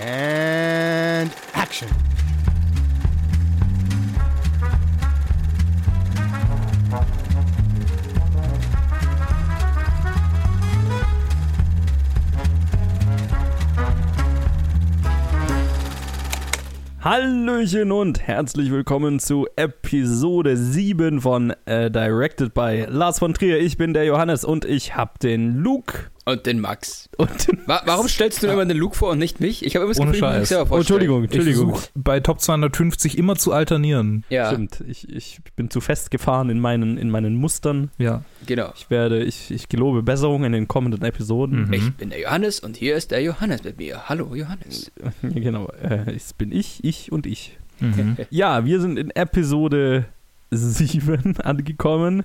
And 0.00 1.32
action. 1.54 1.88
Hallöchen 17.00 17.90
und 17.90 18.20
herzlich 18.20 18.70
willkommen 18.70 19.18
zu 19.18 19.48
Episode 19.56 20.56
7 20.56 21.20
von 21.20 21.54
äh, 21.64 21.90
Directed 21.90 22.54
by 22.54 22.86
Lars 22.88 23.18
von 23.18 23.34
Trier. 23.34 23.58
Ich 23.58 23.76
bin 23.76 23.94
der 23.94 24.04
Johannes 24.04 24.44
und 24.44 24.64
ich 24.64 24.94
hab 24.94 25.18
den 25.18 25.56
Luke. 25.56 26.10
Und 26.30 26.44
den 26.44 26.60
Max. 26.60 27.08
Und 27.16 27.48
den 27.48 27.60
Wa 27.66 27.80
warum 27.86 28.06
stellst 28.06 28.42
du 28.42 28.48
immer 28.48 28.66
den 28.66 28.76
Luke 28.76 28.94
vor 28.94 29.10
und 29.10 29.18
nicht 29.18 29.40
mich? 29.40 29.64
Ich 29.64 29.74
habe 29.76 29.84
immer 29.84 29.92
das 29.94 30.00
Ohne 30.00 30.10
Gefühl, 30.12 30.28
ich 30.28 30.30
mich 30.30 30.38
Scheiß. 30.40 30.48
selber 30.50 30.74
Oh. 30.74 30.78
Entschuldigung, 30.78 31.24
Ich 31.24 31.32
Entschuldigung. 31.32 31.70
versuche 31.70 31.90
bei 31.94 32.20
Top 32.20 32.40
250 32.40 33.16
immer 33.16 33.36
zu 33.36 33.52
alternieren. 33.52 34.24
Ja, 34.28 34.48
Stimmt, 34.52 34.84
ich, 34.86 35.08
ich 35.08 35.40
bin 35.56 35.70
zu 35.70 35.80
festgefahren 35.80 36.50
in 36.50 36.60
meinen, 36.60 36.98
in 36.98 37.08
meinen 37.10 37.34
Mustern. 37.36 37.90
Ja. 37.96 38.22
genau. 38.46 38.72
Ich 38.76 38.90
werde, 38.90 39.22
ich, 39.24 39.50
ich 39.50 39.68
gelobe 39.70 40.02
Besserung 40.02 40.44
in 40.44 40.52
den 40.52 40.68
kommenden 40.68 41.02
Episoden. 41.02 41.66
Mhm. 41.68 41.72
Ich 41.72 41.94
bin 41.94 42.10
der 42.10 42.20
Johannes 42.20 42.60
und 42.60 42.76
hier 42.76 42.94
ist 42.96 43.10
der 43.10 43.22
Johannes 43.22 43.64
mit 43.64 43.78
mir. 43.78 44.08
Hallo 44.10 44.34
Johannes. 44.34 44.92
Ja, 45.22 45.28
genau, 45.30 45.68
äh, 45.82 46.14
es 46.14 46.34
bin 46.34 46.52
ich, 46.52 46.84
ich 46.84 47.10
und 47.10 47.26
ich. 47.26 47.56
Mhm. 47.80 48.16
Ja, 48.28 48.64
wir 48.66 48.80
sind 48.82 48.98
in 48.98 49.10
Episode 49.10 50.04
7 50.50 51.36
angekommen. 51.42 52.24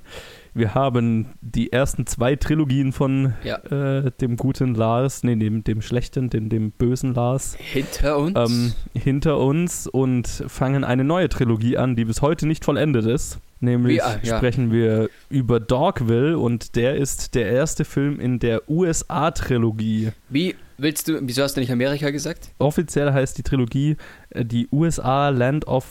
Wir 0.55 0.75
haben 0.75 1.27
die 1.41 1.71
ersten 1.73 2.05
zwei 2.05 2.35
Trilogien 2.35 2.91
von 2.91 3.33
Ja. 3.43 3.57
äh, 3.57 4.11
dem 4.21 4.37
guten 4.37 4.75
Lars, 4.75 5.23
nee, 5.23 5.35
dem, 5.35 5.63
dem 5.63 5.81
schlechten, 5.81 6.29
dem, 6.29 6.49
dem 6.49 6.71
bösen 6.71 7.13
Lars 7.15 7.55
Hinter 7.59 8.17
uns. 8.17 8.37
ähm, 8.37 8.73
hinter 8.93 9.39
uns 9.39 9.87
und 9.87 10.27
fangen 10.27 10.83
eine 10.83 11.03
neue 11.03 11.27
Trilogie 11.29 11.77
an, 11.77 11.95
die 11.95 12.05
bis 12.05 12.21
heute 12.21 12.45
nicht 12.47 12.63
vollendet 12.65 13.05
ist. 13.05 13.39
Nämlich 13.61 13.95
Wie, 13.97 14.01
ah, 14.01 14.19
ja. 14.21 14.37
sprechen 14.37 14.71
wir 14.71 15.09
über 15.29 15.59
Dogville 15.61 16.37
und 16.37 16.75
der 16.75 16.97
ist 16.97 17.33
der 17.33 17.47
erste 17.49 17.85
Film 17.85 18.19
in 18.19 18.37
der 18.39 18.69
USA-Trilogie. 18.69 20.11
Wie 20.29 20.55
willst 20.77 21.07
du, 21.07 21.19
wieso 21.21 21.43
hast 21.43 21.55
du 21.55 21.61
nicht 21.61 21.71
Amerika 21.71 22.09
gesagt? 22.09 22.49
Offiziell 22.59 23.13
heißt 23.13 23.37
die 23.37 23.43
Trilogie 23.43 23.95
äh, 24.31 24.43
die 24.45 24.67
USA 24.71 25.29
Land 25.29 25.65
of 25.67 25.85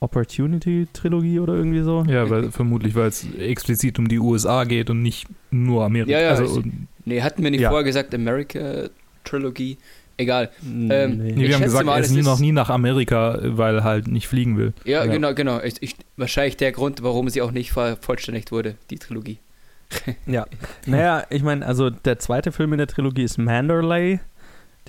Opportunity 0.00 0.86
Trilogie 0.92 1.40
oder 1.40 1.54
irgendwie 1.54 1.82
so. 1.82 2.04
Ja, 2.08 2.28
weil, 2.30 2.50
vermutlich, 2.50 2.94
weil 2.94 3.08
es 3.08 3.26
explizit 3.38 3.98
um 3.98 4.08
die 4.08 4.18
USA 4.18 4.64
geht 4.64 4.90
und 4.90 5.02
nicht 5.02 5.26
nur 5.50 5.84
Amerika. 5.84 6.12
Ja, 6.12 6.20
ja, 6.20 6.30
also, 6.30 6.60
ich- 6.60 6.72
Nee, 7.04 7.22
hatten 7.22 7.42
wir 7.42 7.50
nicht 7.50 7.62
Ja. 7.62 7.70
vorher 7.70 7.84
gesagt 7.84 8.14
America 8.14 8.90
Trilogie? 9.24 9.78
Egal. 10.18 10.50
Ähm, 10.62 10.90
Ähm, 10.90 11.18
nee. 11.18 11.36
wir 11.48 11.54
haben 11.54 11.62
gesagt, 11.62 11.86
mal, 11.86 11.94
er 11.96 12.00
ist 12.04 12.10
nie 12.10 12.20
ist- 12.20 12.26
noch 12.26 12.38
nie 12.40 12.52
nach 12.52 12.68
Amerika, 12.70 13.38
weil 13.42 13.76
er 13.76 13.84
halt 13.84 14.08
nicht 14.08 14.26
fliegen 14.28 14.58
will. 14.58 14.72
Ja, 14.84 15.04
Ja. 15.04 15.10
genau, 15.12 15.32
genau. 15.32 15.60
Ich, 15.62 15.76
ich, 15.80 15.96
wahrscheinlich 16.16 16.56
der 16.56 16.72
Grund, 16.72 17.02
warum 17.02 17.28
sie 17.28 17.40
auch 17.40 17.52
nicht 17.52 17.70
vervollständigt 17.72 18.50
wurde, 18.52 18.74
die 18.90 18.98
Trilogie. 18.98 19.38
Ja. 20.26 20.46
Naja, 20.86 21.24
ich 21.30 21.42
meine, 21.42 21.64
also 21.64 21.88
der 21.88 22.18
zweite 22.18 22.52
Film 22.52 22.72
in 22.72 22.78
der 22.78 22.88
Trilogie 22.88 23.22
ist 23.22 23.38
Manderley, 23.38 24.20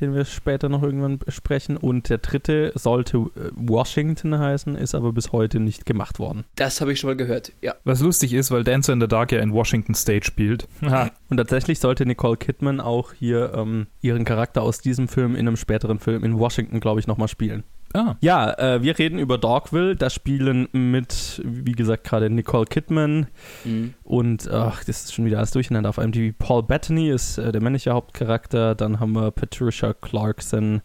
den 0.02 0.14
wir 0.14 0.26
später 0.26 0.70
noch 0.70 0.84
irgendwann 0.84 1.18
besprechen. 1.18 1.78
Und 1.78 2.10
der 2.10 2.20
dritte 2.20 2.72
sollte 2.76 3.18
äh, 3.18 3.52
Washington 3.56 4.38
heißen, 4.38 4.76
ist 4.76 4.96
aber 4.96 5.14
bis 5.14 5.32
heute 5.32 5.60
nicht 5.60 5.86
gemacht 5.86 6.20
worden. 6.20 6.46
Das 6.56 6.82
habe 6.82 6.94
ich 6.94 7.00
schon 7.00 7.10
mal 7.10 7.16
gehört. 7.16 7.52
Ja. 7.62 7.76
Was 7.84 8.02
lustig 8.02 8.34
ist, 8.34 8.52
weil 8.52 8.64
Dancer 8.64 8.94
in 8.94 9.02
the 9.02 9.08
Dark 9.08 9.32
ja 9.32 9.40
in 9.40 9.54
Washington 9.54 9.94
State 9.94 10.26
spielt. 10.26 10.68
Und 10.82 11.38
tatsächlich 11.38 11.80
sollte 11.80 12.06
Nicole 12.06 12.38
Kidman 12.38 12.80
auch 12.80 13.14
hier 13.14 13.54
ähm, 13.56 13.88
ihren 14.02 14.26
Charakter 14.26 14.62
aus 14.62 14.80
diesem 14.80 15.08
Film 15.08 15.36
in 15.36 15.48
einem 15.48 15.58
späteren 15.58 16.00
Film 16.00 16.24
in 16.24 16.38
Washington, 16.38 16.80
glaube 16.80 17.00
ich, 17.00 17.08
nochmal 17.08 17.28
spielen. 17.28 17.64
Ah. 17.94 18.16
Ja, 18.22 18.54
äh, 18.60 18.84
wir 18.84 18.98
reden 19.00 19.18
über 19.18 19.38
Dogville. 19.38 19.96
Da 19.96 20.10
spielen 20.10 20.68
mit, 20.74 21.42
wie 21.44 21.72
gesagt, 21.72 22.04
gerade 22.04 22.30
Nicole 22.30 22.66
Kidman 22.66 23.28
Mhm. 23.66 23.94
und, 24.04 24.50
ach, 24.52 24.84
das 24.84 25.06
ist 25.06 25.14
schon 25.16 25.26
wieder 25.26 25.38
alles 25.40 25.52
durcheinander 25.52 25.90
auf 25.90 25.98
IMDb. 25.98 26.34
Paul 26.38 26.64
Bettany 26.64 27.10
ist 27.10 27.38
äh, 27.40 27.52
der 27.52 27.62
männliche 27.62 27.92
Hauptcharakter. 27.92 28.76
Dann 28.76 29.00
haben 29.00 29.14
wir 29.14 29.32
Patricia 29.32 29.94
Clarkson. 29.94 30.82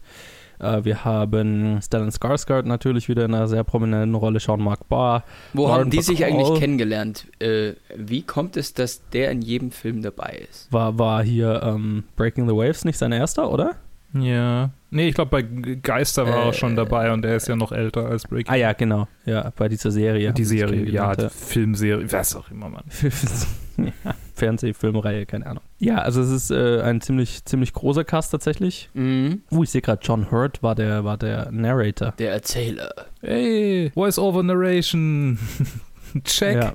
Äh, 0.57 0.83
wir 0.85 1.03
haben 1.05 1.79
Stellan 1.83 2.09
Skarsgård 2.09 2.63
natürlich 2.65 3.07
wieder 3.09 3.25
in 3.25 3.35
einer 3.35 3.47
sehr 3.47 3.63
prominenten 3.63 4.15
Rolle. 4.15 4.39
Sean 4.39 4.61
Mark 4.61 4.87
Barr. 4.89 5.23
Wo 5.53 5.63
Lauren 5.67 5.81
haben 5.81 5.89
die 5.91 6.01
sich 6.01 6.19
Bacall. 6.19 6.33
eigentlich 6.39 6.59
kennengelernt? 6.59 7.27
Äh, 7.39 7.73
wie 7.95 8.21
kommt 8.23 8.57
es, 8.57 8.73
dass 8.73 9.07
der 9.09 9.31
in 9.31 9.41
jedem 9.41 9.71
Film 9.71 10.01
dabei 10.01 10.43
ist? 10.49 10.71
War, 10.71 10.97
war 10.97 11.23
hier 11.23 11.61
ähm, 11.61 12.05
Breaking 12.15 12.47
the 12.47 12.55
Waves 12.55 12.83
nicht 12.85 12.97
sein 12.97 13.11
erster, 13.11 13.51
oder? 13.51 13.75
Ja. 14.17 14.69
Nee, 14.91 15.09
ich 15.09 15.15
glaube, 15.15 15.29
bei 15.31 15.41
G- 15.41 15.75
Geister 15.81 16.25
war 16.25 16.45
er 16.45 16.49
Äh, 16.49 16.53
schon 16.53 16.75
dabei 16.75 17.11
und 17.11 17.25
er 17.25 17.35
ist 17.35 17.47
ja 17.49 17.55
noch 17.55 17.71
älter 17.73 18.05
als 18.05 18.23
Breaking. 18.23 18.51
Ah 18.53 18.55
ja, 18.55 18.71
genau. 18.73 19.07
Ja, 19.25 19.51
bei 19.57 19.67
dieser 19.67 19.91
Serie. 19.91 20.31
die 20.31 20.45
Serie, 20.45 20.89
ja, 20.89 21.13
die 21.15 21.27
Filmserie, 21.29 22.09
was 22.11 22.35
auch 22.35 22.49
immer, 22.49 22.69
Mann. 22.69 22.85
ja, 23.77 23.91
Fernsehfilmreihe, 24.35 25.25
keine 25.25 25.47
Ahnung. 25.47 25.63
Ja, 25.79 25.97
also 25.97 26.21
es 26.21 26.29
ist 26.29 26.51
äh, 26.51 26.81
ein 26.81 27.01
ziemlich, 27.01 27.43
ziemlich 27.45 27.73
großer 27.73 28.03
Cast 28.05 28.31
tatsächlich. 28.31 28.89
Mhm. 28.93 29.41
Uh, 29.51 29.63
ich 29.63 29.69
sehe 29.71 29.81
gerade, 29.81 29.99
John 30.03 30.31
Hurt 30.31 30.63
war 30.63 30.75
der, 30.75 31.03
war 31.03 31.17
der 31.17 31.51
Narrator. 31.51 32.13
Der 32.17 32.31
Erzähler. 32.31 32.89
Hey, 33.21 33.91
Voice-Over 33.93 34.43
Narration. 34.43 35.39
Check. 36.23 36.55
Ja. 36.55 36.73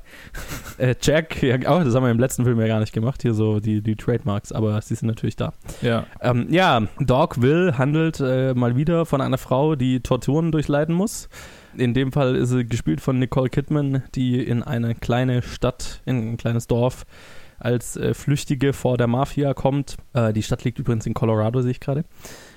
Äh, 0.78 0.95
Jack, 1.01 1.43
ja, 1.43 1.56
oh, 1.56 1.83
das 1.83 1.95
haben 1.95 2.05
wir 2.05 2.11
im 2.11 2.19
letzten 2.19 2.45
Film 2.45 2.61
ja 2.61 2.67
gar 2.67 2.81
nicht 2.81 2.93
gemacht, 2.93 3.23
hier 3.23 3.34
so 3.34 3.61
die, 3.61 3.83
die 3.83 3.97
Trademarks, 3.97 4.53
aber 4.53 4.81
sie 4.83 4.95
sind 4.95 5.09
natürlich 5.09 5.37
da. 5.37 5.53
Ja. 5.83 6.06
Ähm, 6.21 6.47
ja, 6.51 6.83
Dogville 6.99 7.78
handelt 7.78 8.21
äh, 8.21 8.55
mal 8.55 8.77
wieder 8.77 9.06
von 9.06 9.21
einer 9.21 9.39
Frau, 9.39 9.77
die 9.77 10.01
Torturen 10.01 10.53
durchleiden 10.53 10.95
muss. 10.95 11.28
In 11.77 11.95
dem 11.95 12.12
Fall 12.12 12.37
ist 12.37 12.51
sie 12.51 12.67
gespielt 12.67 13.01
von 13.01 13.19
Nicole 13.19 13.49
Kidman, 13.49 14.03
die 14.15 14.43
in 14.43 14.62
eine 14.62 14.95
kleine 14.95 15.43
Stadt, 15.43 16.03
in 16.05 16.33
ein 16.33 16.37
kleines 16.37 16.67
Dorf 16.67 17.07
als 17.59 17.97
äh, 17.97 18.15
Flüchtige 18.15 18.72
vor 18.72 18.97
der 18.97 19.07
Mafia 19.07 19.55
kommt. 19.55 19.97
Äh, 20.15 20.33
die 20.33 20.43
Stadt 20.43 20.65
liegt 20.65 20.78
übrigens 20.78 21.07
in 21.07 21.15
Colorado, 21.15 21.61
sehe 21.61 21.71
ich 21.71 21.81
gerade. 21.81 22.05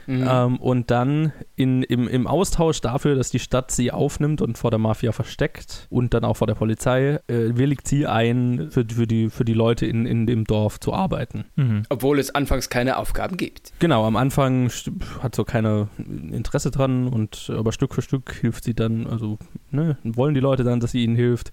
Mhm. 0.08 0.28
Ähm, 0.30 0.58
und 0.58 0.92
dann 0.92 1.32
in, 1.56 1.84
im, 1.84 2.08
im 2.08 2.28
Austausch 2.28 2.82
dafür, 2.82 3.16
dass 3.16 3.30
die 3.30 3.40
Stadt 3.40 3.72
sie 3.72 3.92
aufnimmt 3.92 4.42
und 4.42 4.58
vor 4.58 4.70
der 4.72 4.80
Mafia 4.80 5.12
versteckt 5.12 5.88
und 5.90 6.14
dann 6.14 6.26
auch 6.26 6.36
vor 6.38 6.48
der 6.48 6.56
Polizei, 6.56 7.20
äh, 7.28 7.56
willigt 7.56 7.88
sie 7.88 8.06
ein, 8.08 8.70
für, 8.72 8.86
für, 8.86 9.08
die, 9.08 9.30
für 9.30 9.46
die 9.46 9.54
Leute 9.54 9.86
in, 9.86 10.06
in 10.06 10.26
dem 10.28 10.46
Dorf 10.46 10.80
zu 10.80 10.94
arbeiten. 10.94 11.46
Mhm. 11.56 11.84
Obwohl 11.90 12.20
es 12.20 12.34
anfangs 12.36 12.70
keine 12.70 12.98
Aufgaben 12.98 13.38
gibt. 13.38 13.74
Genau, 13.80 14.06
am 14.06 14.16
Anfang 14.16 14.68
st- 14.68 14.92
hat 15.22 15.36
so 15.36 15.44
keiner 15.44 15.88
Interesse 15.98 16.72
dran 16.72 17.08
und 17.08 17.52
aber 17.56 17.72
Stück 17.72 17.94
für 17.96 18.02
Stück 18.02 18.34
hilft 18.42 18.64
sie 18.64 18.74
dann, 18.74 19.08
also 19.08 19.38
ne, 19.72 19.98
wollen 20.04 20.34
die 20.34 20.42
Leute 20.42 20.64
dann, 20.64 20.80
dass 20.80 20.92
sie 20.92 21.04
ihnen 21.04 21.16
hilft. 21.16 21.52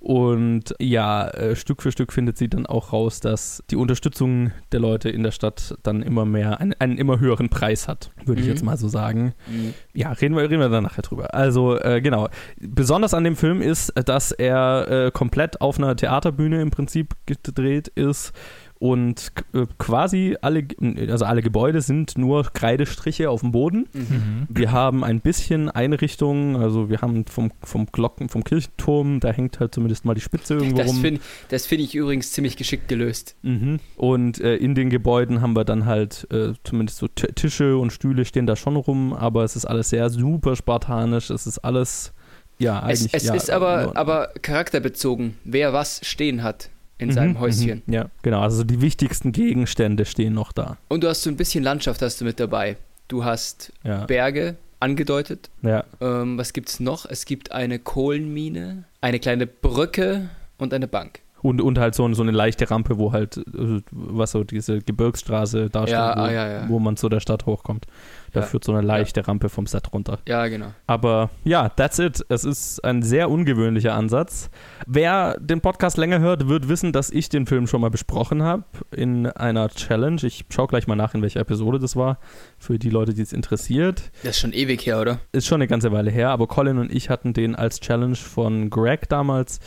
Und 0.00 0.74
ja, 0.80 1.26
äh, 1.28 1.56
Stück 1.56 1.82
für 1.82 1.90
Stück 1.90 2.12
findet 2.12 2.38
sie 2.38 2.48
dann 2.48 2.66
auch 2.66 2.92
raus, 2.92 3.18
dass 3.20 3.64
die 3.70 3.76
Unterstützung 3.76 4.52
der 4.70 4.78
Leute 4.80 5.08
in 5.10 5.24
der 5.24 5.32
Stadt 5.32 5.76
dann 5.82 6.02
immer 6.02 6.24
mehr, 6.24 6.60
einen, 6.60 6.74
einen 6.78 6.98
immer 6.98 7.18
höheren 7.18 7.48
Preis 7.48 7.88
hat, 7.88 8.10
würde 8.24 8.40
ich 8.40 8.46
Mhm. 8.46 8.52
jetzt 8.52 8.64
mal 8.64 8.76
so 8.76 8.88
sagen. 8.88 9.34
Mhm. 9.48 9.74
Ja, 9.94 10.12
reden 10.12 10.36
wir, 10.36 10.42
reden 10.42 10.60
wir 10.60 10.68
dann 10.68 10.84
nachher 10.84 11.02
drüber. 11.02 11.34
Also, 11.34 11.76
äh, 11.80 12.00
genau. 12.00 12.28
Besonders 12.60 13.12
an 13.12 13.24
dem 13.24 13.34
Film 13.36 13.60
ist, 13.60 13.92
dass 14.08 14.30
er 14.30 15.06
äh, 15.06 15.10
komplett 15.10 15.60
auf 15.60 15.78
einer 15.78 15.96
Theaterbühne 15.96 16.60
im 16.62 16.70
Prinzip 16.70 17.14
gedreht 17.26 17.88
ist 17.88 18.32
und 18.78 19.32
äh, 19.54 19.66
quasi 19.78 20.36
alle, 20.40 20.66
also 21.08 21.24
alle 21.24 21.42
Gebäude 21.42 21.80
sind 21.80 22.16
nur 22.16 22.44
Kreidestriche 22.52 23.28
auf 23.28 23.40
dem 23.40 23.52
Boden. 23.52 23.88
Mhm. 23.92 24.00
Mhm. 24.00 24.46
Wir 24.48 24.72
haben 24.72 25.04
ein 25.04 25.20
bisschen 25.20 25.68
Einrichtungen, 25.68 26.56
also 26.56 26.88
wir 26.88 27.00
haben 27.00 27.24
vom, 27.26 27.50
vom 27.62 27.86
Glocken, 27.86 28.28
vom 28.28 28.44
Kirchturm, 28.44 29.20
da 29.20 29.30
hängt 29.30 29.58
halt 29.58 29.74
zumindest 29.74 30.04
mal 30.04 30.14
die 30.14 30.20
Spitze 30.20 30.54
irgendwo 30.54 30.76
Das 30.78 30.88
rum. 30.88 31.00
finde 31.00 31.20
das 31.48 31.66
find 31.66 31.82
ich 31.82 31.94
übrigens 31.94 32.32
ziemlich 32.32 32.56
geschickt 32.56 32.88
gelöst. 32.88 33.34
Mhm. 33.42 33.80
Und 33.96 34.40
äh, 34.40 34.56
in 34.56 34.74
den 34.74 34.90
Gebäuden 34.90 35.40
haben 35.40 35.54
wir 35.54 35.64
dann 35.64 35.86
halt 35.86 36.26
äh, 36.30 36.52
zumindest 36.64 36.98
so 36.98 37.08
T 37.08 37.26
Tische 37.32 37.76
und 37.76 37.92
Stühle 37.92 38.24
stehen 38.24 38.46
da 38.46 38.54
schon 38.56 38.76
rum, 38.76 39.12
aber 39.12 39.44
es 39.44 39.56
ist 39.56 39.64
alles 39.64 39.90
sehr 39.90 40.08
super 40.10 40.54
spartanisch. 40.56 41.30
Es 41.30 41.46
ist 41.46 41.58
alles, 41.58 42.12
ja, 42.58 42.78
Es, 42.88 43.00
eigentlich. 43.00 43.14
es 43.14 43.24
ja, 43.24 43.34
ist 43.34 43.50
aber, 43.50 43.96
aber 43.96 44.28
charakterbezogen, 44.42 45.36
wer 45.44 45.72
was 45.72 46.00
stehen 46.04 46.42
hat 46.42 46.70
in 46.98 47.08
Mhm, 47.08 47.12
seinem 47.12 47.40
Häuschen. 47.40 47.82
Mhm, 47.86 47.92
ja, 47.94 48.06
genau. 48.22 48.40
Also 48.40 48.64
die 48.64 48.80
wichtigsten 48.80 49.32
Gegenstände 49.32 50.04
stehen 50.04 50.34
noch 50.34 50.52
da. 50.52 50.76
Und 50.88 51.04
du 51.04 51.08
hast 51.08 51.22
so 51.22 51.30
ein 51.30 51.36
bisschen 51.36 51.62
Landschaft 51.64 52.02
hast 52.02 52.20
du 52.20 52.24
mit 52.24 52.38
dabei. 52.40 52.76
Du 53.08 53.24
hast 53.24 53.72
Ja. 53.84 54.04
Berge 54.06 54.56
angedeutet. 54.80 55.50
ja. 55.62 55.84
Ähm, 56.00 56.38
was 56.38 56.52
gibt's 56.52 56.78
noch? 56.80 57.04
Es 57.06 57.24
gibt 57.24 57.52
eine 57.52 57.78
Kohlenmine, 57.78 58.84
eine 59.00 59.18
kleine 59.18 59.46
Brücke 59.46 60.28
und 60.58 60.72
eine 60.74 60.86
Bank. 60.88 61.20
Und, 61.40 61.60
und 61.60 61.78
halt 61.78 61.94
so, 61.94 62.12
so 62.14 62.22
eine 62.22 62.32
leichte 62.32 62.70
Rampe, 62.70 62.98
wo 62.98 63.12
halt, 63.12 63.36
äh, 63.36 63.80
was 63.90 64.32
so 64.32 64.44
diese 64.44 64.80
Gebirgsstraße 64.80 65.70
darstellt, 65.70 65.98
Ja, 65.98 66.16
wo, 66.16 66.20
ah, 66.20 66.32
ja, 66.32 66.48
ja. 66.48 66.68
wo 66.68 66.78
man 66.78 66.96
zu 66.96 67.08
der 67.08 67.20
Stadt 67.20 67.46
hochkommt. 67.46 67.86
Da 68.32 68.42
führt 68.42 68.62
so 68.64 68.72
eine 68.72 68.86
leichte 68.86 69.26
Rampe 69.26 69.48
vom 69.48 69.66
Set 69.66 69.92
runter. 69.92 70.18
Ja, 70.28 70.46
genau. 70.48 70.72
Aber 70.86 71.30
ja, 71.44 71.68
that's 71.70 71.98
it. 71.98 72.24
Es 72.28 72.44
ist 72.44 72.84
ein 72.84 73.02
sehr 73.02 73.30
ungewöhnlicher 73.30 73.94
Ansatz. 73.94 74.50
Wer 74.86 75.38
den 75.40 75.60
Podcast 75.60 75.96
länger 75.96 76.20
hört, 76.20 76.48
wird 76.48 76.68
wissen, 76.68 76.92
dass 76.92 77.10
ich 77.10 77.28
den 77.28 77.46
Film 77.46 77.66
schon 77.66 77.80
mal 77.80 77.90
besprochen 77.90 78.42
habe 78.42 78.64
in 78.90 79.26
einer 79.26 79.68
Challenge. 79.70 80.20
Ich 80.24 80.44
schaue 80.50 80.66
gleich 80.66 80.86
mal 80.86 80.96
nach, 80.96 81.14
in 81.14 81.22
welcher 81.22 81.40
Episode 81.40 81.78
das 81.78 81.96
war, 81.96 82.18
für 82.58 82.78
die 82.78 82.90
Leute, 82.90 83.14
die 83.14 83.22
es 83.22 83.32
interessiert. 83.32 84.10
Das 84.22 84.32
ist 84.32 84.40
schon 84.40 84.52
ewig 84.52 84.84
her, 84.84 85.00
oder? 85.00 85.20
Ist 85.32 85.46
schon 85.46 85.56
eine 85.56 85.68
ganze 85.68 85.90
Weile 85.92 86.10
her, 86.10 86.30
aber 86.30 86.46
Colin 86.46 86.78
und 86.78 86.92
ich 86.94 87.08
hatten 87.10 87.32
den 87.32 87.56
als 87.56 87.80
Challenge 87.80 88.16
von 88.16 88.70
Greg 88.70 89.08
damals 89.08 89.60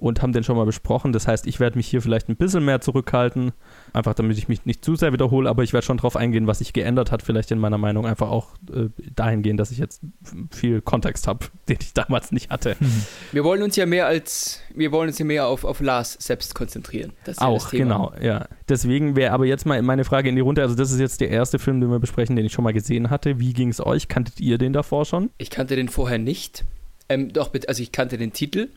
und 0.00 0.22
haben 0.22 0.32
den 0.32 0.42
schon 0.42 0.56
mal 0.56 0.64
besprochen. 0.66 1.12
Das 1.12 1.28
heißt, 1.28 1.46
ich 1.46 1.60
werde 1.60 1.76
mich 1.76 1.86
hier 1.86 2.02
vielleicht 2.02 2.28
ein 2.28 2.36
bisschen 2.36 2.64
mehr 2.64 2.80
zurückhalten, 2.80 3.52
einfach 3.92 4.14
damit 4.14 4.38
ich 4.38 4.48
mich 4.48 4.64
nicht 4.64 4.84
zu 4.84 4.96
sehr 4.96 5.12
wiederhole, 5.12 5.48
aber 5.48 5.62
ich 5.62 5.72
werde 5.72 5.84
schon 5.84 5.98
darauf 5.98 6.16
eingehen, 6.16 6.46
was 6.46 6.58
sich 6.58 6.72
geändert 6.72 7.12
hat, 7.12 7.22
vielleicht 7.22 7.50
in 7.50 7.58
meiner 7.58 7.78
Meinung 7.78 8.06
einfach 8.06 8.30
auch 8.30 8.54
äh, 8.74 8.88
dahingehend, 9.14 9.60
dass 9.60 9.70
ich 9.70 9.78
jetzt 9.78 10.02
viel 10.50 10.80
Kontext 10.80 11.26
habe, 11.26 11.46
den 11.68 11.78
ich 11.80 11.92
damals 11.92 12.32
nicht 12.32 12.50
hatte. 12.50 12.76
Wir 13.32 13.44
wollen 13.44 13.62
uns 13.62 13.76
ja 13.76 13.86
mehr 13.86 14.06
als, 14.06 14.60
wir 14.74 14.90
wollen 14.92 15.08
uns 15.08 15.18
ja 15.18 15.24
mehr 15.24 15.46
auf, 15.46 15.64
auf 15.64 15.80
Lars 15.80 16.16
selbst 16.18 16.54
konzentrieren. 16.54 17.12
Das 17.24 17.36
ist 17.36 17.42
ja 17.42 17.52
das 17.52 17.64
Auch, 17.64 17.70
Thema. 17.70 17.82
genau, 17.82 18.12
ja. 18.20 18.46
Deswegen 18.68 19.16
wäre 19.16 19.32
aber 19.32 19.46
jetzt 19.46 19.66
mal 19.66 19.80
meine 19.82 20.04
Frage 20.04 20.28
in 20.28 20.36
die 20.36 20.40
Runde. 20.40 20.62
Also, 20.62 20.74
das 20.74 20.90
ist 20.92 21.00
jetzt 21.00 21.20
der 21.20 21.30
erste 21.30 21.58
Film, 21.58 21.80
den 21.80 21.90
wir 21.90 21.98
besprechen, 21.98 22.36
den 22.36 22.46
ich 22.46 22.52
schon 22.52 22.64
mal 22.64 22.72
gesehen 22.72 23.10
hatte. 23.10 23.38
Wie 23.38 23.52
ging 23.52 23.68
es 23.68 23.84
euch? 23.84 24.08
Kanntet 24.08 24.40
ihr 24.40 24.58
den 24.58 24.72
davor 24.72 25.04
schon? 25.04 25.30
Ich 25.38 25.50
kannte 25.50 25.76
den 25.76 25.88
vorher 25.88 26.18
nicht. 26.18 26.64
Ähm, 27.08 27.32
doch, 27.32 27.50
also 27.66 27.82
ich 27.82 27.90
kannte 27.90 28.16
den 28.18 28.32
Titel. 28.32 28.68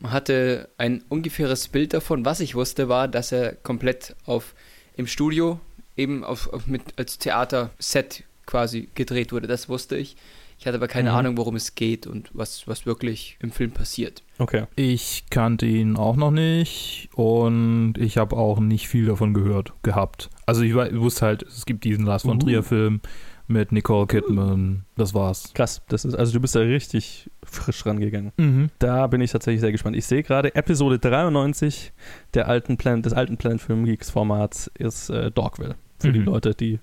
Man 0.00 0.12
hatte 0.12 0.68
ein 0.78 1.02
ungefähres 1.08 1.68
Bild 1.68 1.92
davon. 1.94 2.24
Was 2.24 2.40
ich 2.40 2.54
wusste, 2.54 2.88
war, 2.88 3.08
dass 3.08 3.32
er 3.32 3.54
komplett 3.54 4.14
auf 4.26 4.54
im 4.96 5.06
Studio 5.06 5.60
eben 5.96 6.22
auf, 6.24 6.52
auf 6.52 6.66
mit 6.66 6.82
als 6.96 7.18
Theaterset 7.18 8.24
quasi 8.46 8.88
gedreht 8.94 9.32
wurde. 9.32 9.46
Das 9.48 9.68
wusste 9.68 9.96
ich. 9.96 10.16
Ich 10.60 10.66
hatte 10.66 10.76
aber 10.76 10.88
keine 10.88 11.10
Mhm. 11.10 11.16
Ahnung, 11.16 11.36
worum 11.36 11.54
es 11.54 11.76
geht 11.76 12.06
und 12.08 12.30
was, 12.32 12.66
was 12.66 12.84
wirklich 12.84 13.36
im 13.40 13.52
Film 13.52 13.70
passiert. 13.70 14.22
Okay. 14.38 14.64
Ich 14.74 15.24
kannte 15.30 15.66
ihn 15.66 15.96
auch 15.96 16.16
noch 16.16 16.32
nicht 16.32 17.08
und 17.14 17.94
ich 17.96 18.18
habe 18.18 18.36
auch 18.36 18.58
nicht 18.58 18.88
viel 18.88 19.06
davon 19.06 19.34
gehört 19.34 19.72
gehabt. 19.84 20.30
Also 20.46 20.62
ich 20.62 20.74
wusste 20.74 21.26
halt, 21.26 21.42
es 21.44 21.64
gibt 21.64 21.84
diesen 21.84 22.04
Lars 22.04 22.22
von 22.22 22.38
Uh. 22.38 22.40
Trier 22.40 22.62
Film 22.64 23.00
mit 23.48 23.72
Nicole 23.72 24.06
Kidman. 24.06 24.84
Das 24.96 25.14
war's. 25.14 25.52
Krass. 25.54 25.82
Das 25.88 26.04
ist, 26.04 26.14
also, 26.14 26.32
du 26.34 26.40
bist 26.40 26.54
da 26.54 26.60
richtig 26.60 27.30
frisch 27.42 27.84
rangegangen. 27.86 28.32
Mhm. 28.36 28.68
Da 28.78 29.06
bin 29.06 29.20
ich 29.20 29.32
tatsächlich 29.32 29.60
sehr 29.60 29.72
gespannt. 29.72 29.96
Ich 29.96 30.06
sehe 30.06 30.22
gerade, 30.22 30.54
Episode 30.54 30.98
93 30.98 31.92
der 32.34 32.46
alten 32.48 32.76
Plan 32.76 33.02
des 33.02 33.12
alten 33.14 33.36
Planet 33.38 33.60
Film 33.60 33.84
Geeks 33.84 34.10
Formats 34.10 34.70
ist 34.78 35.10
äh, 35.10 35.30
Dogville. 35.30 35.76
Für 36.00 36.12
die 36.12 36.20
Mhm. 36.20 36.26
Leute, 36.26 36.54
die 36.54 36.78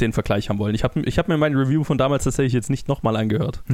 den 0.00 0.12
Vergleich 0.12 0.48
haben 0.50 0.58
wollen. 0.58 0.74
Ich 0.74 0.84
habe 0.84 1.00
ich 1.00 1.18
hab 1.18 1.28
mir 1.28 1.36
mein 1.38 1.54
Review 1.54 1.82
von 1.84 1.96
damals 1.98 2.24
tatsächlich 2.24 2.52
jetzt 2.52 2.68
nicht 2.70 2.88
nochmal 2.88 3.16
angehört. 3.16 3.62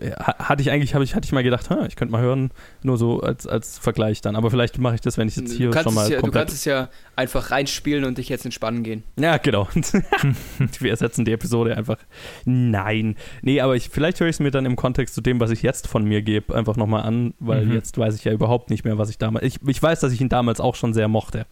Ha- 0.00 0.36
hatte 0.48 0.62
ich 0.62 0.70
eigentlich, 0.70 0.94
habe 0.94 1.04
ich, 1.04 1.14
hatte 1.14 1.26
ich 1.26 1.32
mal 1.32 1.42
gedacht, 1.42 1.68
ich 1.88 1.94
könnte 1.94 2.10
mal 2.12 2.22
hören, 2.22 2.52
nur 2.82 2.96
so 2.96 3.20
als, 3.20 3.46
als 3.46 3.76
Vergleich 3.78 4.22
dann. 4.22 4.34
Aber 4.34 4.50
vielleicht 4.50 4.78
mache 4.78 4.94
ich 4.94 5.02
das, 5.02 5.18
wenn 5.18 5.28
ich 5.28 5.36
jetzt 5.36 5.52
hier 5.52 5.70
du, 5.70 5.82
schon 5.82 5.92
mal 5.92 6.08
ja, 6.08 6.16
du 6.16 6.22
komplett. 6.22 6.44
kannst 6.46 6.54
es 6.54 6.64
ja 6.64 6.88
einfach 7.16 7.50
reinspielen 7.50 8.04
und 8.06 8.16
dich 8.16 8.30
jetzt 8.30 8.46
entspannen 8.46 8.82
gehen. 8.82 9.02
Ja, 9.18 9.36
genau. 9.36 9.68
Wir 10.78 10.90
ersetzen 10.90 11.26
die 11.26 11.32
Episode 11.32 11.76
einfach. 11.76 11.98
Nein. 12.46 13.16
Nee, 13.42 13.60
aber 13.60 13.76
ich, 13.76 13.90
vielleicht 13.90 14.20
höre 14.20 14.28
ich 14.28 14.36
es 14.36 14.40
mir 14.40 14.50
dann 14.50 14.64
im 14.64 14.76
Kontext 14.76 15.14
zu 15.14 15.20
dem, 15.20 15.38
was 15.38 15.50
ich 15.50 15.60
jetzt 15.62 15.86
von 15.86 16.04
mir 16.04 16.22
gebe, 16.22 16.54
einfach 16.54 16.76
nochmal 16.76 17.02
an, 17.02 17.34
weil 17.38 17.66
Mhm. 17.66 17.74
jetzt 17.74 17.98
weiß 17.98 18.14
ich 18.14 18.24
ja 18.24 18.32
überhaupt 18.32 18.70
nicht 18.70 18.84
mehr, 18.84 18.96
was 18.96 19.10
ich 19.10 19.18
damals. 19.18 19.44
Ich, 19.44 19.56
ich 19.66 19.82
weiß, 19.82 20.00
dass 20.00 20.12
ich 20.12 20.20
ihn 20.22 20.30
damals 20.30 20.60
auch 20.60 20.76
schon 20.76 20.94
sehr 20.94 21.08
mochte. 21.08 21.44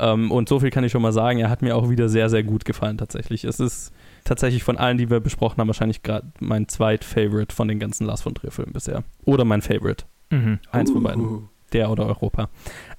Ähm, 0.00 0.30
und 0.30 0.48
so 0.48 0.60
viel 0.60 0.70
kann 0.70 0.82
ich 0.82 0.92
schon 0.92 1.02
mal 1.02 1.12
sagen, 1.12 1.38
er 1.38 1.50
hat 1.50 1.62
mir 1.62 1.76
auch 1.76 1.88
wieder 1.90 2.08
sehr, 2.08 2.30
sehr 2.30 2.42
gut 2.42 2.64
gefallen 2.64 2.98
tatsächlich. 2.98 3.44
Es 3.44 3.60
ist 3.60 3.92
tatsächlich 4.24 4.62
von 4.62 4.76
allen, 4.76 4.98
die 4.98 5.10
wir 5.10 5.20
besprochen 5.20 5.58
haben, 5.58 5.68
wahrscheinlich 5.68 6.02
gerade 6.02 6.26
mein 6.40 6.68
zweit-Favorite 6.68 7.54
von 7.54 7.68
den 7.68 7.78
ganzen 7.78 8.06
Lars 8.06 8.22
von 8.22 8.34
Trier-Filmen 8.34 8.72
bisher. 8.72 9.04
Oder 9.24 9.44
mein 9.44 9.62
Favorite. 9.62 10.04
Mhm. 10.30 10.58
Eins 10.70 10.90
von 10.90 11.02
beiden. 11.02 11.24
Uh. 11.24 11.42
Der 11.72 11.88
oder 11.88 12.06
Europa. 12.06 12.48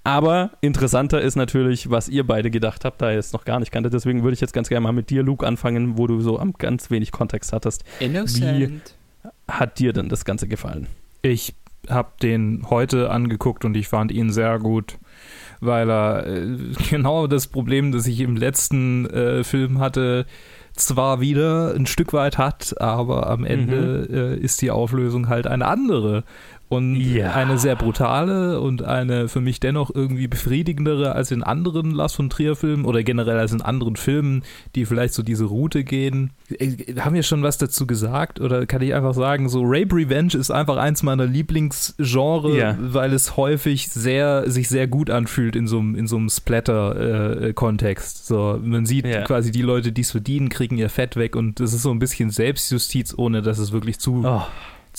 Aber 0.06 0.51
interessanter 0.62 1.19
ist 1.19 1.36
natürlich, 1.36 1.89
was 1.89 2.07
ihr 2.07 2.25
beide 2.25 2.50
gedacht 2.50 2.86
habt, 2.86 3.01
da 3.01 3.12
ihr 3.12 3.19
es 3.19 3.33
noch 3.33 3.44
gar 3.44 3.59
nicht 3.59 3.71
kanntet. 3.71 3.94
Deswegen 3.94 4.24
würde 4.24 4.33
ich 4.33 4.39
jetzt 4.39 4.54
ganz 4.54 4.69
gerne 4.69 4.81
mal 4.81 4.94
mit 4.94 5.09
dir, 5.09 5.24
Luke, 5.24 5.45
anfangen, 5.45 5.97
wo 5.97 6.07
du 6.07 6.21
so 6.21 6.39
am 6.39 6.54
ganz 6.54 6.89
wenig 6.89 7.12
Kontext 7.12 7.51
hattest. 7.51 7.83
Innocent. 8.00 8.95
Hat 9.47 9.77
dir 9.77 9.92
denn 9.92 10.07
das 10.07 10.24
Ganze 10.24 10.47
gefallen? 10.47 10.88
Ich 11.21 11.54
habe 11.89 12.12
den 12.22 12.66
heute 12.69 13.10
angeguckt 13.12 13.66
und 13.66 13.75
ich 13.75 13.88
fand 13.88 14.12
ihn 14.12 14.31
sehr 14.31 14.60
gut, 14.60 14.98
weil 15.60 15.89
er 15.89 16.28
äh, 16.28 16.57
genau 16.89 17.28
das 17.28 17.48
Problem, 17.48 17.92
das 17.92 18.07
ich 18.07 18.19
im 18.19 18.36
letzten 18.36 19.06
äh, 19.07 19.44
Film 19.44 19.80
hatte, 19.80 20.25
zwar 20.74 21.19
wieder 21.19 21.74
ein 21.75 21.86
Stück 21.86 22.13
weit 22.13 22.38
hat, 22.38 22.80
aber 22.80 23.30
am 23.30 23.44
Ende 23.44 24.07
äh, 24.10 24.39
ist 24.39 24.62
die 24.62 24.72
Auflösung 24.72 25.28
halt 25.28 25.48
eine 25.48 25.68
andere. 25.68 26.24
Und 26.71 26.95
Ja. 26.95 27.33
eine 27.33 27.57
sehr 27.57 27.75
brutale 27.75 28.62
und 28.62 28.81
eine 28.83 29.27
für 29.27 29.41
mich 29.41 29.59
dennoch 29.59 29.91
irgendwie 29.94 30.27
befriedigendere 30.29 31.12
als 31.13 31.29
in 31.31 31.44
anderen 31.44 31.91
Lars 31.91 32.13
von 32.15 32.29
Trier-Filmen 32.29 32.85
oder 32.85 33.03
generell 33.03 33.38
als 33.38 33.51
in 33.51 33.62
anderen 33.62 33.97
Filmen, 33.97 34.44
die 34.75 34.85
vielleicht 34.85 35.13
so 35.13 35.21
diese 35.21 35.44
Route 35.44 35.83
gehen. 35.83 36.31
Äh, 36.50 36.95
Haben 37.01 37.15
wir 37.15 37.23
schon 37.23 37.44
was 37.44 37.57
dazu 37.57 37.85
gesagt? 37.85 38.39
Oder 38.39 38.65
kann 38.68 38.81
ich 38.81 38.94
einfach 38.94 39.13
sagen, 39.13 39.50
so 39.50 39.63
Rape 39.65 39.94
Revenge 39.94 40.33
ist 40.35 40.50
einfach 40.50 40.77
eins 40.77 41.03
meiner 41.03 41.25
Lieblingsgenre, 41.25 42.57
Ja. 42.57 42.77
weil 42.79 43.12
es 43.12 43.35
häufig 43.35 43.89
sehr, 43.89 44.50
sich 44.50 44.69
sehr 44.69 44.88
gut 44.88 45.09
anfühlt 45.09 45.57
in 45.57 45.68
so 45.68 45.77
einem, 45.79 45.95
in 45.95 46.07
so 46.07 46.15
einem 46.15 46.29
Splatter-Kontext. 46.29 48.27
so, 48.27 48.59
man 48.63 48.85
sieht 48.85 49.06
Ja. 49.06 49.23
quasi 49.23 49.51
die 49.51 49.62
Leute, 49.62 49.91
die 49.91 50.01
es 50.01 50.12
verdienen, 50.12 50.50
kriegen 50.50 50.77
ihr 50.77 50.89
Fett 50.89 51.15
weg 51.15 51.35
und 51.35 51.59
das 51.59 51.73
ist 51.73 51.81
so 51.83 51.91
ein 51.91 52.00
bisschen 52.00 52.29
Selbstjustiz, 52.29 53.13
ohne 53.18 53.41
dass 53.41 53.57
es 53.59 53.71
wirklich 53.71 54.00
zu, 54.00 54.23
Oh, 54.25 54.41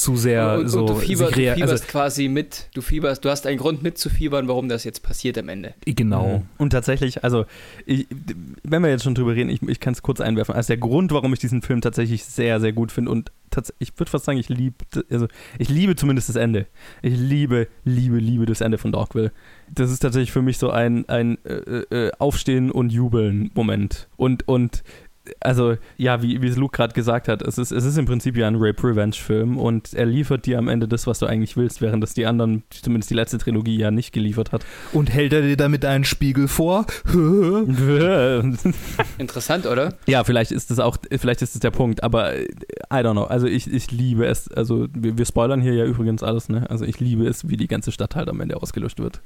zu 0.03 0.17
sehr 0.17 0.59
und, 0.59 0.69
so 0.69 0.81
und 0.81 0.91
du, 0.91 0.95
fieber, 0.97 1.27
sich 1.27 1.37
du 1.37 1.55
fieberst 1.55 1.71
also, 1.71 1.85
quasi 1.87 2.29
mit, 2.29 2.69
du 2.75 2.83
fieberst, 2.83 3.25
du 3.25 3.31
hast 3.31 3.47
einen 3.47 3.59
Grund 3.59 3.83
mitzufiebern, 3.83 4.49
warum 4.49 4.69
das 4.69 4.85
jetzt 4.85 5.03
passiert 5.03 5.39
am 5.39 5.49
Ende. 5.49 5.75
Genau. 5.85 6.39
Mhm. 6.39 6.43
Und 6.59 6.71
tatsächlich, 6.71 7.23
also, 7.25 7.47
ich, 7.87 8.07
wenn 8.63 8.83
wir 8.83 8.91
jetzt 8.91 9.05
schon 9.05 9.15
drüber 9.15 9.35
reden, 9.35 9.49
ich, 9.49 9.63
ich 9.63 9.81
kann 9.81 9.93
es 9.93 10.03
kurz 10.03 10.21
einwerfen. 10.21 10.55
Also, 10.55 10.69
der 10.69 10.79
Grund, 10.79 11.13
warum 11.13 11.33
ich 11.33 11.39
diesen 11.39 11.63
Film 11.63 11.81
tatsächlich 11.81 12.25
sehr, 12.25 12.61
sehr 12.61 12.73
gut 12.73 12.91
finde 12.91 13.11
und 13.11 13.31
ich 13.79 13.93
würde 13.99 14.11
fast 14.11 14.25
sagen, 14.25 14.39
ich 14.39 14.49
liebe, 14.49 14.77
also, 15.11 15.29
ich 15.59 15.69
liebe 15.69 15.95
zumindest 15.95 16.31
das 16.31 16.37
Ende. 16.37 16.67
Ich 17.03 17.17
liebe, 17.17 17.69
liebe, 17.85 18.17
liebe 18.17 18.47
das 18.47 18.63
Ende 18.63 18.79
von 18.79 18.93
Dogville. 18.93 19.31
Das 19.71 19.91
ist 19.91 20.01
tatsächlich 20.01 20.33
für 20.33 20.41
mich 20.43 20.57
so 20.57 20.71
ein, 20.71 21.07
ein 21.09 21.37
äh, 21.45 21.83
äh, 22.07 22.13
Aufstehen 22.19 22.71
und 22.71 22.91
Jubeln 22.91 23.51
Moment. 23.55 24.09
Und, 24.17 24.49
und, 24.49 24.83
also, 25.41 25.77
ja, 25.97 26.23
wie, 26.23 26.43
wie 26.43 26.49
es 26.49 26.57
Luke 26.57 26.77
gerade 26.77 26.95
gesagt 26.95 27.29
hat, 27.29 27.43
es 27.43 27.59
ist, 27.59 27.71
es 27.71 27.85
ist 27.85 27.97
im 27.97 28.07
Prinzip 28.07 28.37
ja 28.37 28.49
ein 28.49 28.57
Rape-Revenge-Film 28.57 29.57
und 29.57 29.95
er 29.95 30.07
liefert 30.07 30.47
dir 30.47 30.59
am 30.59 30.69
Ende 30.69 30.89
das, 30.89 31.07
was 31.07 31.19
du 31.21 31.27
eigentlich 31.27 31.57
willst, 31.57 31.81
während 31.81 32.03
das 32.03 32.15
die 32.15 32.27
anderen, 32.27 32.65
zumindest 32.71 33.11
die 33.11 33.15
letzte 33.15 33.39
Trilogie, 33.39 33.79
ja 33.79 33.91
nicht 33.91 34.13
geliefert 34.13 34.53
hat. 34.53 34.65
Und 34.93 35.13
hält 35.13 35.33
er 35.33 35.43
dir 35.43 35.57
damit 35.57 35.85
einen 35.85 36.05
Spiegel 36.05 36.49
vor? 36.49 36.87
Interessant, 39.19 39.67
oder? 39.67 39.95
Ja, 40.07 40.25
vielleicht 40.25 40.53
ist 40.53 40.71
das 40.71 40.79
auch, 40.79 40.97
vielleicht 41.17 41.43
ist 41.43 41.55
das 41.55 41.61
der 41.61 41.71
Punkt, 41.71 42.03
aber 42.03 42.35
äh, 42.35 42.45
I 42.93 42.97
don't 42.97 43.13
know. 43.13 43.25
Also 43.25 43.47
ich, 43.47 43.73
ich 43.73 43.91
liebe 43.91 44.27
es, 44.27 44.51
also 44.53 44.89
wir, 44.93 45.19
wir 45.19 45.27
spoilern 45.27 45.61
hier 45.61 45.75
ja 45.75 45.85
übrigens 45.85 46.23
alles, 46.23 46.49
ne? 46.49 46.69
Also 46.71 46.85
ich 46.85 47.01
liebe 47.01 47.27
es, 47.27 47.49
wie 47.49 47.57
die 47.57 47.69
ganze 47.69 47.93
Stadt 47.93 48.17
halt 48.17 48.29
am 48.29 48.41
Ende 48.41 48.57
ausgelöscht 48.57 48.99
wird. 48.99 49.23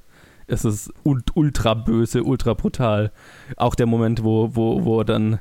Es 0.47 0.65
ist 0.65 0.93
ult- 1.05 1.31
ultra 1.35 1.75
böse, 1.75 2.23
ultra 2.23 2.55
brutal. 2.55 3.11
Auch 3.57 3.75
der 3.75 3.87
Moment, 3.87 4.23
wo, 4.23 4.55
wo, 4.55 4.85
wo 4.85 5.03
dann 5.03 5.41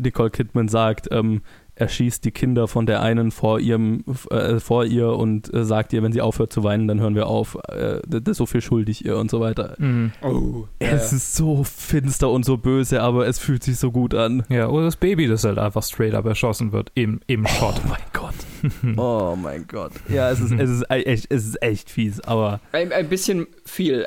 Nicole 0.00 0.30
Kidman 0.30 0.68
sagt, 0.68 1.08
ähm, 1.10 1.42
er 1.76 1.88
schießt 1.88 2.22
die 2.26 2.30
Kinder 2.30 2.68
von 2.68 2.84
der 2.84 3.00
einen 3.00 3.30
vor 3.30 3.58
ihrem, 3.58 4.04
äh, 4.30 4.58
vor 4.60 4.84
ihr 4.84 5.08
und 5.14 5.52
äh, 5.54 5.64
sagt 5.64 5.94
ihr, 5.94 6.02
wenn 6.02 6.12
sie 6.12 6.20
aufhört 6.20 6.52
zu 6.52 6.62
weinen, 6.62 6.86
dann 6.88 7.00
hören 7.00 7.14
wir 7.14 7.26
auf. 7.26 7.56
Äh, 7.68 8.00
das 8.06 8.22
ist 8.32 8.36
so 8.36 8.44
viel 8.44 8.60
schuldig 8.60 9.02
ihr 9.06 9.16
und 9.16 9.30
so 9.30 9.40
weiter. 9.40 9.76
Mhm. 9.78 10.12
Oh. 10.22 10.66
Es 10.78 11.12
ist 11.14 11.34
so 11.36 11.64
finster 11.64 12.28
und 12.30 12.44
so 12.44 12.58
böse, 12.58 13.00
aber 13.00 13.26
es 13.26 13.38
fühlt 13.38 13.62
sich 13.62 13.78
so 13.78 13.92
gut 13.92 14.14
an. 14.14 14.42
Ja, 14.50 14.68
oder 14.68 14.84
das 14.84 14.96
Baby, 14.96 15.26
das 15.26 15.44
halt 15.44 15.56
einfach 15.58 15.82
straight 15.82 16.12
up 16.14 16.26
erschossen 16.26 16.72
wird 16.72 16.92
im, 16.94 17.20
im 17.26 17.46
Shot. 17.46 17.76
Oh 17.84 17.88
mein 17.88 17.98
Gott. 18.12 18.34
Oh 18.98 19.36
mein 19.40 19.66
Gott. 19.66 19.92
Ja, 20.10 20.30
es 20.30 20.38
ist, 20.38 20.52
es 20.52 20.68
ist 20.68 20.82
e- 20.90 21.02
echt, 21.04 21.32
es 21.32 21.46
ist 21.46 21.62
echt 21.62 21.88
fies, 21.88 22.20
aber 22.20 22.60
Ein, 22.72 22.92
ein 22.92 23.08
bisschen 23.08 23.46
viel. 23.64 24.04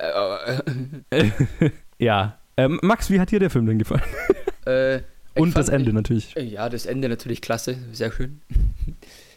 Äh, 1.09 1.31
ja. 1.97 2.37
Ähm, 2.55 2.77
Max, 2.83 3.09
wie 3.09 3.19
hat 3.19 3.31
dir 3.31 3.39
der 3.39 3.49
Film 3.49 3.65
denn 3.65 3.79
gefallen? 3.79 4.03
äh, 4.67 4.99
Und 5.35 5.55
das 5.55 5.67
fand- 5.67 5.79
Ende 5.79 5.93
natürlich. 5.93 6.35
Ich, 6.35 6.51
ja, 6.51 6.69
das 6.69 6.85
Ende 6.85 7.09
natürlich 7.09 7.41
klasse, 7.41 7.77
sehr 7.91 8.11
schön. 8.11 8.41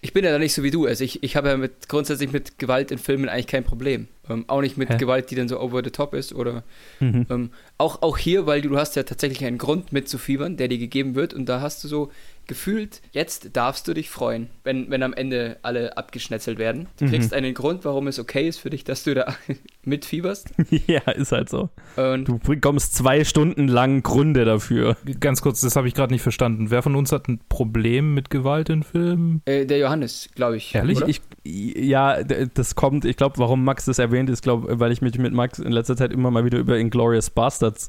Ich 0.06 0.12
bin 0.12 0.25
ja 0.25 0.30
da 0.30 0.38
nicht 0.38 0.54
so 0.54 0.62
wie 0.62 0.70
du. 0.70 0.86
Also 0.86 1.02
ich, 1.02 1.25
ich 1.25 1.34
habe 1.34 1.48
ja 1.48 1.56
mit, 1.56 1.88
grundsätzlich 1.88 2.30
mit 2.32 2.60
Gewalt 2.60 2.92
in 2.92 2.98
Filmen 2.98 3.28
eigentlich 3.28 3.48
kein 3.48 3.64
Problem. 3.64 4.06
Ähm, 4.30 4.44
auch 4.46 4.60
nicht 4.60 4.76
mit 4.76 4.88
Hä? 4.88 4.96
Gewalt, 4.98 5.32
die 5.32 5.34
dann 5.34 5.48
so 5.48 5.58
over 5.60 5.82
the 5.82 5.90
top 5.90 6.14
ist 6.14 6.32
oder 6.32 6.62
Mhm. 7.00 7.26
ähm, 7.28 7.50
auch, 7.76 8.02
auch 8.02 8.16
hier, 8.16 8.46
weil 8.46 8.60
du, 8.62 8.68
du 8.68 8.76
hast 8.78 8.94
ja 8.94 9.02
tatsächlich 9.02 9.44
einen 9.44 9.58
Grund 9.58 9.92
mitzufiebern, 9.92 10.56
der 10.56 10.68
dir 10.68 10.78
gegeben 10.78 11.16
wird 11.16 11.34
und 11.34 11.46
da 11.48 11.60
hast 11.60 11.82
du 11.82 11.88
so 11.88 12.10
gefühlt, 12.48 13.02
jetzt 13.10 13.50
darfst 13.56 13.88
du 13.88 13.94
dich 13.94 14.08
freuen, 14.08 14.48
wenn, 14.62 14.88
wenn 14.88 15.02
am 15.02 15.12
Ende 15.12 15.56
alle 15.62 15.96
abgeschnetzelt 15.96 16.58
werden. 16.58 16.86
Du 16.98 17.04
Mhm. 17.04 17.08
kriegst 17.10 17.34
einen 17.34 17.54
Grund, 17.54 17.84
warum 17.84 18.06
es 18.06 18.20
okay 18.20 18.46
ist 18.48 18.58
für 18.58 18.70
dich, 18.70 18.84
dass 18.84 19.02
du 19.02 19.14
da 19.14 19.34
mitfieberst. 19.84 20.50
ja, 20.86 21.00
ist 21.12 21.32
halt 21.32 21.48
so. 21.48 21.70
Und 21.96 22.26
Du 22.26 22.38
bekommst 22.38 22.94
zwei 22.94 23.25
Stunden 23.25 23.68
lang 23.68 24.02
Gründe 24.02 24.44
dafür. 24.44 24.96
Ganz 25.20 25.40
kurz, 25.42 25.60
das 25.60 25.76
habe 25.76 25.88
ich 25.88 25.94
gerade 25.94 26.12
nicht 26.12 26.22
verstanden. 26.22 26.70
Wer 26.70 26.82
von 26.82 26.94
uns 26.96 27.12
hat 27.12 27.28
ein 27.28 27.40
Problem 27.48 28.14
mit 28.14 28.30
Gewalt 28.30 28.68
in 28.70 28.82
Filmen? 28.82 29.42
äh, 29.44 29.66
der 29.66 29.78
Johannes, 29.78 29.95
glaube 30.34 30.56
ich. 30.56 30.74
Ehrlich? 30.74 30.98
oder? 30.98 31.08
Ich, 31.08 31.20
ja, 31.44 32.22
das 32.22 32.74
kommt, 32.74 33.04
ich 33.04 33.16
glaube, 33.16 33.38
warum 33.38 33.64
Max 33.64 33.84
das 33.84 33.98
erwähnt, 33.98 34.30
ist, 34.30 34.42
glaube 34.42 34.80
weil 34.80 34.92
ich 34.92 35.02
mich 35.02 35.18
mit 35.18 35.32
Max 35.32 35.58
in 35.58 35.72
letzter 35.72 35.96
Zeit 35.96 36.12
immer 36.12 36.30
mal 36.30 36.44
wieder 36.44 36.58
über 36.58 36.78
Inglourious 36.78 37.30
Bastards 37.30 37.88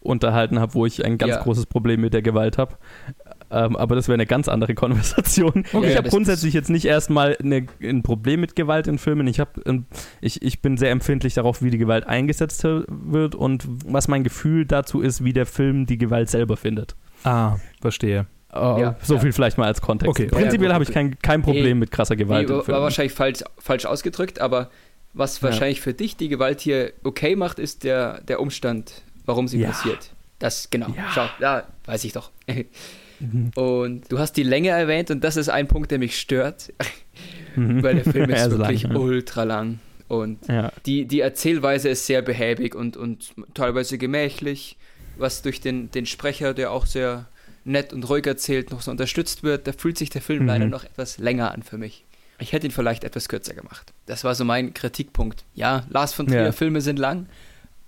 unterhalten 0.00 0.58
habe, 0.60 0.74
wo 0.74 0.86
ich 0.86 1.04
ein 1.04 1.18
ganz 1.18 1.30
Ja. 1.32 1.42
großes 1.42 1.66
Problem 1.66 2.00
mit 2.00 2.14
der 2.14 2.22
Gewalt 2.22 2.58
habe. 2.58 2.76
Ähm, 3.50 3.76
aber 3.76 3.94
das 3.96 4.08
wäre 4.08 4.14
eine 4.14 4.26
ganz 4.26 4.46
andere 4.48 4.74
Konversation. 4.74 5.64
Okay. 5.72 5.90
ich 5.90 5.96
habe 5.96 6.10
grundsätzlich 6.10 6.52
jetzt 6.52 6.68
nicht 6.68 6.84
erstmal 6.84 7.36
eine, 7.42 7.66
ein 7.82 8.02
Problem 8.02 8.40
mit 8.40 8.54
Gewalt 8.56 8.86
in 8.86 8.98
Filmen. 8.98 9.26
Ich, 9.26 9.40
hab, 9.40 9.58
ähm, 9.66 9.86
ich, 10.20 10.42
ich 10.42 10.60
bin 10.60 10.76
sehr 10.76 10.90
empfindlich 10.90 11.34
darauf, 11.34 11.62
wie 11.62 11.70
die 11.70 11.78
Gewalt 11.78 12.06
eingesetzt 12.06 12.62
wird 12.64 13.34
und 13.34 13.66
was 13.86 14.06
mein 14.06 14.22
Gefühl 14.22 14.66
dazu 14.66 15.00
ist, 15.00 15.24
wie 15.24 15.32
der 15.32 15.46
Film 15.46 15.86
die 15.86 15.96
Gewalt 15.98 16.28
selber 16.28 16.56
findet. 16.56 16.94
Ah, 17.24 17.56
verstehe. 17.80 18.26
Äh, 18.52 18.56
Ja, 18.58 18.96
so 19.02 19.14
ja. 19.14 19.20
viel 19.20 19.32
vielleicht 19.32 19.58
mal 19.58 19.66
als 19.66 19.80
Kontext. 19.80 20.08
Okay. 20.10 20.26
Prinzipiell 20.26 20.68
Ja, 20.70 20.74
habe 20.74 20.84
ich 20.84 20.90
kein, 20.92 21.18
kein 21.20 21.42
Problem 21.42 21.64
Nee. 21.64 21.74
mit 21.74 21.90
krasser 21.90 22.16
Gewalt 22.16 22.48
Nee, 22.48 22.54
war, 22.54 22.64
Filmen. 22.64 22.80
wahrscheinlich 22.82 23.12
falsch, 23.12 23.40
falsch 23.58 23.84
ausgedrückt, 23.86 24.40
aber 24.40 24.70
was 25.14 25.40
Ja. 25.40 25.44
wahrscheinlich 25.48 25.80
für 25.80 25.94
dich 25.94 26.16
die 26.16 26.28
Gewalt 26.28 26.60
hier 26.60 26.92
okay 27.04 27.36
macht, 27.36 27.58
ist 27.58 27.84
der, 27.84 28.20
der 28.22 28.40
Umstand, 28.40 29.02
warum 29.26 29.48
sie 29.48 29.58
Ja. 29.60 29.68
passiert. 29.68 30.10
Das, 30.38 30.70
genau. 30.70 30.88
Ja. 30.96 31.04
Schau, 31.14 31.26
ja, 31.40 31.64
weiß 31.86 32.04
ich 32.04 32.12
doch. 32.12 32.30
Mhm. 33.20 33.50
Und 33.56 34.10
du 34.12 34.18
hast 34.20 34.34
die 34.34 34.44
Länge 34.44 34.68
erwähnt 34.68 35.10
und 35.10 35.24
das 35.24 35.36
ist 35.36 35.48
ein 35.48 35.66
Punkt, 35.66 35.90
der 35.90 35.98
mich 35.98 36.18
stört, 36.18 36.72
Mhm. 37.56 37.82
weil 37.82 37.96
der 37.96 38.04
Film 38.04 38.30
ist 38.30 38.46
lang, 38.52 38.58
wirklich 38.58 38.82
ja. 38.84 38.94
ultra 38.94 39.42
lang. 39.42 39.80
Und 40.06 40.46
Ja. 40.48 40.72
die, 40.86 41.04
die 41.06 41.20
Erzählweise 41.20 41.88
ist 41.88 42.06
sehr 42.06 42.22
behäbig 42.22 42.74
und, 42.74 42.96
und 42.96 43.32
teilweise 43.54 43.98
gemächlich, 43.98 44.76
was 45.18 45.42
durch 45.42 45.60
den, 45.60 45.90
den 45.90 46.06
Sprecher, 46.06 46.54
der 46.54 46.70
auch 46.70 46.86
sehr 46.86 47.26
nett 47.64 47.92
und 47.92 48.08
ruhig 48.08 48.26
erzählt, 48.26 48.70
noch 48.70 48.80
so 48.82 48.90
unterstützt 48.90 49.42
wird. 49.42 49.66
Da 49.66 49.72
fühlt 49.72 49.98
sich 49.98 50.10
der 50.10 50.22
Film 50.22 50.42
Mhm. 50.42 50.48
leider 50.48 50.66
noch 50.66 50.84
etwas 50.84 51.18
länger 51.18 51.52
an 51.52 51.62
für 51.62 51.78
mich. 51.78 52.04
Ich 52.40 52.52
hätte 52.52 52.66
ihn 52.66 52.70
vielleicht 52.72 53.02
etwas 53.04 53.28
kürzer 53.28 53.54
gemacht. 53.54 53.92
Das 54.06 54.22
war 54.24 54.34
so 54.34 54.44
mein 54.44 54.72
Kritikpunkt. 54.72 55.44
Ja, 55.54 55.84
Lars 55.90 56.12
von 56.14 56.26
Trier 56.28 56.44
Ja. 56.44 56.52
Filme 56.52 56.80
sind 56.80 56.98
lang, 56.98 57.26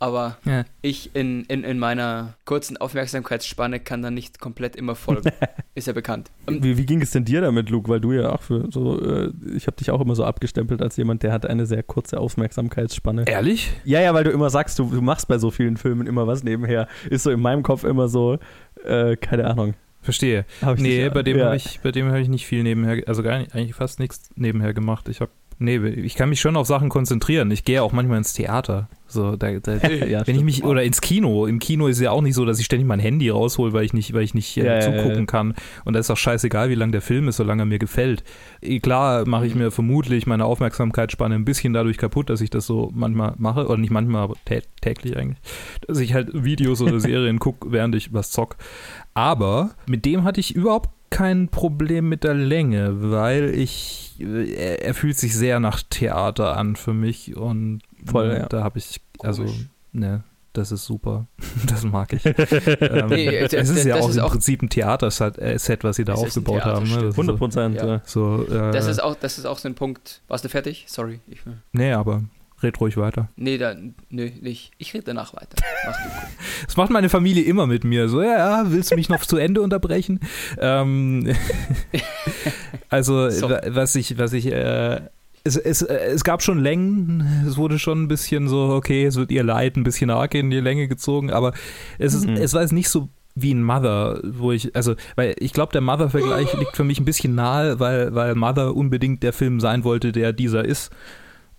aber 0.01 0.39
Ja. 0.45 0.65
ich 0.83 1.15
in, 1.15 1.45
in, 1.45 1.63
in 1.63 1.79
meiner 1.79 2.35
kurzen 2.45 2.77
Aufmerksamkeitsspanne 2.79 3.79
kann 3.81 4.03
da 4.03 4.11
nicht 4.11 4.41
komplett 4.41 4.75
immer 4.75 4.95
folgen. 4.97 5.31
ist 5.77 5.87
ja 5.87 5.93
bekannt. 5.93 6.31
Wie, 6.49 6.77
wie 6.77 6.87
ging 6.87 7.01
es 7.03 7.13
denn 7.13 7.25
dir 7.25 7.41
damit, 7.43 7.71
Luke? 7.71 7.89
Weil 7.89 8.01
du 8.01 8.13
ja 8.13 8.31
auch 8.33 8.43
für 8.43 8.67
so, 8.73 9.01
äh, 9.01 9.31
ich 9.55 9.67
habe 9.69 9.77
dich 9.77 9.91
auch 9.91 10.01
immer 10.01 10.15
so 10.17 10.25
abgestempelt 10.25 10.83
als 10.83 10.97
jemand, 10.97 11.23
der 11.23 11.33
hat 11.33 11.47
eine 11.47 11.67
sehr 11.67 11.83
kurze 11.85 12.19
Aufmerksamkeitsspanne. 12.19 13.25
Ehrlich? 13.29 13.73
Ja, 13.85 14.01
ja, 14.01 14.13
weil 14.15 14.25
du 14.25 14.31
immer 14.31 14.51
sagst, 14.51 14.79
du, 14.79 14.85
du 14.91 15.01
machst 15.01 15.29
bei 15.29 15.39
so 15.39 15.51
vielen 15.51 15.77
Filmen 15.77 16.07
immer 16.07 16.27
was 16.27 16.43
nebenher. 16.43 16.89
Ist 17.09 17.23
so 17.23 17.31
in 17.31 17.41
meinem 17.41 17.63
Kopf 17.63 17.85
immer 17.85 18.09
so, 18.09 18.39
äh, 18.85 19.17
keine 19.17 19.47
Ahnung. 19.47 19.75
Verstehe. 20.03 20.47
Hab 20.63 20.77
ich 20.77 20.83
Nee, 20.83 21.05
dich- 21.05 21.13
bei 21.13 21.23
dem 21.23 21.37
ja. 21.37 21.45
habe 21.47 21.57
ich, 21.57 21.81
bei 21.81 21.93
dem 21.93 22.07
habe 22.09 22.21
ich 22.21 22.29
nicht 22.29 22.47
viel 22.47 22.63
nebenher, 22.63 23.03
also 23.07 23.23
gar 23.23 23.39
nicht, 23.39 23.55
eigentlich 23.55 23.75
fast 23.75 24.01
nichts 24.01 24.31
nebenher 24.35 24.73
gemacht. 24.73 25.11
Ich 25.11 25.21
habe, 25.21 25.31
nee, 25.61 25.77
ich 25.77 26.17
kann 26.17 26.29
mich 26.29 26.41
schon 26.41 26.57
auf 26.57 26.67
Sachen 26.67 26.89
konzentrieren. 26.89 27.51
Ich 27.51 27.65
gehe 27.65 27.83
auch 27.83 27.93
manchmal 27.93 28.19
ins 28.19 28.33
Theater. 28.33 28.89
So, 29.07 29.37
da, 29.37 29.59
da, 29.59 29.77
ja, 29.89 30.27
wenn 30.27 30.37
ich 30.37 30.45
mich 30.45 30.65
oder 30.65 30.83
ins 30.83 31.01
Kino. 31.01 31.47
Im 31.47 31.59
Kino 31.59 31.87
ist 31.87 32.01
ja 32.01 32.11
auch 32.11 32.23
nicht 32.23 32.35
so, 32.35 32.45
dass 32.45 32.59
ich 32.59 32.67
ständig 32.67 32.87
mein 32.87 33.01
Handy 33.01 33.29
raushol, 33.29 33.73
weil 33.73 33.85
ich 33.85 33.93
nicht, 33.93 34.13
weil 34.13 34.23
ich 34.23 34.35
nicht 34.35 34.57
äh, 34.57 34.65
Ja, 34.65 34.81
zugucken 34.81 35.21
ja, 35.21 35.27
kann. 35.27 35.55
Und 35.85 35.93
da 35.93 36.01
ist 36.01 36.11
auch 36.11 36.17
scheißegal, 36.17 36.71
wie 36.71 36.75
lang 36.75 36.93
der 36.93 37.03
Film 37.03 37.29
ist, 37.29 37.37
solange 37.37 37.63
er 37.63 37.67
mir 37.67 37.79
gefällt. 37.79 38.25
Eh, 38.63 38.81
Klar 38.81 39.29
mache 39.29 39.47
ich 39.47 39.55
mir 39.55 39.71
vermutlich 39.71 40.27
meine 40.27 40.45
Aufmerksamkeitsspanne 40.45 41.35
ein 41.35 41.45
bisschen 41.45 41.73
dadurch 41.73 41.99
kaputt, 41.99 42.31
dass 42.31 42.41
ich 42.41 42.51
das 42.51 42.67
so 42.67 42.91
manchmal 42.95 43.35
mache 43.37 43.67
oder 43.67 43.79
nicht 43.79 43.91
manchmal, 43.91 44.23
aber 44.23 44.35
tä 44.45 44.63
täglich 44.81 45.17
eigentlich, 45.17 45.39
dass 45.87 45.99
ich 45.99 46.15
halt 46.15 46.31
Videos 46.33 46.81
oder 46.81 47.01
Serien 47.01 47.39
gucke, 47.39 47.71
während 47.71 47.95
ich 47.95 48.13
was 48.15 48.31
zock. 48.31 48.57
Aber 49.13 49.71
mit 49.87 50.05
dem 50.05 50.25
hatte 50.25 50.41
ich 50.41 50.55
überhaupt 50.55 50.91
kein 51.11 51.49
Problem 51.49 52.09
mit 52.09 52.25
der 52.25 52.35
Länge, 52.35 53.11
weil 53.11 53.51
ich 53.55 54.17
er, 54.21 54.83
er 54.83 54.95
fühlt 54.95 55.19
sich 55.19 55.35
sehr 55.35 55.61
nach 55.61 55.83
Theater 55.83 56.57
an 56.57 56.77
für 56.77 56.93
mich 56.95 57.37
und 57.37 57.81
Voll, 58.05 58.37
ja. 58.39 58.47
da 58.47 58.63
habe 58.63 58.79
ich 58.79 59.01
also 59.21 59.45
Komisch. 59.45 59.67
ne, 59.93 60.25
das 60.53 60.73
ist 60.73 60.85
super. 60.87 61.27
Das 61.67 61.85
mag 61.85 62.13
ich. 62.13 62.25
ähm, 62.27 63.09
Nee, 63.09 63.27
äh, 63.27 63.45
es 63.55 63.69
ist 63.71 63.85
ja 63.85 63.97
auch 63.97 64.09
ist 64.09 64.17
im 64.17 64.23
auch- 64.23 64.31
Prinzip 64.33 64.63
ein 64.63 64.69
Theaterset, 64.71 65.39
äh, 65.39 65.59
was 65.83 65.97
sie 65.97 66.05
da 66.05 66.15
aufgebaut 66.15 66.65
haben. 66.65 66.85
Ne? 66.85 66.89
Theaterstück. 66.91 67.03
Das 67.03 67.13
ist 67.13 67.19
100 67.19 67.39
Prozent. 67.39 67.75
Ja. 67.77 67.87
Ja. 67.87 68.03
So, 68.05 68.47
äh, 68.47 68.73
das, 68.73 68.87
ist 68.87 69.03
auch, 69.03 69.15
das 69.17 69.39
ist 69.39 69.47
auch 69.47 69.59
so 69.59 69.69
ein 69.69 69.75
Punkt. 69.75 70.23
Warst 70.29 70.45
du 70.45 70.49
fertig? 70.49 70.85
Sorry. 70.89 71.21
Ich, 71.29 71.41
nee, 71.73 71.93
aber 71.93 72.25
red 72.63 72.81
ruhig 72.81 72.97
weiter. 72.97 73.29
nee, 73.37 73.59
da, 73.59 73.75
nö, 74.11 74.31
nicht. 74.41 74.73
Ich 74.79 74.93
rede 74.95 75.05
danach 75.05 75.35
weiter. 75.35 75.57
Das 76.67 76.77
macht 76.77 76.91
meine 76.91 77.09
Familie 77.09 77.43
immer 77.45 77.67
mit 77.67 77.85
mir. 77.85 78.09
So, 78.09 78.21
ja, 78.23 78.37
ja, 78.63 78.65
willst 78.71 78.91
du 78.91 78.95
mich 78.97 79.09
noch 79.09 79.23
zu 79.25 79.37
Ende 79.39 79.63
unterbrechen? 79.63 80.21
Ähm, 80.59 81.27
also, 82.89 83.31
So. 83.31 83.51
wa- 83.51 83.61
was 83.69 83.95
ich, 83.97 84.19
was 84.19 84.33
ich, 84.33 84.47
äh, 84.47 85.01
es, 85.45 85.57
es, 85.57 85.83
äh, 85.83 85.95
es 86.13 86.25
gab 86.25 86.43
schon 86.43 86.59
Längen, 86.61 87.45
es 87.49 87.57
wurde 87.57 87.79
schon 87.79 88.03
ein 88.03 88.09
bisschen 88.09 88.49
so, 88.49 88.69
okay, 88.71 89.05
es 89.07 89.17
wird 89.17 89.31
ihr 89.31 89.43
Leid 89.43 89.77
ein 89.77 89.85
bisschen 89.85 90.11
arg 90.11 90.35
in 90.35 90.51
die 90.51 90.61
Länge 90.61 90.89
gezogen, 90.89 91.31
aber 91.31 91.53
es, 91.99 92.15
ist, 92.15 92.27
Mhm. 92.27 92.35
es 92.37 92.53
war 92.53 92.63
jetzt 92.63 92.73
nicht 92.73 92.89
so 92.91 93.09
wie 93.35 93.55
ein 93.55 93.63
Mother, 93.63 94.21
wo 94.25 94.53
ich, 94.53 94.75
also, 94.77 94.97
weil 95.17 95.35
ich 95.39 95.53
glaube, 95.53 95.73
der 95.73 95.81
Mother-Vergleich 95.81 96.53
liegt 96.59 96.77
für 96.77 96.85
mich 96.85 96.99
ein 97.01 97.05
bisschen 97.05 97.35
nahe, 97.35 97.79
weil, 97.81 98.15
weil 98.15 98.35
Mother 98.35 98.75
unbedingt 98.77 99.23
der 99.23 99.33
Film 99.33 99.61
sein 99.61 99.85
wollte, 99.85 100.13
der 100.13 100.33
dieser 100.33 100.65
ist, 100.65 100.91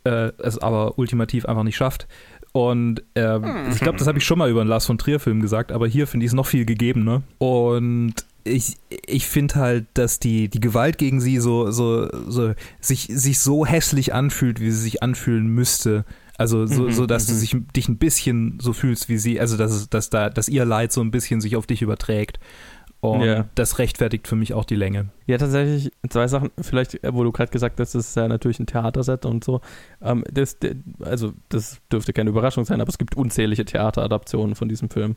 äh, 0.04 0.32
es 0.38 0.58
aber 0.58 0.98
ultimativ 0.98 1.46
einfach 1.46 1.64
nicht 1.64 1.76
schafft. 1.76 2.08
Und 2.54 3.04
ähm, 3.16 3.46
ich 3.72 3.80
glaube, 3.80 3.98
das 3.98 4.08
habe 4.08 4.18
ich 4.18 4.26
schon 4.26 4.38
mal 4.38 4.50
über 4.50 4.62
einen 4.62 4.70
Lars 4.70 4.86
von 4.86 4.98
Trier-Film 4.98 5.42
gesagt, 5.42 5.72
aber 5.72 5.88
hier 5.88 6.06
finde 6.06 6.26
ich 6.26 6.32
es 6.32 6.36
noch 6.36 6.48
viel 6.48 6.66
gegeben, 6.66 7.04
ne? 7.06 7.24
Und 7.38 8.14
ich, 8.44 8.78
ich 8.90 9.28
finde 9.28 9.56
halt, 9.56 9.86
dass 9.94 10.20
die, 10.20 10.50
die 10.50 10.60
Gewalt 10.60 10.98
gegen 10.98 11.22
sie 11.22 11.38
so, 11.38 11.72
so, 11.72 12.10
so 12.30 12.54
sich, 12.80 13.08
sich 13.10 13.40
so 13.40 13.66
hässlich 13.66 14.14
anfühlt, 14.14 14.60
wie 14.60 14.72
sie 14.72 14.82
sich 14.82 15.04
anfühlen 15.04 15.48
müsste. 15.48 16.06
Also 16.38 16.66
so, 16.66 16.86
Mhm, 16.86 16.92
so 16.92 17.06
dass 17.06 17.28
du 17.28 17.34
mhm. 17.34 17.38
sich, 17.38 17.56
dich 17.76 17.88
ein 17.88 17.98
bisschen 17.98 18.58
so 18.60 18.74
fühlst 18.74 19.10
wie 19.10 19.18
sie, 19.18 19.40
also 19.40 19.58
dass, 19.58 19.90
dass, 19.90 20.10
da, 20.10 20.30
dass 20.30 20.50
ihr 20.50 20.66
Leid 20.66 20.92
so 20.92 21.02
ein 21.02 21.12
bisschen 21.12 21.40
sich 21.40 21.56
auf 21.56 21.68
dich 21.68 21.82
überträgt. 21.84 22.40
Und 23.02 23.22
Ja. 23.22 23.46
das 23.56 23.80
rechtfertigt 23.80 24.28
für 24.28 24.36
mich 24.36 24.54
auch 24.54 24.64
die 24.64 24.76
Länge. 24.76 25.10
Ja, 25.26 25.38
tatsächlich 25.40 25.92
zwei 26.10 26.28
Sachen. 26.28 26.52
Vielleicht, 26.62 27.04
äh, 27.04 27.14
wo 27.14 27.24
du 27.24 27.32
gerade 27.32 27.52
gesagt 27.52 27.80
hast, 27.80 27.96
das 27.96 28.06
ist 28.10 28.16
ja 28.16 28.28
natürlich 28.28 28.60
ein 28.60 28.68
Theaterset 28.68 29.26
und 29.26 29.44
so. 29.44 29.60
Ähm, 30.02 30.24
das, 30.32 30.58
also, 31.00 31.34
das 31.50 31.82
dürfte 31.92 32.14
keine 32.14 32.30
Überraschung 32.30 32.64
sein, 32.64 32.80
aber 32.80 32.90
es 32.90 33.00
gibt 33.00 33.16
unzählige 33.18 33.66
Theateradaptionen 33.66 34.56
von 34.56 34.70
diesem 34.70 34.90
Film. 34.92 35.16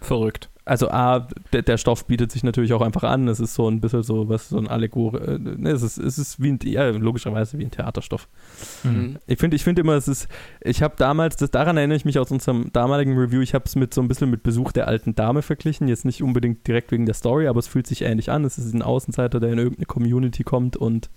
Verrückt. 0.00 0.50
Also, 0.64 0.90
A, 0.90 1.26
der, 1.52 1.62
der 1.62 1.76
Stoff 1.76 2.06
bietet 2.06 2.30
sich 2.30 2.44
natürlich 2.44 2.72
auch 2.72 2.82
einfach 2.82 3.02
an. 3.02 3.26
Es 3.28 3.40
ist 3.40 3.54
so 3.54 3.68
ein 3.68 3.80
bisschen 3.80 4.02
so, 4.02 4.28
was 4.28 4.48
so 4.48 4.58
ein 4.58 4.68
Allegor. 4.68 5.20
Äh, 5.20 5.38
ne, 5.38 5.70
es 5.70 5.82
ist, 5.82 5.98
es 5.98 6.18
ist 6.18 6.40
wie 6.40 6.52
ein, 6.52 6.58
ja, 6.62 6.88
logischerweise 6.90 7.58
wie 7.58 7.64
ein 7.64 7.70
Theaterstoff. 7.70 8.28
Mhm. 8.84 9.18
Ich 9.26 9.38
finde 9.38 9.56
ich 9.56 9.64
finde 9.64 9.82
immer, 9.82 9.94
es 9.94 10.06
ist, 10.08 10.28
ich 10.60 10.82
habe 10.82 10.94
damals, 10.96 11.36
das, 11.36 11.50
daran 11.50 11.76
erinnere 11.76 11.96
ich 11.96 12.04
mich 12.04 12.18
aus 12.18 12.30
unserem 12.30 12.72
damaligen 12.72 13.18
Review, 13.18 13.40
ich 13.40 13.54
habe 13.54 13.64
es 13.66 13.74
mit 13.74 13.92
so 13.92 14.00
ein 14.00 14.08
bisschen 14.08 14.30
mit 14.30 14.42
Besuch 14.42 14.72
der 14.72 14.86
alten 14.86 15.14
Dame 15.14 15.42
verglichen, 15.42 15.88
jetzt 15.88 16.04
nicht 16.04 16.22
unbedingt 16.22 16.66
direkt 16.66 16.92
wegen 16.92 17.06
der 17.06 17.14
Story, 17.14 17.48
aber 17.48 17.58
es 17.58 17.66
fühlt 17.66 17.86
sich 17.86 18.02
ähnlich 18.02 18.30
an. 18.30 18.44
Es 18.44 18.58
ist 18.58 18.72
ein 18.72 18.82
Außenseiter, 18.82 19.40
der 19.40 19.52
in 19.52 19.58
irgendeine 19.58 19.86
Community 19.86 20.44
kommt 20.44 20.76
und 20.76 21.10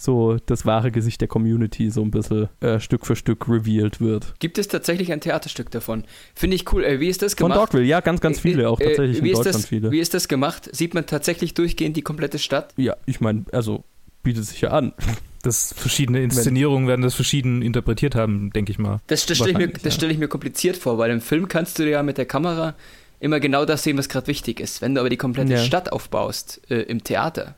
so 0.00 0.38
das 0.46 0.64
wahre 0.64 0.90
Gesicht 0.90 1.20
der 1.20 1.28
Community 1.28 1.90
so 1.90 2.02
ein 2.02 2.10
bisschen 2.10 2.48
äh, 2.60 2.80
Stück 2.80 3.06
für 3.06 3.16
Stück 3.16 3.48
revealed 3.48 4.00
wird. 4.00 4.34
Gibt 4.38 4.56
es 4.58 4.66
tatsächlich 4.68 5.12
ein 5.12 5.20
Theaterstück 5.20 5.70
davon? 5.70 6.04
Finde 6.34 6.56
ich 6.56 6.72
cool. 6.72 6.84
Äh, 6.84 7.00
wie 7.00 7.08
ist 7.08 7.20
das 7.22 7.34
Von 7.34 7.50
gemacht? 7.50 7.68
Dogville, 7.68 7.84
ja, 7.84 8.00
ganz, 8.00 8.20
ganz 8.20 8.40
viele, 8.40 8.68
auch 8.70 8.80
Äh, 8.80 8.84
tatsächlich 8.86 9.22
wie 9.22 9.28
in 9.28 9.32
ist 9.34 9.38
Deutschland 9.38 9.56
das, 9.56 9.66
viele. 9.66 9.90
Wie 9.90 10.00
ist 10.00 10.14
das 10.14 10.28
gemacht? 10.28 10.70
Sieht 10.72 10.94
man 10.94 11.06
tatsächlich 11.06 11.54
durchgehend 11.54 11.96
die 11.96 12.02
komplette 12.02 12.38
Stadt? 12.38 12.72
Ja, 12.76 12.96
ich 13.04 13.20
meine, 13.20 13.44
also 13.52 13.84
bietet 14.22 14.46
sich 14.46 14.60
ja 14.62 14.70
an. 14.70 14.92
Das 15.42 15.72
verschiedene 15.74 16.22
Inszenierungen 16.22 16.86
werden 16.86 17.00
das 17.00 17.14
verschieden 17.14 17.62
interpretiert 17.62 18.14
haben, 18.14 18.50
denke 18.50 18.72
ich 18.72 18.78
mal. 18.78 18.98
Das, 19.06 19.24
das 19.24 19.38
stelle 19.38 19.72
ich, 19.74 19.82
ja. 19.82 19.90
stell 19.90 20.10
ich 20.10 20.18
mir 20.18 20.28
kompliziert 20.28 20.76
vor, 20.76 20.98
weil 20.98 21.10
im 21.10 21.22
Film 21.22 21.48
kannst 21.48 21.78
du 21.78 21.88
ja 21.88 22.02
mit 22.02 22.18
der 22.18 22.26
Kamera 22.26 22.74
immer 23.20 23.40
genau 23.40 23.64
das 23.64 23.82
sehen, 23.82 23.96
was 23.96 24.10
gerade 24.10 24.26
wichtig 24.26 24.60
ist. 24.60 24.82
Wenn 24.82 24.94
du 24.94 25.00
aber 25.00 25.08
die 25.08 25.16
komplette 25.16 25.52
Ja. 25.54 25.58
Stadt 25.58 25.92
aufbaust 25.92 26.60
äh, 26.70 26.82
im 26.82 27.02
Theater, 27.04 27.54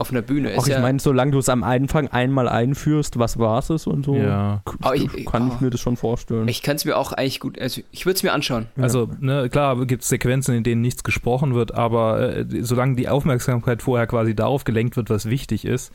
auf 0.00 0.10
einer 0.10 0.22
Bühne, 0.22 0.54
Auch 0.56 0.62
ist 0.62 0.68
ich 0.68 0.74
ja. 0.74 0.80
meine, 0.80 0.98
solange 0.98 1.32
du 1.32 1.38
es 1.38 1.48
am 1.48 1.62
Anfang 1.62 2.08
einmal 2.08 2.48
einführst, 2.48 3.18
was 3.18 3.38
war 3.38 3.58
es 3.58 3.86
und 3.86 4.04
so, 4.04 4.16
Ja. 4.16 4.62
k- 4.64 4.74
Aber 4.80 4.96
ich- 4.96 5.26
kann 5.26 5.50
oh. 5.50 5.52
ich 5.54 5.60
mir 5.60 5.70
das 5.70 5.80
schon 5.80 5.96
vorstellen. 5.96 6.48
ich 6.48 6.62
kann 6.62 6.76
es 6.76 6.84
mir 6.84 6.96
auch 6.96 7.12
eigentlich 7.12 7.40
gut, 7.40 7.58
also 7.60 7.82
ich 7.92 8.06
würde 8.06 8.16
es 8.16 8.22
mir 8.22 8.32
anschauen. 8.32 8.66
Ja. 8.76 8.82
Also, 8.84 9.08
ne, 9.20 9.48
klar, 9.50 9.84
gibt 9.86 10.02
es 10.02 10.08
Sequenzen, 10.08 10.54
in 10.54 10.62
denen 10.64 10.80
nichts 10.80 11.04
gesprochen 11.04 11.54
wird, 11.54 11.74
aber 11.74 12.36
äh, 12.36 12.46
solange 12.62 12.96
die 12.96 13.08
Aufmerksamkeit 13.08 13.82
vorher 13.82 14.06
quasi 14.06 14.34
darauf 14.34 14.64
gelenkt 14.64 14.96
wird, 14.96 15.10
was 15.10 15.26
wichtig 15.28 15.64
ist, 15.64 15.92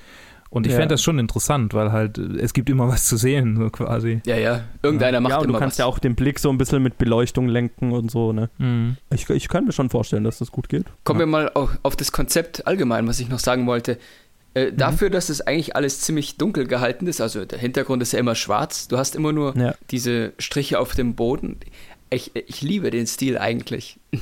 Und 0.55 0.65
ich 0.65 0.71
Ja. 0.71 0.79
fände 0.79 0.93
das 0.93 1.03
schon 1.03 1.19
interessant, 1.19 1.73
weil 1.73 1.91
halt 1.91 2.17
äh, 2.17 2.21
es 2.39 2.53
gibt 2.53 2.69
immer 2.69 2.87
was 2.87 3.05
zu 3.07 3.17
sehen, 3.17 3.57
so 3.57 3.69
quasi. 3.69 4.21
Ja, 4.25 4.37
ja. 4.37 4.63
Irgendeiner 4.83 5.19
macht 5.19 5.31
ja, 5.31 5.37
und 5.39 5.43
immer 5.49 5.53
du 5.53 5.59
kannst 5.59 5.73
was. 5.75 5.79
ja 5.79 5.85
auch 5.85 5.99
den 5.99 6.15
Blick 6.15 6.39
so 6.39 6.49
ein 6.49 6.57
bisschen 6.57 6.81
mit 6.81 6.97
Beleuchtung 6.97 7.49
lenken 7.49 7.91
und 7.91 8.09
so, 8.09 8.31
ne? 8.31 8.49
Mhm. 8.57 8.95
Ich, 9.13 9.29
ich 9.29 9.49
kann 9.49 9.65
mir 9.65 9.73
schon 9.73 9.89
vorstellen, 9.89 10.23
dass 10.23 10.37
das 10.37 10.51
gut 10.51 10.69
geht. 10.69 10.85
Kommen 11.03 11.19
wir 11.19 11.25
mal 11.25 11.51
auf, 11.53 11.77
auf 11.83 11.97
das 11.97 12.13
Konzept 12.13 12.65
allgemein, 12.67 13.05
was 13.07 13.19
ich 13.19 13.27
noch 13.27 13.39
sagen 13.39 13.67
wollte. 13.67 13.97
Äh, 14.53 14.71
Mhm. 14.71 14.77
Dafür, 14.77 15.09
dass 15.09 15.27
es 15.27 15.41
eigentlich 15.41 15.75
alles 15.75 15.99
ziemlich 15.99 16.37
dunkel 16.37 16.65
gehalten 16.65 17.07
ist, 17.07 17.19
also 17.19 17.43
der 17.43 17.59
Hintergrund 17.59 18.01
ist 18.01 18.13
ja 18.13 18.19
immer 18.19 18.35
schwarz, 18.35 18.87
du 18.87 18.97
hast 18.97 19.13
immer 19.17 19.33
nur 19.33 19.53
Ja. 19.57 19.75
diese 19.91 20.31
Striche 20.39 20.79
auf 20.79 20.95
dem 20.95 21.15
Boden. 21.15 21.57
Ich, 22.09 22.31
ich 22.33 22.61
liebe 22.61 22.89
den 22.91 23.05
Stil 23.07 23.37
eigentlich. 23.37 23.99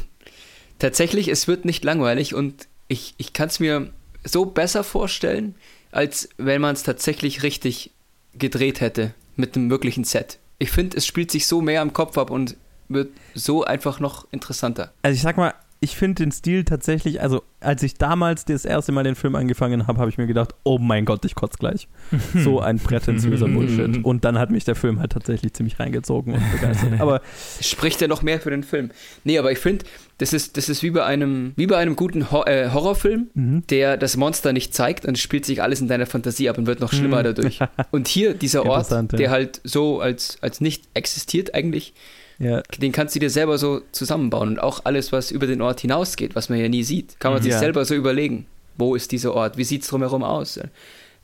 Tatsächlich, 0.80 1.28
es 1.28 1.48
wird 1.48 1.66
nicht 1.66 1.84
langweilig 1.84 2.34
und 2.34 2.68
ich, 2.88 3.14
ich 3.18 3.34
kann 3.34 3.48
es 3.48 3.60
mir 3.60 3.90
so 4.24 4.46
besser 4.46 4.84
vorstellen, 4.84 5.56
als 5.94 6.30
wenn 6.38 6.60
man 6.62 6.74
es 6.74 6.84
tatsächlich 6.84 7.44
richtig 7.44 7.92
gedreht 8.34 8.82
hätte 8.82 9.14
mit 9.36 9.56
einem 9.56 9.70
wirklichen 9.70 10.04
Set. 10.04 10.40
Ich 10.60 10.72
finde, 10.72 10.98
es 10.98 11.06
spielt 11.06 11.32
sich 11.32 11.48
so 11.48 11.62
mehr 11.62 11.82
am 11.82 11.94
Kopf 11.94 12.18
ab 12.18 12.30
und 12.30 12.58
wird 12.90 13.12
so 13.34 13.64
einfach 13.64 14.00
noch 14.00 14.28
interessanter. 14.32 14.92
Also 15.04 15.16
ich 15.16 15.22
sag 15.22 15.38
mal, 15.38 15.54
ich 15.84 15.98
finde 15.98 16.24
den 16.24 16.32
Stil 16.32 16.64
tatsächlich, 16.64 17.22
also 17.22 17.44
als 17.60 17.84
ich 17.84 17.96
damals 17.96 18.46
das 18.46 18.64
erste 18.64 18.94
Mal 18.94 19.04
den 19.04 19.16
Film 19.16 19.36
angefangen 19.36 19.86
habe, 19.86 20.00
habe 20.00 20.10
ich 20.10 20.18
mir 20.18 20.28
gedacht, 20.28 20.56
oh 20.64 20.78
mein 20.80 21.04
Gott, 21.04 21.26
ich 21.26 21.36
kotze 21.36 21.58
gleich. 21.58 21.90
So 22.34 22.62
ein 22.62 22.80
prätentiöser 22.80 23.48
Bullshit. 23.50 24.00
Und 24.04 24.24
dann 24.24 24.40
hat 24.40 24.50
mich 24.50 24.64
der 24.64 24.76
Film 24.76 25.00
halt 25.02 25.12
tatsächlich 25.12 25.54
ziemlich 25.54 25.80
reingezogen 25.80 26.36
und 26.36 26.52
begeistert. 26.54 27.00
Aber 27.02 27.22
spricht 27.62 28.00
ja 28.02 28.08
noch 28.08 28.22
mehr 28.22 28.40
für 28.40 28.50
den 28.50 28.64
Film. 28.64 28.92
Nee, 29.26 29.38
aber 29.40 29.52
ich 29.52 29.60
finde, 29.60 29.84
das 30.20 30.32
ist, 30.32 30.56
das 30.56 30.70
ist 30.70 30.84
wie 30.84 30.92
bei 30.92 31.04
einem, 31.04 31.52
wie 31.58 31.68
bei 31.68 31.78
einem 31.78 31.96
guten 31.98 32.32
Hor 32.32 32.48
äh, 32.48 32.70
Horrorfilm, 32.72 33.28
Mhm. 33.34 33.64
der 33.68 33.98
das 33.98 34.16
Monster 34.16 34.54
nicht 34.54 34.74
zeigt 34.74 35.06
und 35.06 35.18
spielt 35.18 35.46
sich 35.46 35.62
alles 35.62 35.82
in 35.82 35.88
deiner 35.90 36.06
Fantasie 36.06 36.50
ab 36.50 36.58
und 36.58 36.66
wird 36.66 36.80
noch 36.80 36.94
schlimmer 36.94 37.20
Mhm. 37.20 37.24
dadurch. 37.24 37.60
Und 37.92 38.08
hier, 38.08 38.34
dieser 38.34 38.66
Ort, 38.66 38.90
ja. 38.90 39.02
der 39.04 39.32
halt 39.32 39.60
so 39.64 40.00
als, 40.00 40.38
als 40.42 40.62
nicht 40.62 40.86
existiert 40.94 41.54
eigentlich, 41.56 41.94
ja, 42.40 42.62
den 42.80 42.92
kannst 42.92 43.16
du 43.16 43.20
dir 43.20 43.30
selber 43.30 43.58
so 43.58 43.82
zusammenbauen. 43.92 44.50
Und 44.50 44.60
auch 44.60 44.82
alles, 44.86 45.12
was 45.12 45.32
über 45.32 45.48
den 45.48 45.62
Ort 45.62 45.80
hinausgeht, 45.82 46.36
was 46.36 46.50
man 46.50 46.60
ja 46.60 46.70
nie 46.70 46.84
sieht, 46.84 47.20
kann 47.20 47.32
man 47.32 47.40
Mhm. 47.42 47.44
sich 47.44 47.54
Ja. 47.54 47.60
selber 47.60 47.86
so 47.86 47.96
überlegen. 47.96 48.46
Wo 48.78 48.96
ist 48.96 49.12
dieser 49.12 49.34
Ort? 49.34 49.58
Wie 49.58 49.64
sieht 49.64 49.84
es 49.84 49.88
drumherum 49.90 50.24
aus? 50.24 50.60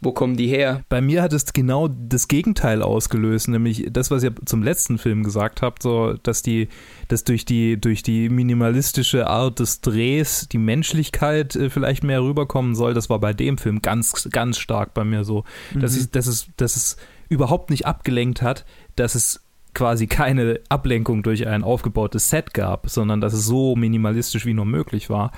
Wo 0.01 0.13
kommen 0.13 0.38
die 0.38 0.48
her? 0.48 0.82
Bei 0.88 1.01
mir 1.01 1.22
hat 1.22 1.34
es 1.34 1.51
genau 1.51 1.89
das 1.89 2.30
Gegenteil 2.30 2.82
ausgelöst, 2.84 3.50
nämlich 3.50 3.88
das, 3.92 4.10
was 4.12 4.24
ihr 4.24 4.34
zum 4.46 4.63
letzten 4.63 4.98
Film 4.98 5.24
gesagt 5.24 5.62
habt, 5.62 5.84
so 5.84 6.13
dass 6.24 6.42
die, 6.42 6.70
dass 7.10 7.25
durch 7.25 7.44
die, 7.44 7.75
durch 7.82 8.01
die 8.01 8.30
minimalistische 8.30 9.28
Art 9.28 9.60
des 9.60 9.82
Drehs 9.82 10.48
die 10.50 10.58
Menschlichkeit 10.58 11.56
äh, 11.58 11.70
vielleicht 11.70 12.04
mehr 12.06 12.22
rüberkommen 12.24 12.75
soll. 12.75 12.94
Das 12.94 13.10
war 13.10 13.20
bei 13.20 13.34
dem 13.34 13.58
Film 13.58 13.82
ganz, 13.82 14.30
ganz 14.32 14.58
stark 14.58 14.94
bei 14.94 15.04
mir 15.04 15.25
so. 15.25 15.44
Dass, 15.75 15.96
Mhm. 15.96 16.00
ich, 16.01 16.12
dass, 16.12 16.28
es, 16.28 16.48
dass 16.56 16.75
es 16.78 16.96
überhaupt 17.28 17.70
nicht 17.70 17.86
abgelenkt 17.86 18.42
hat, 18.42 18.66
dass 18.96 19.16
es 19.16 19.42
quasi 19.74 20.08
keine 20.08 20.60
Ablenkung 20.70 21.24
durch 21.24 21.48
ein 21.48 21.64
aufgebautes 21.64 22.30
Set 22.30 22.54
gab, 22.54 22.90
sondern 22.90 23.22
dass 23.22 23.34
es 23.34 23.46
so 23.46 23.76
minimalistisch 23.76 24.46
wie 24.46 24.54
nur 24.54 24.66
möglich 24.66 25.10
war 25.10 25.32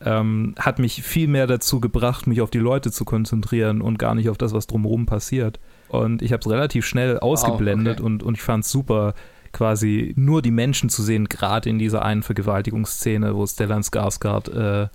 ähm, 0.00 0.54
hat 0.58 0.78
mich 0.78 1.02
viel 1.02 1.28
mehr 1.28 1.46
dazu 1.46 1.80
gebracht, 1.80 2.26
mich 2.26 2.40
auf 2.40 2.50
die 2.50 2.58
Leute 2.58 2.92
zu 2.92 3.04
konzentrieren 3.04 3.80
und 3.80 3.98
gar 3.98 4.14
nicht 4.14 4.28
auf 4.28 4.38
das, 4.38 4.52
was 4.52 4.66
drumherum 4.66 5.06
passiert. 5.06 5.58
Und 5.88 6.22
ich 6.22 6.32
habe 6.32 6.40
es 6.40 6.48
relativ 6.48 6.86
schnell 6.86 7.18
ausgeblendet 7.18 7.98
okay. 7.98 8.06
und, 8.06 8.22
und 8.22 8.34
ich 8.34 8.42
fand 8.42 8.64
es 8.64 8.70
super, 8.70 9.14
quasi 9.52 10.12
nur 10.16 10.42
die 10.42 10.50
Menschen 10.50 10.90
zu 10.90 11.02
sehen, 11.02 11.28
gerade 11.28 11.68
in 11.70 11.78
dieser 11.78 12.04
einen 12.04 12.22
Vergewaltigungsszene, 12.22 13.34
wo 13.34 13.46
Stellan 13.46 13.82
Skarsgård 13.82 14.50
äh, 14.50 14.88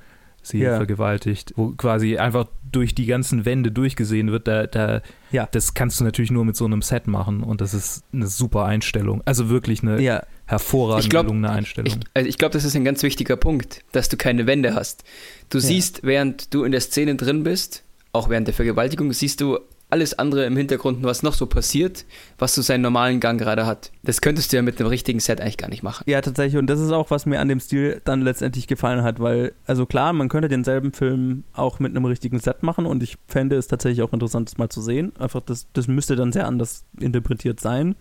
sie 0.43 0.59
Ja. 0.59 0.75
vergewaltigt, 0.77 1.53
wo 1.55 1.69
quasi 1.71 2.17
einfach 2.17 2.45
durch 2.71 2.93
die 2.93 3.05
ganzen 3.05 3.45
Wände 3.45 3.71
durchgesehen 3.71 4.31
wird, 4.31 4.47
da, 4.47 4.67
da, 4.67 5.01
Ja. 5.31 5.47
das 5.51 5.73
kannst 5.73 5.99
du 5.99 6.03
natürlich 6.03 6.31
nur 6.31 6.45
mit 6.45 6.55
so 6.55 6.65
einem 6.65 6.81
Set 6.81 7.07
machen 7.07 7.41
und 7.41 7.61
das 7.61 7.73
ist 7.73 8.03
eine 8.13 8.27
super 8.27 8.65
Einstellung. 8.65 9.21
Also 9.25 9.49
wirklich 9.49 9.81
eine 9.83 9.99
ja, 10.01 10.23
hervorragend 10.45 11.05
Ich 11.05 11.09
glaub, 11.09 11.25
gelungene 11.27 11.47
Ich, 11.47 11.53
Einstellung. 11.53 11.99
also 12.13 12.29
ich 12.29 12.37
glaube, 12.37 12.53
das 12.53 12.65
ist 12.65 12.75
ein 12.75 12.83
ganz 12.85 13.01
wichtiger 13.03 13.37
Punkt, 13.37 13.81
dass 13.93 14.09
du 14.09 14.17
keine 14.17 14.45
Wände 14.45 14.75
hast. 14.75 15.03
Du 15.49 15.57
Ja. 15.59 15.63
siehst, 15.63 16.01
während 16.03 16.53
du 16.53 16.63
in 16.63 16.71
der 16.71 16.81
Szene 16.81 17.15
drin 17.15 17.43
bist, 17.43 17.83
auch 18.11 18.29
während 18.29 18.47
der 18.47 18.53
Vergewaltigung, 18.53 19.11
siehst 19.13 19.39
du 19.41 19.59
alles 19.93 20.17
andere 20.17 20.45
im 20.45 20.57
Hintergrund, 20.57 21.03
was 21.03 21.21
noch 21.21 21.35
so 21.35 21.45
passiert, 21.45 22.05
was 22.39 22.55
so 22.55 22.63
seinen 22.63 22.81
normalen 22.81 23.19
Gang 23.19 23.39
gerade 23.39 23.67
hat. 23.67 23.91
Das 24.01 24.21
könntest 24.21 24.51
du 24.51 24.55
ja 24.55 24.63
mit 24.63 24.79
einem 24.79 24.89
richtigen 24.89 25.19
Set 25.19 25.39
eigentlich 25.39 25.57
gar 25.57 25.69
nicht 25.69 25.83
machen. 25.83 26.03
Ja, 26.07 26.19
tatsächlich. 26.19 26.57
Und 26.57 26.65
das 26.65 26.79
ist 26.79 26.91
auch, 26.91 27.11
was 27.11 27.27
mir 27.27 27.39
an 27.39 27.47
dem 27.47 27.59
Stil 27.59 28.01
dann 28.03 28.23
letztendlich 28.23 28.65
gefallen 28.65 29.03
hat, 29.03 29.19
weil, 29.19 29.53
also 29.67 29.85
klar, 29.85 30.11
man 30.13 30.29
könnte 30.29 30.47
denselben 30.47 30.93
Film 30.93 31.43
auch 31.53 31.77
mit 31.77 31.95
einem 31.95 32.05
richtigen 32.05 32.39
Set 32.39 32.63
machen 32.63 32.87
und 32.87 33.03
ich 33.03 33.17
fände 33.27 33.55
es 33.55 33.67
tatsächlich 33.67 34.01
auch 34.01 34.13
interessant, 34.13 34.49
das 34.49 34.57
mal 34.57 34.69
zu 34.69 34.81
sehen. 34.81 35.13
Einfach, 35.19 35.41
das, 35.41 35.67
das 35.73 35.87
müsste 35.87 36.15
dann 36.15 36.31
sehr 36.31 36.47
anders 36.47 36.85
interpretiert 36.99 37.59
sein. 37.59 37.95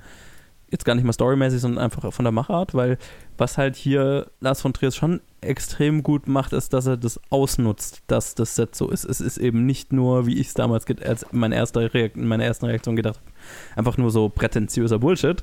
Jetzt 0.71 0.87
gar 0.87 0.95
nicht 0.95 1.05
mal 1.05 1.13
storymäßig, 1.13 1.61
sondern 1.61 1.85
einfach 1.85 2.11
von 2.11 2.25
der 2.25 2.33
Machart, 2.33 2.73
weil 2.73 2.97
was 3.37 3.59
halt 3.59 3.77
hier 3.77 4.29
Lars 4.41 4.63
von 4.63 4.73
Trier 4.73 4.93
schon 4.93 5.21
extrem 5.43 6.03
gut 6.03 6.29
macht, 6.29 6.53
ist, 6.53 6.73
dass 6.73 6.87
er 6.87 6.97
das 6.97 7.21
ausnutzt, 7.31 8.03
dass 8.07 8.35
das 8.35 8.57
Set 8.57 8.75
so 8.75 8.89
ist. 8.89 9.05
Es 9.05 9.21
ist 9.21 9.39
eben 9.39 9.67
nicht 9.67 9.93
nur, 9.93 10.27
wie 10.27 10.39
ich 10.39 10.49
es 10.49 10.55
damals 10.55 10.87
als 11.05 11.27
meine 11.33 11.57
erste 11.57 11.93
Reakt 11.93 12.17
in 12.17 12.27
meiner 12.27 12.45
ersten 12.45 12.67
Reaktion 12.67 12.97
gedacht 12.97 13.21
habe, 13.21 13.33
einfach 13.77 13.97
nur 13.99 14.11
so 14.11 14.29
prätentiöser 14.29 14.99
Bullshit. 14.99 15.43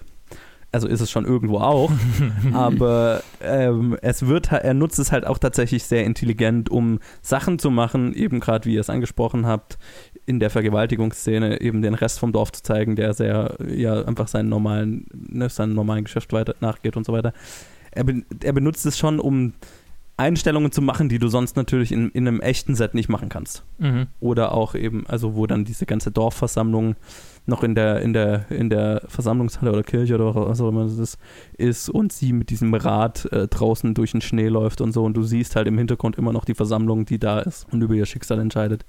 Also 0.72 0.88
ist 0.88 1.02
es 1.02 1.10
schon 1.10 1.26
irgendwo 1.26 1.58
auch, 1.58 1.92
aber 2.54 3.24
ähm, 3.42 3.98
es 4.04 4.28
wird, 4.28 4.52
er 4.52 4.76
nutzt 4.76 5.00
es 5.00 5.12
halt 5.12 5.26
auch 5.26 5.40
tatsächlich 5.40 5.84
sehr 5.84 6.06
intelligent, 6.06 6.70
um 6.70 7.00
Sachen 7.24 7.58
zu 7.58 7.72
machen, 7.72 8.14
eben 8.14 8.40
gerade 8.40 8.66
wie 8.70 8.76
ihr 8.76 8.82
es 8.82 8.90
angesprochen 8.92 9.48
habt, 9.48 9.80
in 10.28 10.40
der 10.40 10.52
Vergewaltigungsszene 10.52 11.60
eben 11.62 11.82
den 11.82 11.96
Rest 11.96 12.20
vom 12.20 12.32
Dorf 12.34 12.52
zu 12.52 12.62
zeigen, 12.62 12.96
der 12.96 13.16
sehr, 13.16 13.58
ja, 13.68 14.06
einfach 14.06 14.28
seinen 14.28 14.50
normalen, 14.50 15.08
ne, 15.12 15.50
seinem 15.50 15.74
normalen 15.74 16.04
Geschäft 16.04 16.34
weiter 16.34 16.54
nachgeht 16.60 16.96
und 16.96 17.04
so 17.04 17.14
weiter. 17.14 17.34
Er, 17.90 18.04
ben- 18.04 18.26
er 18.44 18.54
benutzt 18.54 18.86
es 18.86 18.96
schon, 18.96 19.20
um 19.20 19.54
Einstellungen 20.20 20.72
zu 20.72 20.82
machen, 20.82 21.10
die 21.10 21.18
du 21.18 21.30
sonst 21.30 21.56
natürlich 21.56 21.92
in, 21.92 22.10
in 22.10 22.28
einem 22.28 22.42
echten 22.42 22.76
Set 22.76 22.94
nicht 22.94 23.10
machen 23.10 23.30
kannst. 23.30 23.64
Mhm. 23.78 24.08
Oder 24.20 24.52
auch 24.52 24.76
eben, 24.76 25.08
also 25.08 25.36
wo 25.36 25.48
dann 25.48 25.64
diese 25.66 25.86
ganze 25.86 26.12
Dorfversammlung 26.12 26.96
noch 27.46 27.64
in 27.64 27.74
der, 27.74 28.02
in 28.02 28.14
der, 28.14 28.52
in 28.52 28.70
der 28.70 29.02
Versammlungshalle 29.08 29.72
oder 29.72 29.84
Kirche 29.84 30.16
oder 30.16 30.36
was 30.36 30.62
auch 30.62 30.70
immer 30.70 30.84
das 30.84 30.98
ist, 30.98 31.18
ist 31.58 31.90
und 31.90 32.12
sie 32.12 32.34
mit 32.34 32.50
diesem 32.50 32.74
Rad 32.74 33.32
äh, 33.32 33.48
draußen 33.48 33.94
durch 33.94 34.12
den 34.12 34.22
Schnee 34.22 34.50
läuft 34.50 34.82
und 34.82 34.92
so 34.92 35.04
und 35.06 35.16
du 35.16 35.24
siehst 35.24 35.56
halt 35.56 35.68
im 35.68 35.78
Hintergrund 35.78 36.18
immer 36.18 36.34
noch 36.34 36.46
die 36.46 36.54
Versammlung, 36.54 37.06
die 37.06 37.18
da 37.18 37.40
ist 37.40 37.66
und 37.72 37.82
über 37.82 37.96
ihr 37.96 38.06
Schicksal 38.06 38.40
entscheidet. 38.40 38.86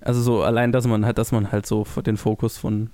Also 0.00 0.20
so 0.20 0.42
allein, 0.42 0.70
dass 0.70 0.86
man 0.86 1.06
halt, 1.06 1.16
dass 1.16 1.32
man 1.32 1.50
halt 1.50 1.64
so 1.64 1.86
den 2.04 2.18
Fokus 2.18 2.58
von, 2.58 2.90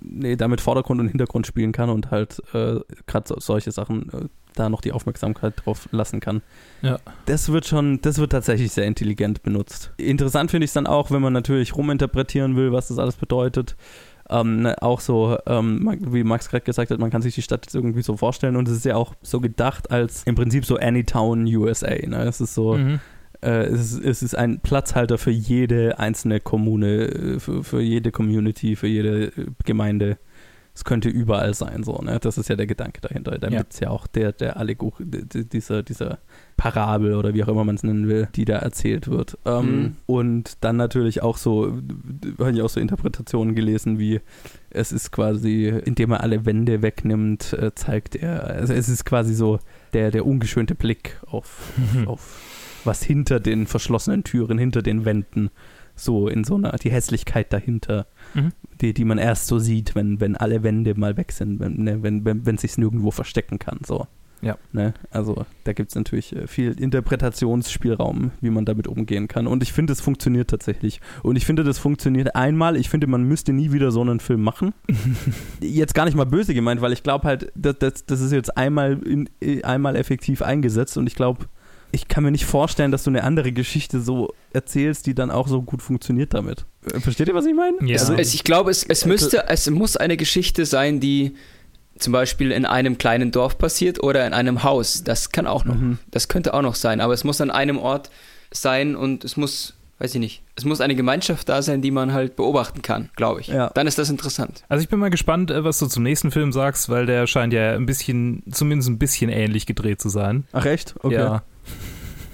nee, 0.00 0.36
damit 0.36 0.62
Vordergrund 0.62 0.98
und 1.00 1.08
Hintergrund 1.08 1.46
spielen 1.46 1.72
kann 1.72 1.90
und 1.90 2.10
halt 2.10 2.42
äh, 2.54 2.80
gerade 3.06 3.28
so, 3.28 3.36
solche 3.38 3.70
Sachen 3.70 4.08
äh, 4.10 4.28
da 4.54 4.68
noch 4.68 4.80
die 4.80 4.92
Aufmerksamkeit 4.92 5.54
drauf 5.64 5.88
lassen 5.92 6.20
kann. 6.20 6.42
Ja. 6.82 6.98
Das 7.26 7.50
wird 7.52 7.66
schon, 7.66 8.00
das 8.00 8.18
wird 8.18 8.32
tatsächlich 8.32 8.72
sehr 8.72 8.86
intelligent 8.86 9.42
benutzt. 9.42 9.92
Interessant 9.96 10.50
finde 10.50 10.64
ich 10.64 10.70
es 10.70 10.74
dann 10.74 10.86
auch, 10.86 11.10
wenn 11.10 11.22
man 11.22 11.32
natürlich 11.32 11.76
ruminterpretieren 11.76 12.56
will, 12.56 12.72
was 12.72 12.88
das 12.88 12.98
alles 12.98 13.16
bedeutet. 13.16 13.76
Ähm, 14.30 14.62
ne, 14.62 14.82
auch 14.82 15.00
so, 15.00 15.36
ähm, 15.46 15.98
wie 16.00 16.24
Max 16.24 16.48
gerade 16.48 16.64
gesagt 16.64 16.90
hat, 16.90 16.98
man 16.98 17.10
kann 17.10 17.20
sich 17.20 17.34
die 17.34 17.42
Stadt 17.42 17.66
jetzt 17.66 17.74
irgendwie 17.74 18.00
so 18.00 18.16
vorstellen 18.16 18.56
und 18.56 18.66
es 18.68 18.76
ist 18.78 18.86
ja 18.86 18.96
auch 18.96 19.14
so 19.20 19.38
gedacht 19.40 19.90
als 19.90 20.22
im 20.24 20.34
Prinzip 20.34 20.64
so 20.64 20.76
Anytown 20.76 21.44
USA. 21.46 21.90
Ne? 22.06 22.22
Es 22.24 22.40
ist 22.40 22.54
so, 22.54 22.74
Mhm. 22.74 23.00
äh, 23.42 23.64
es, 23.66 23.92
ist, 23.92 24.02
es 24.04 24.22
ist 24.22 24.34
ein 24.34 24.60
Platzhalter 24.60 25.18
für 25.18 25.30
jede 25.30 25.98
einzelne 25.98 26.40
Kommune, 26.40 27.02
äh, 27.04 27.38
für, 27.38 27.62
für 27.62 27.82
jede 27.82 28.12
Community, 28.12 28.76
für 28.76 28.86
jede 28.86 29.26
äh, 29.26 29.46
Gemeinde. 29.66 30.16
Es 30.76 30.82
könnte 30.84 31.08
überall 31.08 31.54
sein, 31.54 31.84
so, 31.84 31.98
ne? 32.02 32.18
Das 32.20 32.36
ist 32.36 32.48
ja 32.48 32.56
der 32.56 32.66
Gedanke 32.66 33.00
dahinter. 33.00 33.38
Da 33.38 33.48
Ja. 33.48 33.58
gibt 33.58 33.74
es 33.74 33.80
ja 33.80 33.90
auch 33.90 34.08
der, 34.08 34.32
der 34.32 34.56
Allegor 34.56 34.92
dieser, 35.00 35.84
dieser 35.84 36.18
Parabel 36.56 37.14
oder 37.14 37.32
wie 37.32 37.44
auch 37.44 37.48
immer 37.48 37.62
man 37.64 37.76
es 37.76 37.84
nennen 37.84 38.08
will, 38.08 38.28
die 38.34 38.44
da 38.44 38.56
erzählt 38.56 39.06
wird. 39.08 39.38
Ähm, 39.44 39.64
Mhm. 39.82 39.96
Und 40.06 40.64
dann 40.64 40.76
natürlich 40.76 41.22
auch 41.22 41.36
so, 41.36 41.78
habe 42.40 42.50
ich 42.52 42.60
auch 42.62 42.68
so 42.68 42.80
Interpretationen 42.80 43.54
gelesen, 43.54 43.98
wie 44.00 44.20
es 44.70 44.90
ist 44.90 45.12
quasi, 45.12 45.66
indem 45.84 46.10
er 46.10 46.22
alle 46.22 46.44
Wände 46.44 46.82
wegnimmt, 46.82 47.52
äh, 47.52 47.72
zeigt 47.76 48.16
er, 48.16 48.42
also 48.44 48.72
es 48.72 48.88
ist 48.88 49.04
quasi 49.04 49.34
so 49.34 49.60
der, 49.92 50.10
der 50.10 50.26
ungeschönte 50.26 50.74
Blick 50.74 51.20
auf, 51.26 51.72
Mhm. 51.94 52.08
auf 52.08 52.40
was 52.84 53.02
hinter 53.02 53.40
den 53.40 53.66
verschlossenen 53.66 54.24
Türen, 54.24 54.58
hinter 54.58 54.82
den 54.82 55.04
Wänden, 55.06 55.50
so 55.96 56.28
in 56.28 56.44
so 56.44 56.56
einer, 56.56 56.72
die 56.72 56.90
Hässlichkeit 56.90 57.52
dahinter, 57.52 58.06
Mhm. 58.34 58.52
die, 58.80 58.94
die 58.94 59.04
man 59.04 59.18
erst 59.18 59.46
so 59.46 59.58
sieht, 59.58 59.94
wenn, 59.94 60.20
wenn 60.20 60.36
alle 60.36 60.62
Wände 60.62 60.98
mal 60.98 61.16
weg 61.16 61.32
sind, 61.32 61.60
wenn, 61.60 61.84
ne, 61.84 62.02
wenn, 62.02 62.24
wenn, 62.24 62.44
wenn 62.46 62.58
sich 62.58 62.76
nirgendwo 62.78 63.10
verstecken 63.10 63.58
kann, 63.58 63.78
so. 63.86 64.06
Ja. 64.42 64.58
Ne? 64.72 64.92
Also 65.10 65.46
da 65.64 65.72
gibt 65.72 65.90
es 65.90 65.94
natürlich 65.94 66.36
äh, 66.36 66.46
viel 66.46 66.78
Interpretationsspielraum, 66.78 68.32
wie 68.42 68.50
man 68.50 68.66
damit 68.66 68.86
umgehen 68.86 69.26
kann. 69.26 69.46
Und 69.46 69.62
ich 69.62 69.72
finde, 69.72 69.94
es 69.94 70.02
funktioniert 70.02 70.50
tatsächlich. 70.50 71.00
Und 71.22 71.36
ich 71.36 71.46
finde, 71.46 71.64
das 71.64 71.78
funktioniert 71.78 72.36
einmal. 72.36 72.76
Ich 72.76 72.90
finde, 72.90 73.06
man 73.06 73.22
müsste 73.24 73.54
nie 73.54 73.72
wieder 73.72 73.90
so 73.90 74.02
einen 74.02 74.20
Film 74.20 74.42
machen. 74.42 74.74
jetzt 75.60 75.94
gar 75.94 76.04
nicht 76.04 76.14
mal 76.14 76.26
böse 76.26 76.52
gemeint, 76.52 76.82
weil 76.82 76.92
ich 76.92 77.02
glaube 77.02 77.26
halt, 77.26 77.52
das, 77.54 77.78
das, 77.78 78.04
das 78.04 78.20
ist 78.20 78.32
jetzt 78.32 78.56
einmal, 78.56 78.98
in, 79.04 79.30
einmal 79.62 79.96
effektiv 79.96 80.42
eingesetzt 80.42 80.98
und 80.98 81.06
ich 81.06 81.14
glaube, 81.14 81.46
ich 81.94 82.08
kann 82.08 82.24
mir 82.24 82.32
nicht 82.32 82.44
vorstellen, 82.44 82.90
dass 82.90 83.04
du 83.04 83.10
eine 83.10 83.22
andere 83.22 83.52
Geschichte 83.52 84.00
so 84.00 84.34
erzählst, 84.52 85.06
die 85.06 85.14
dann 85.14 85.30
auch 85.30 85.46
so 85.46 85.62
gut 85.62 85.80
funktioniert 85.80 86.34
damit. 86.34 86.66
Äh, 86.92 87.00
Versteht 87.00 87.28
ihr, 87.28 87.34
was 87.34 87.46
ich 87.46 87.54
meine? 87.54 87.76
Ja. 87.82 87.98
Also, 87.98 88.14
es, 88.14 88.34
ich 88.34 88.44
glaube, 88.44 88.70
es, 88.70 88.82
es 88.82 89.06
müsste, 89.06 89.48
es 89.48 89.70
muss 89.70 89.96
eine 89.96 90.16
Geschichte 90.16 90.66
sein, 90.66 91.00
die 91.00 91.36
zum 91.98 92.12
Beispiel 92.12 92.50
in 92.50 92.66
einem 92.66 92.98
kleinen 92.98 93.30
Dorf 93.30 93.56
passiert 93.56 94.02
oder 94.02 94.26
in 94.26 94.34
einem 94.34 94.64
Haus. 94.64 95.04
Das 95.04 95.30
kann 95.30 95.46
auch 95.46 95.64
noch. 95.64 95.76
Mhm. 95.76 95.98
Das 96.10 96.26
könnte 96.26 96.52
auch 96.52 96.62
noch 96.62 96.74
sein. 96.74 97.00
Aber 97.00 97.14
es 97.14 97.22
muss 97.22 97.40
an 97.40 97.52
einem 97.52 97.78
Ort 97.78 98.10
sein 98.50 98.96
und 98.96 99.24
es 99.24 99.36
muss, 99.36 99.74
weiß 100.00 100.14
ich 100.16 100.20
nicht, 100.20 100.42
es 100.56 100.64
muss 100.64 100.80
eine 100.80 100.96
Gemeinschaft 100.96 101.48
da 101.48 101.62
sein, 101.62 101.80
die 101.80 101.92
man 101.92 102.12
halt 102.12 102.34
beobachten 102.34 102.82
kann, 102.82 103.10
glaube 103.14 103.40
ich. 103.40 103.46
Ja. 103.46 103.70
Dann 103.74 103.86
ist 103.86 103.98
das 103.98 104.10
interessant. 104.10 104.64
Also 104.68 104.82
ich 104.82 104.88
bin 104.88 104.98
mal 104.98 105.10
gespannt, 105.10 105.52
äh, 105.52 105.62
was 105.62 105.78
du 105.78 105.86
zum 105.86 106.02
nächsten 106.02 106.32
Film 106.32 106.52
sagst, 106.52 106.88
weil 106.88 107.06
der 107.06 107.28
scheint 107.28 107.52
ja 107.52 107.74
ein 107.74 107.86
bisschen, 107.86 108.42
zumindest 108.50 108.90
ein 108.90 108.98
bisschen 108.98 109.30
ähnlich 109.30 109.66
gedreht 109.66 110.00
zu 110.00 110.08
sein. 110.08 110.44
Ach 110.52 110.64
echt? 110.64 110.96
Okay. 111.00 111.14
Ja. 111.14 111.44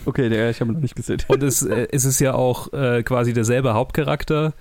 Okay, 0.06 0.28
der, 0.28 0.50
ich 0.50 0.60
habe 0.60 0.70
ihn 0.70 0.74
noch 0.74 0.80
nicht 0.82 0.96
gesehen. 0.96 1.18
Und 1.28 1.42
es, 1.42 1.62
äh, 1.62 1.88
es 1.92 2.04
ist 2.04 2.20
ja 2.20 2.34
auch 2.34 2.72
äh, 2.72 3.02
quasi 3.02 3.32
derselbe 3.32 3.74
Hauptcharakter, 3.74 4.52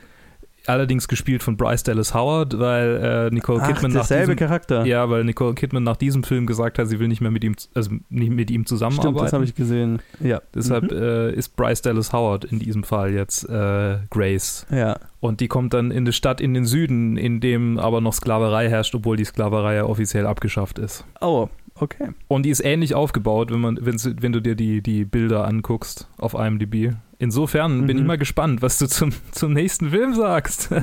allerdings 0.66 1.08
gespielt 1.08 1.42
von 1.42 1.58
Bryce 1.58 1.84
Dallas 1.84 2.14
Howard, 2.14 2.60
weil 2.60 3.30
äh, 3.32 3.34
Nicole 3.34 3.62
Ach, 3.64 3.68
Kidman 3.70 3.92
nach 3.92 4.02
derselbe 4.02 4.36
diesem, 4.36 4.48
Charakter. 4.48 4.86
ja, 4.86 5.10
weil 5.10 5.24
Nicole 5.24 5.56
Kidman 5.56 5.84
nach 5.84 5.96
diesem 5.98 6.24
Film 6.24 6.46
gesagt 6.46 6.78
hat, 6.78 6.88
sie 6.88 7.00
will 7.00 7.08
nicht 7.08 7.22
mehr 7.22 7.32
mit 7.32 7.44
ihm, 7.44 7.56
also 7.74 7.92
nicht 8.10 8.30
mit 8.32 8.52
ihm 8.52 8.66
Stimmt, 8.66 8.82
das 8.82 8.90
zusammenarbeiten. 8.92 9.32
habe 9.34 9.46
ich 9.46 9.56
gesehen. 9.56 10.00
Ja. 10.20 10.42
Deshalb 10.54 10.92
Mhm. 10.92 10.98
äh, 10.98 11.32
ist 11.32 11.56
Bryce 11.56 11.82
Dallas 11.82 12.14
Howard 12.14 12.44
in 12.46 12.60
diesem 12.60 12.84
Fall 12.84 13.14
jetzt 13.14 13.50
äh, 13.50 13.98
Grace. 14.12 14.68
Ja. 14.70 14.98
Und 15.22 15.40
die 15.40 15.48
kommt 15.48 15.74
dann 15.74 15.92
in 15.92 15.98
eine 16.04 16.14
Stadt 16.14 16.40
in 16.40 16.54
den 16.54 16.66
Süden, 16.66 17.18
in 17.18 17.40
dem 17.40 17.80
aber 17.80 18.00
noch 18.00 18.14
Sklaverei 18.14 18.70
herrscht, 18.70 18.94
obwohl 18.96 19.18
die 19.18 19.26
Sklaverei 19.26 19.76
ja 19.76 19.86
offiziell 19.86 20.28
abgeschafft 20.28 20.78
ist. 20.78 21.04
Oh, 21.20 21.50
okay. 21.80 22.10
Und 22.28 22.44
die 22.44 22.50
ist 22.50 22.60
ähnlich 22.64 22.94
aufgebaut, 22.96 23.52
wenn, 23.52 23.60
man, 23.62 23.80
wenn 23.82 24.32
du 24.34 24.40
dir 24.42 24.56
die, 24.56 24.82
die 24.82 25.06
Bilder 25.06 25.46
anguckst 25.46 26.08
auf 26.18 26.34
IMDb. 26.34 26.94
Insofern 27.22 27.86
bin 27.86 27.98
Mhm. 27.98 28.04
ich 28.04 28.08
mal 28.08 28.18
gespannt, 28.18 28.62
was 28.62 28.78
du 28.80 28.88
zum, 28.88 29.12
zum 29.32 29.52
nächsten 29.54 29.90
Film 29.90 30.14
sagst. 30.14 30.70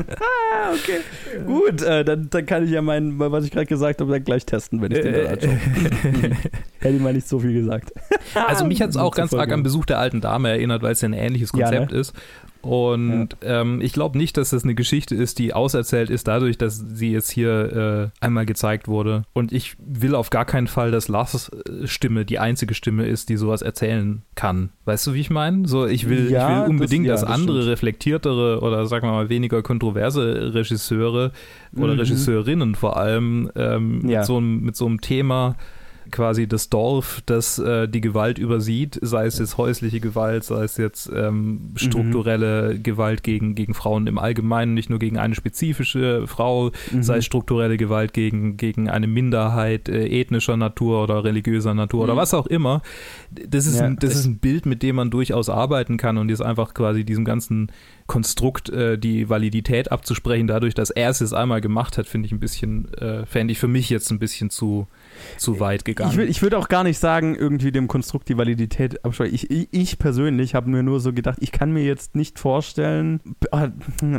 Ah, 0.59 0.71
okay. 0.73 1.01
Gut, 1.45 1.83
äh, 1.83 2.03
dann, 2.05 2.31
dann 2.31 2.47
kann 2.47 2.65
ich 2.65 2.71
ja 2.71 2.81
mein, 2.81 3.19
was 3.19 3.45
ich 3.45 3.51
gerade 3.51 3.67
gesagt 3.67 4.01
habe, 4.01 4.11
dann 4.11 4.25
gleich 4.25 4.47
testen, 4.47 4.81
wenn 4.81 4.91
ich 4.91 5.01
den 5.01 5.13
dann 5.13 5.27
anschaue. 5.27 5.51
Hätte 6.79 6.97
ich 6.97 7.03
mal 7.03 7.13
nicht 7.13 7.29
so 7.29 7.41
viel 7.41 7.53
gesagt. 7.53 7.93
Also 8.35 8.65
mich 8.65 8.81
hat 8.81 8.91
es 8.91 8.97
auch 8.97 9.15
ganz 9.15 9.35
arg 9.35 9.53
an 9.53 9.63
Besuch 9.63 9.85
der 9.85 9.99
alten 9.99 10.21
Dame 10.23 10.49
erinnert, 10.51 10.83
weil 10.83 10.93
es 10.93 11.03
ja 11.03 11.09
ein 11.09 11.13
ähnliches 11.13 11.51
Ja, 11.55 11.67
Konzept 11.67 11.93
ne? 11.93 11.99
ist. 11.99 12.15
Und 12.63 13.29
ähm, 13.43 13.81
ich 13.81 13.93
glaube 13.93 14.19
nicht, 14.19 14.37
dass 14.37 14.51
das 14.51 14.65
eine 14.65 14.75
Geschichte 14.75 15.15
ist, 15.15 15.39
die 15.39 15.53
auserzählt 15.55 16.11
ist, 16.11 16.27
dadurch, 16.27 16.59
dass 16.59 16.83
sie 16.95 17.13
jetzt 17.13 17.31
hier 17.31 18.11
äh, 18.21 18.25
einmal 18.25 18.45
gezeigt 18.47 18.89
wurde. 18.89 19.23
Und 19.33 19.53
ich 19.53 19.77
will 19.79 20.15
auf 20.15 20.31
gar 20.31 20.45
keinen 20.45 20.67
Fall, 20.67 20.91
dass 20.91 21.09
Lars 21.09 21.49
äh, 21.51 21.87
Stimme 21.87 22.25
die 22.25 22.39
einzige 22.39 22.75
Stimme 22.75 23.07
ist, 23.07 23.29
die 23.29 23.37
sowas 23.37 23.63
erzählen 23.63 24.23
kann. 24.35 24.71
Weißt 24.85 25.07
du, 25.07 25.15
wie 25.15 25.21
ich 25.21 25.31
meine? 25.31 25.69
So, 25.69 25.87
ich 25.87 26.09
will, 26.09 26.31
Ja, 26.31 26.49
ich 26.49 26.49
will 26.55 26.61
das- 26.63 26.69
unbedingt, 26.71 27.07
ja, 27.07 27.13
dass 27.13 27.21
das 27.23 27.31
andere 27.31 27.59
stimmt. 27.59 27.73
reflektiertere 27.73 28.61
oder 28.61 28.87
sagen 28.87 29.07
wir 29.07 29.13
mal 29.13 29.29
weniger 29.29 29.63
kontroverse 29.63 30.55
Regisseure 30.55 31.33
oder 31.77 31.93
Mhm. 31.95 32.01
Regisseurinnen 32.01 32.75
vor 32.75 32.97
allem 32.97 33.51
ähm, 33.55 34.09
Ja. 34.09 34.19
mit, 34.19 34.27
so 34.27 34.37
einem, 34.39 34.61
mit 34.63 34.77
so 34.77 34.87
einem 34.87 35.01
Thema 35.01 35.57
quasi 36.11 36.47
das 36.47 36.69
Dorf, 36.71 37.23
das 37.27 37.59
äh, 37.59 37.89
die 37.89 38.01
Gewalt 38.01 38.39
übersieht, 38.39 38.99
sei 39.03 39.27
es 39.27 39.39
jetzt 39.39 39.57
häusliche 39.59 40.01
Gewalt, 40.01 40.45
sei 40.45 40.65
es 40.65 40.77
jetzt 40.77 41.11
ähm, 41.15 41.73
strukturelle 41.77 42.79
Gewalt 42.79 43.23
gegen, 43.23 43.55
gegen 43.55 43.75
Frauen 43.75 44.07
im 44.07 44.19
Allgemeinen, 44.19 44.75
nicht 44.75 44.91
nur 44.91 44.99
gegen 44.99 45.19
eine 45.19 45.35
spezifische 45.35 46.27
Frau, 46.27 46.71
Mhm. 46.93 47.03
sei 47.03 47.19
es 47.19 47.25
strukturelle 47.25 47.77
Gewalt 47.77 48.13
gegen, 48.13 48.57
gegen 48.57 48.89
eine 48.89 49.07
Minderheit 49.07 49.89
äh, 49.89 50.07
ethnischer 50.21 50.57
Natur 50.57 51.03
oder 51.03 51.25
religiöser 51.25 51.75
Natur 51.75 52.05
oder 52.05 52.15
Mhm. 52.15 52.19
was 52.19 52.35
auch 52.35 52.47
immer. 52.47 52.83
Das 53.31 53.67
ist, 53.67 53.79
Ja, 53.79 53.87
ein, 53.87 53.97
das- 53.97 54.15
ist 54.15 54.27
ein 54.27 54.39
Bild, 54.39 54.67
mit 54.67 54.83
dem 54.83 54.97
man 54.97 55.11
durchaus 55.11 55.49
arbeiten 55.49 55.97
kann 55.97 56.19
und 56.19 56.29
jetzt 56.29 56.43
einfach 56.43 56.75
quasi 56.75 57.05
diesem 57.05 57.25
ganzen 57.25 57.71
Konstrukt 58.07 58.69
äh, 58.69 58.97
die 58.99 59.29
Validität 59.29 59.91
abzusprechen, 59.91 60.47
dadurch, 60.47 60.75
dass 60.75 60.91
er 60.91 61.11
es 61.11 61.21
jetzt 61.21 61.35
einmal 61.35 61.61
gemacht 61.61 61.99
hat, 61.99 62.07
finde 62.07 62.27
ich 62.27 62.33
ein 62.33 62.39
bisschen, 62.41 62.93
äh, 62.95 63.27
fände 63.27 63.53
ich 63.53 63.59
für 63.59 63.69
mich 63.69 63.91
jetzt 63.91 64.11
ein 64.11 64.19
bisschen 64.19 64.49
zu, 64.51 64.87
zu 65.39 65.59
weit 65.61 65.85
gegangen. 65.85 66.13
Ich, 66.21 66.29
ich 66.29 66.43
würde 66.43 66.59
auch 66.59 66.69
gar 66.69 66.85
nicht 66.85 66.99
sagen, 66.99 67.35
irgendwie 67.35 67.73
dem 67.73 67.89
Konstrukt 67.89 68.29
die 68.29 68.39
Validität 68.39 69.05
absprechen. 69.05 69.35
Ich, 69.35 69.51
ich, 69.51 69.69
ich 69.73 69.99
persönlich 69.99 70.55
habe 70.55 70.71
mir 70.71 70.83
nur 70.83 71.01
so 71.01 71.13
gedacht, 71.13 71.39
ich 71.41 71.53
kann 71.53 71.73
mir 71.73 71.83
jetzt 71.85 72.15
nicht 72.15 72.39
vorstellen, 72.39 73.21
ah, 73.51 73.69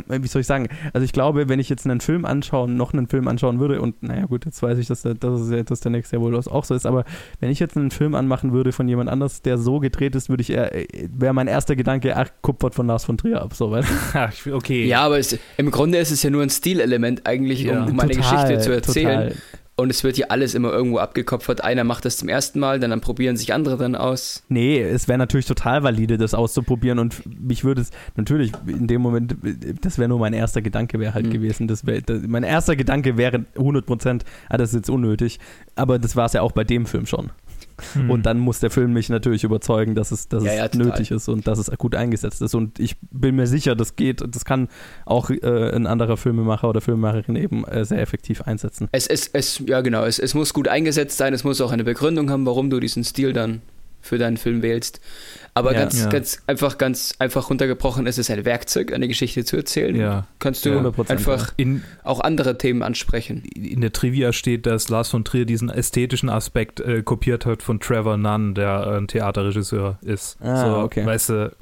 wie 0.08 0.28
soll 0.28 0.40
ich 0.40 0.46
sagen, 0.46 0.68
also 0.92 1.04
ich 1.04 1.12
glaube, 1.12 1.48
wenn 1.48 1.58
ich 1.60 1.68
jetzt 1.68 1.86
einen 1.86 2.00
Film 2.00 2.24
anschauen, 2.24 2.76
noch 2.76 2.92
einen 2.92 3.06
Film 3.08 3.26
anschauen 3.28 3.58
würde 3.58 3.80
und 3.80 4.02
naja 4.02 4.26
gut, 4.26 4.44
jetzt 4.44 4.62
weiß 4.62 4.78
ich, 4.78 4.86
dass, 4.88 5.02
der, 5.02 5.14
dass, 5.14 5.50
ja- 5.50 5.62
dass 5.62 5.80
der 5.80 5.92
nächste 5.92 6.16
Jahr 6.16 6.22
wohl 6.24 6.36
auch 6.36 6.64
so 6.64 6.74
ist, 6.74 6.86
aber 6.86 7.04
wenn 7.40 7.50
ich 7.50 7.58
jetzt 7.58 7.76
einen 7.76 7.90
Film 7.90 8.14
anmachen 8.14 8.52
würde 8.52 8.72
von 8.72 8.86
jemand 8.88 9.08
anders, 9.10 9.42
der 9.42 9.56
so 9.58 9.78
gedreht 9.80 10.14
ist, 10.14 10.28
würde 10.28 10.42
ich 10.42 10.50
eher, 10.50 10.70
wäre 11.16 11.32
mein 11.32 11.46
erster 11.48 11.74
Gedanke, 11.74 12.16
ach, 12.16 12.28
kupfert 12.42 12.74
von 12.74 12.86
Lars 12.86 13.04
von 13.04 13.16
Trier 13.18 13.40
ab, 13.42 13.54
so, 13.54 13.70
weißt 13.82 14.46
du? 14.46 14.54
Okay. 14.54 14.84
Ja, 14.86 15.02
aber 15.02 15.18
es, 15.18 15.38
im 15.56 15.70
Grunde 15.70 15.98
ist 15.98 16.10
es 16.10 16.22
ja 16.22 16.30
nur 16.30 16.42
ein 16.42 16.50
Stilelement 16.50 17.26
eigentlich, 17.26 17.62
Ja. 17.62 17.84
um, 17.84 17.90
um 17.92 18.00
eine 18.00 18.12
Total, 18.12 18.44
Geschichte 18.46 18.62
zu 18.64 18.72
erzählen. 18.72 19.28
total. 19.28 19.34
Und 19.76 19.90
es 19.90 20.02
wird 20.02 20.18
ja 20.18 20.26
alles 20.30 20.56
immer 20.56 20.72
irgendwo 20.72 20.98
abgekopfert. 20.98 21.62
Einer 21.62 21.84
macht 21.84 22.04
das 22.04 22.16
zum 22.16 22.28
ersten 22.28 22.58
Mal, 22.58 22.80
dann, 22.80 22.90
dann 22.90 23.00
probieren 23.00 23.36
sich 23.36 23.52
andere 23.54 23.76
dann 23.76 23.94
aus. 23.94 24.42
Nee, 24.48 24.80
es 24.80 25.06
wäre 25.06 25.18
natürlich 25.18 25.46
total 25.46 25.84
valide, 25.84 26.18
das 26.18 26.34
auszuprobieren 26.34 26.98
und 26.98 27.22
mich 27.40 27.62
würde 27.62 27.82
es 27.82 27.90
natürlich 28.16 28.50
in 28.66 28.88
dem 28.88 29.00
Moment, 29.00 29.36
das 29.82 29.96
wäre 29.98 30.08
nur 30.08 30.18
mein 30.18 30.32
erster 30.32 30.62
Gedanke 30.62 30.98
wäre 30.98 31.14
halt 31.14 31.26
Mhm. 31.26 31.30
gewesen. 31.30 31.68
Das 31.68 31.86
wär, 31.86 32.00
das, 32.00 32.22
mein 32.26 32.42
erster 32.42 32.74
Gedanke 32.74 33.16
wäre 33.16 33.44
100 33.56 33.86
Prozent, 33.86 34.24
ah, 34.48 34.56
das 34.56 34.70
ist 34.70 34.74
jetzt 34.76 34.90
unnötig. 34.90 35.38
Aber 35.76 36.00
das 36.00 36.16
war 36.16 36.26
es 36.26 36.32
ja 36.32 36.42
auch 36.42 36.50
bei 36.50 36.64
dem 36.64 36.84
Film 36.84 37.06
schon. 37.06 37.30
Hm. 37.94 38.10
Und 38.10 38.26
dann 38.26 38.38
muss 38.38 38.60
der 38.60 38.70
Film 38.70 38.92
mich 38.92 39.08
natürlich 39.08 39.44
überzeugen, 39.44 39.94
dass 39.94 40.10
es, 40.10 40.28
dass 40.28 40.44
Ja, 40.44 40.52
es 40.52 40.74
ja, 40.74 40.84
nötig 40.84 41.10
ist 41.10 41.28
und 41.28 41.46
dass 41.46 41.58
es 41.58 41.70
gut 41.78 41.94
eingesetzt 41.94 42.42
ist. 42.42 42.54
Und 42.54 42.78
ich 42.78 42.96
bin 43.10 43.36
mir 43.36 43.46
sicher, 43.46 43.74
das 43.74 43.96
geht, 43.96 44.22
das 44.26 44.44
kann 44.44 44.68
auch 45.04 45.30
äh, 45.30 45.70
ein 45.74 45.86
anderer 45.86 46.16
Filmemacher 46.16 46.68
oder 46.68 46.80
Filmemacherin 46.80 47.36
eben 47.36 47.64
äh, 47.64 47.84
sehr 47.84 48.00
effektiv 48.00 48.42
einsetzen. 48.42 48.88
Es, 48.92 49.06
es, 49.06 49.28
es, 49.32 49.62
ja 49.66 49.80
genau, 49.80 50.04
es, 50.04 50.18
es 50.18 50.34
muss 50.34 50.52
gut 50.52 50.68
eingesetzt 50.68 51.16
sein, 51.16 51.34
es 51.34 51.44
muss 51.44 51.60
auch 51.60 51.72
eine 51.72 51.84
Begründung 51.84 52.30
haben, 52.30 52.46
warum 52.46 52.70
du 52.70 52.80
diesen 52.80 53.04
Stil 53.04 53.32
dann 53.32 53.62
für 54.08 54.18
deinen 54.18 54.36
Film 54.36 54.62
wählst. 54.62 55.00
Aber 55.54 55.72
Ja. 55.72 55.80
ganz, 55.80 56.00
Ja. 56.00 56.08
ganz 56.08 56.40
einfach, 56.46 56.78
ganz 56.78 57.14
einfach 57.18 57.50
runtergebrochen 57.50 58.06
ist 58.06 58.18
es 58.18 58.30
ein 58.30 58.44
Werkzeug, 58.44 58.92
eine 58.92 59.08
Geschichte 59.08 59.44
zu 59.44 59.56
erzählen. 59.56 59.96
ja. 59.96 60.26
Kannst 60.38 60.64
du 60.64 60.70
Ja. 60.70 60.76
100%, 60.76 61.10
einfach 61.10 61.52
In, 61.56 61.82
auch 62.04 62.20
andere 62.20 62.58
Themen 62.58 62.82
ansprechen. 62.84 63.42
in 63.56 63.80
der 63.80 63.92
Trivia 63.92 64.32
steht, 64.32 64.66
dass 64.66 64.88
Lars 64.88 65.08
von 65.10 65.24
Trier 65.24 65.46
diesen 65.46 65.68
ästhetischen 65.68 66.28
Aspekt 66.28 66.78
äh, 66.80 67.02
kopiert 67.02 67.44
hat 67.44 67.62
von 67.62 67.80
Trevor 67.80 68.16
Nunn, 68.16 68.54
der 68.54 68.86
äh, 68.92 68.96
ein 68.98 69.08
Theaterregisseur 69.08 69.98
ist. 70.02 70.36
Ah, 70.40 70.64
so, 70.64 70.76
okay. 70.84 71.04
Weißt 71.04 71.30
du, 71.30 71.52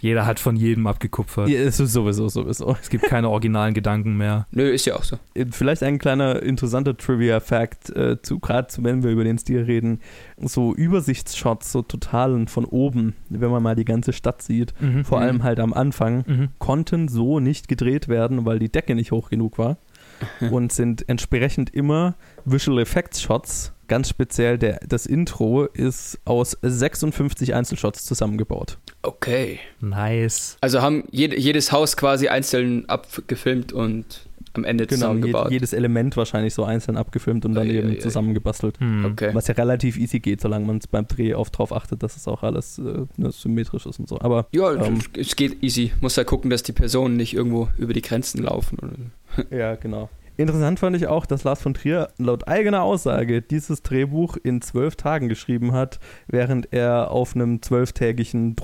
jeder 0.00 0.26
hat 0.26 0.40
von 0.40 0.56
jedem 0.56 0.86
abgekupfert. 0.88 1.48
Ja, 1.48 1.60
es 1.60 1.78
ist 1.78 1.92
sowieso, 1.92 2.28
sowieso. 2.28 2.76
Es 2.82 2.90
gibt 2.90 3.04
keine 3.04 3.28
originalen 3.28 3.72
Gedanken 3.74 4.16
mehr. 4.16 4.46
Nö, 4.50 4.68
ist 4.68 4.84
ja 4.86 4.96
auch 4.96 5.04
so. 5.04 5.18
Vielleicht 5.52 5.82
ein 5.84 5.98
kleiner 5.98 6.42
interessanter 6.42 6.96
Trivia-Fact, 6.96 7.90
äh, 7.90 8.20
zu, 8.20 8.40
gerade 8.40 8.68
wenn 8.78 9.02
wir 9.04 9.10
über 9.10 9.22
den 9.24 9.38
Stil 9.38 9.62
reden, 9.62 10.00
so 10.38 10.74
Übersichtsshots, 10.74 11.70
so 11.72 11.82
totalen 11.82 12.48
von 12.48 12.64
oben, 12.64 13.14
wenn 13.28 13.50
man 13.50 13.62
mal 13.62 13.76
die 13.76 13.84
ganze 13.84 14.12
Stadt 14.12 14.42
sieht, 14.42 14.74
vor 15.04 15.18
Mhm. 15.18 15.24
allem 15.24 15.42
halt 15.42 15.60
am 15.60 15.72
Anfang, 15.72 16.24
Mhm. 16.26 16.48
konnten 16.58 17.08
so 17.08 17.40
nicht 17.40 17.68
gedreht 17.68 18.08
werden, 18.08 18.44
weil 18.44 18.58
die 18.58 18.70
Decke 18.70 18.94
nicht 18.94 19.12
hoch 19.12 19.30
genug 19.30 19.58
war 19.58 19.76
und 20.50 20.72
sind 20.72 21.08
entsprechend 21.08 21.70
immer 21.74 22.14
Visual 22.44 22.78
Effects 22.80 23.20
Shots, 23.22 23.72
ganz 23.88 24.08
speziell 24.08 24.58
der, 24.58 24.80
das 24.88 25.06
Intro 25.06 25.64
ist 25.66 26.18
aus 26.24 26.56
56 26.62 27.54
Einzelshots 27.54 28.04
zusammengebaut. 28.04 28.78
Okay. 29.02 29.58
Nice. 29.80 30.56
Also 30.60 30.80
haben 30.80 31.04
jed 31.10 31.38
jedes 31.38 31.70
Haus 31.72 31.96
quasi 31.96 32.28
einzeln 32.28 32.88
abgefilmt 32.88 33.72
und 33.72 34.23
am 34.56 34.64
Ende 34.64 34.86
Genau, 34.86 35.00
zusammengebaut. 35.00 35.44
jed, 35.44 35.52
jedes 35.52 35.72
Element 35.72 36.16
wahrscheinlich 36.16 36.54
so 36.54 36.64
einzeln 36.64 36.96
abgefilmt 36.96 37.44
und 37.44 37.54
dann 37.54 37.66
Ei, 37.68 37.70
ei, 37.72 37.74
eben 37.78 37.90
ei. 37.90 37.96
zusammengebastelt. 37.96 38.78
Hm. 38.80 39.04
okay. 39.06 39.30
Was 39.34 39.48
ja 39.48 39.54
relativ 39.54 39.98
easy 39.98 40.20
geht, 40.20 40.40
solange 40.40 40.66
man 40.66 40.78
es 40.78 40.86
beim 40.86 41.06
Dreh 41.06 41.34
auf 41.34 41.50
drauf 41.50 41.72
achtet, 41.72 42.02
dass 42.02 42.16
es 42.16 42.26
auch 42.28 42.42
alles 42.42 42.78
äh, 42.78 43.06
ne, 43.16 43.30
symmetrisch 43.32 43.86
ist 43.86 43.98
und 43.98 44.08
so. 44.08 44.20
Aber 44.20 44.46
Ja, 44.52 44.72
Ähm. 44.72 45.00
es 45.16 45.36
geht 45.36 45.62
easy. 45.62 45.92
Muss 46.00 46.16
ja 46.16 46.24
gucken, 46.24 46.50
dass 46.50 46.62
die 46.62 46.72
Personen 46.72 47.16
nicht 47.16 47.34
irgendwo 47.34 47.68
über 47.78 47.92
die 47.92 48.02
Grenzen 48.02 48.42
laufen. 48.42 49.12
Ja, 49.50 49.74
genau. 49.74 50.08
Interessant 50.36 50.78
fand 50.80 50.96
ich 50.96 51.06
auch, 51.08 51.26
dass 51.26 51.44
Lars 51.44 51.60
von 51.62 51.74
Trier 51.74 52.08
laut 52.18 52.48
eigener 52.48 52.82
Aussage 52.82 53.40
dieses 53.42 53.82
Drehbuch 53.82 54.36
in 54.42 54.60
zwölf 54.62 54.96
Tagen 54.96 55.28
geschrieben 55.28 55.72
hat, 55.72 56.00
während 56.28 56.72
er 56.72 57.10
auf 57.12 57.34
einem 57.36 57.62
zwölftägigen 57.62 58.56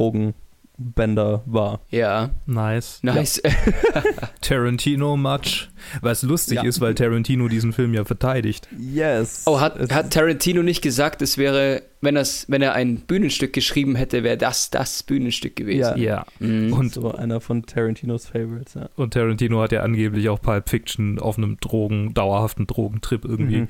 Drogenbänder 0.80 1.42
war. 1.46 1.80
Ja, 1.90 2.30
Nice. 2.46 3.00
nice. 3.02 3.42
Tarantino 4.40 5.16
much. 5.16 5.68
Was 6.00 6.22
lustig 6.22 6.56
Ja. 6.56 6.64
ist, 6.64 6.80
weil 6.80 6.94
Tarantino 6.94 7.48
diesen 7.48 7.72
Film 7.72 7.94
ja 7.94 8.04
verteidigt. 8.04 8.68
Yes. 8.78 9.42
Oh, 9.46 9.60
hat, 9.60 9.92
hat 9.92 10.12
Tarantino 10.12 10.62
nicht 10.62 10.82
gesagt, 10.82 11.22
es 11.22 11.38
wäre, 11.38 11.82
wenn, 12.00 12.14
das, 12.14 12.46
wenn 12.48 12.62
er 12.62 12.74
ein 12.74 12.96
Bühnenstück 13.00 13.52
geschrieben 13.52 13.94
hätte, 13.94 14.22
wäre 14.22 14.36
das 14.36 14.70
das 14.70 15.02
Bühnenstück 15.02 15.56
gewesen. 15.56 15.98
Ja. 15.98 16.24
Mhm. 16.38 16.72
Und, 16.72 16.94
so 16.94 17.12
einer 17.12 17.40
von 17.40 17.64
Tarantinos 17.66 18.26
Favorites, 18.26 18.74
ja. 18.74 18.88
und 18.96 19.14
Tarantino 19.14 19.60
hat 19.60 19.72
ja 19.72 19.82
angeblich 19.82 20.28
auch 20.28 20.40
Pulp 20.40 20.68
Fiction 20.68 21.18
auf 21.18 21.38
einem 21.38 21.58
Drogen, 21.60 22.14
dauerhaften 22.14 22.66
Drogentrip 22.66 23.24
irgendwie 23.24 23.60
Mhm. 23.62 23.68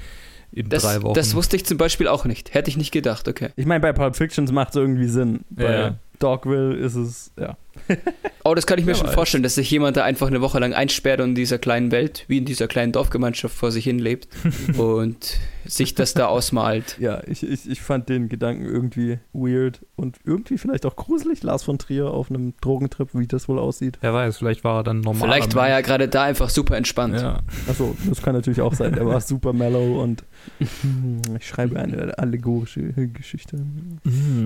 in 0.52 0.68
Das, 0.68 0.82
drei 0.82 1.02
Wochen. 1.02 1.14
das 1.14 1.34
wusste 1.34 1.56
ich 1.56 1.64
zum 1.64 1.78
Beispiel 1.78 2.08
auch 2.08 2.24
nicht. 2.24 2.54
Hätte 2.54 2.70
ich 2.70 2.76
nicht 2.76 2.92
gedacht, 2.92 3.28
okay. 3.28 3.50
Ich 3.56 3.66
meine, 3.66 3.80
bei 3.80 3.92
Pulp 3.92 4.16
Fiction 4.16 4.44
macht 4.52 4.70
es 4.70 4.76
irgendwie 4.76 5.06
Sinn. 5.08 5.40
Ja. 5.58 5.96
Dogville 6.20 6.74
ist 6.74 6.94
es, 6.94 7.32
ja. 7.38 7.56
Oh, 8.44 8.54
das 8.54 8.66
kann 8.66 8.78
ich 8.78 8.84
mir 8.86 8.92
Wer 8.92 8.98
schon 8.98 9.08
vorstellen, 9.08 9.42
dass 9.42 9.56
sich 9.56 9.70
jemand 9.70 9.96
da 9.98 10.04
einfach 10.04 10.28
eine 10.28 10.40
Woche 10.40 10.58
lang 10.58 10.72
einsperrt 10.72 11.20
und 11.20 11.30
in 11.30 11.34
dieser 11.34 11.58
kleinen 11.58 11.90
Welt, 11.90 12.24
wie 12.26 12.38
in 12.38 12.46
dieser 12.46 12.68
kleinen 12.68 12.92
Dorfgemeinschaft 12.92 13.54
vor 13.54 13.70
sich 13.70 13.84
hin 13.84 13.98
lebt 13.98 14.28
und 14.78 15.38
sich 15.70 15.94
das 15.94 16.14
da 16.14 16.26
ausmalt. 16.26 16.96
Ja, 17.00 17.22
ich, 17.26 17.42
ich, 17.42 17.68
ich 17.68 17.80
fand 17.80 18.08
den 18.08 18.28
Gedanken 18.28 18.64
irgendwie 18.64 19.18
weird 19.32 19.80
und 19.96 20.18
irgendwie 20.24 20.58
vielleicht 20.58 20.84
auch 20.84 20.96
gruselig. 20.96 21.42
Lars 21.42 21.62
von 21.62 21.78
Trier 21.78 22.10
auf 22.10 22.30
einem 22.30 22.52
Drogentrip, 22.60 23.10
wie 23.14 23.26
das 23.26 23.48
wohl 23.48 23.58
aussieht. 23.58 23.98
Wer 24.02 24.12
weiß, 24.12 24.36
vielleicht 24.36 24.64
war 24.64 24.80
er 24.80 24.82
dann 24.82 25.00
normal. 25.00 25.28
Vielleicht 25.28 25.54
war 25.54 25.68
er 25.68 25.82
gerade 25.82 26.08
da 26.08 26.24
einfach 26.24 26.50
super 26.50 26.76
entspannt. 26.76 27.14
Ja. 27.14 27.40
Achso, 27.68 27.96
das 28.06 28.20
kann 28.20 28.34
natürlich 28.34 28.60
auch 28.60 28.74
sein. 28.74 28.94
Er 28.94 29.06
war 29.06 29.20
super 29.20 29.52
mellow 29.52 30.02
und 30.02 30.24
hm, 30.58 31.22
ich 31.38 31.46
schreibe 31.46 31.78
eine 31.78 32.18
allegorische 32.18 32.82
Geschichte. 32.82 33.64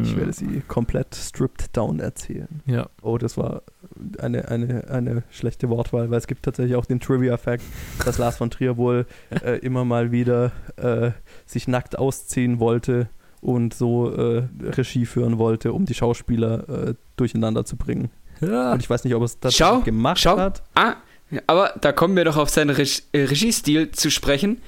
Ich 0.02 0.16
werde 0.16 0.32
sie 0.32 0.62
komplett 0.68 1.14
stripped 1.14 1.76
down 1.76 1.98
erzählen. 1.98 2.62
Ja. 2.66 2.88
Oh, 3.02 3.18
das 3.18 3.36
war 3.36 3.62
eine, 4.18 4.48
eine, 4.48 4.88
eine 4.88 5.22
schlechte 5.30 5.68
Wortwahl, 5.68 6.10
weil 6.10 6.18
es 6.18 6.26
gibt 6.26 6.44
tatsächlich 6.44 6.76
auch 6.76 6.86
den 6.86 7.00
Trivia-Fact, 7.00 7.62
dass 8.04 8.18
Lars 8.18 8.36
von 8.36 8.50
Trier 8.50 8.76
wohl 8.76 9.06
äh, 9.30 9.58
immer 9.58 9.84
mal 9.84 10.12
wieder 10.12 10.52
äh, 10.76 11.10
sich 11.46 11.68
nackt 11.68 11.98
ausziehen 11.98 12.60
wollte 12.60 13.08
und 13.40 13.74
so 13.74 14.10
äh, 14.10 14.48
Regie 14.62 15.06
führen 15.06 15.38
wollte, 15.38 15.72
um 15.72 15.84
die 15.84 15.94
Schauspieler 15.94 16.68
äh, 16.68 16.94
durcheinander 17.16 17.64
zu 17.64 17.76
bringen. 17.76 18.10
ja. 18.40 18.72
Und 18.72 18.80
ich 18.80 18.88
weiß 18.88 19.04
nicht, 19.04 19.14
ob 19.14 19.22
es 19.22 19.38
das 19.38 19.54
Schau, 19.54 19.80
gemacht 19.80 20.20
schau. 20.20 20.38
hat. 20.38 20.62
Ah, 20.74 20.94
aber 21.46 21.74
da 21.80 21.92
kommen 21.92 22.16
wir 22.16 22.24
doch 22.24 22.36
auf 22.36 22.50
seinen 22.50 22.76
äh, 22.76 22.84
Regiestil 23.14 23.90
zu 23.90 24.10
sprechen. 24.10 24.60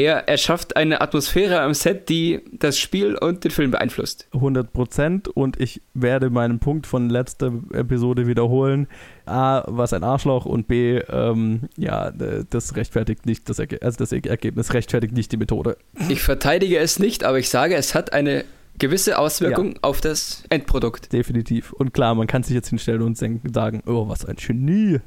Er 0.00 0.30
erschafft 0.30 0.76
eine 0.76 1.02
Atmosphäre 1.02 1.60
am 1.60 1.74
Set, 1.74 2.08
die 2.08 2.40
das 2.52 2.78
Spiel 2.78 3.16
und 3.16 3.44
den 3.44 3.50
Film 3.50 3.70
beeinflusst. 3.70 4.28
100 4.32 4.72
Prozent 4.72 5.28
und 5.28 5.60
ich 5.60 5.82
werde 5.92 6.30
meinen 6.30 6.58
Punkt 6.58 6.86
von 6.86 7.10
letzter 7.10 7.52
Episode 7.74 8.26
wiederholen. 8.26 8.86
A, 9.26 9.62
was 9.66 9.92
ein 9.92 10.02
Arschloch 10.02 10.46
und 10.46 10.68
B, 10.68 11.00
ähm, 11.10 11.68
ja, 11.76 12.12
das 12.12 12.76
rechtfertigt 12.76 13.26
nicht 13.26 13.46
das 13.50 13.58
Ergebnis, 13.58 13.84
also 13.84 13.98
das 13.98 14.12
Ergebnis 14.12 14.72
rechtfertigt 14.72 15.12
nicht 15.12 15.32
die 15.32 15.36
Methode. 15.36 15.76
Ich 16.08 16.22
verteidige 16.22 16.78
es 16.78 16.98
nicht, 16.98 17.22
aber 17.22 17.38
ich 17.38 17.50
sage, 17.50 17.74
es 17.74 17.94
hat 17.94 18.14
eine 18.14 18.46
gewisse 18.78 19.18
Auswirkung 19.18 19.74
auf 19.82 20.00
das 20.00 20.44
Endprodukt. 20.48 21.12
Definitiv. 21.12 21.74
Und 21.74 21.92
klar, 21.92 22.14
man 22.14 22.26
kann 22.26 22.42
sich 22.42 22.54
jetzt 22.54 22.70
hinstellen 22.70 23.02
und 23.02 23.18
sagen, 23.18 23.82
oh, 23.86 24.08
was 24.08 24.24
ein 24.24 24.36
Genie. 24.36 25.00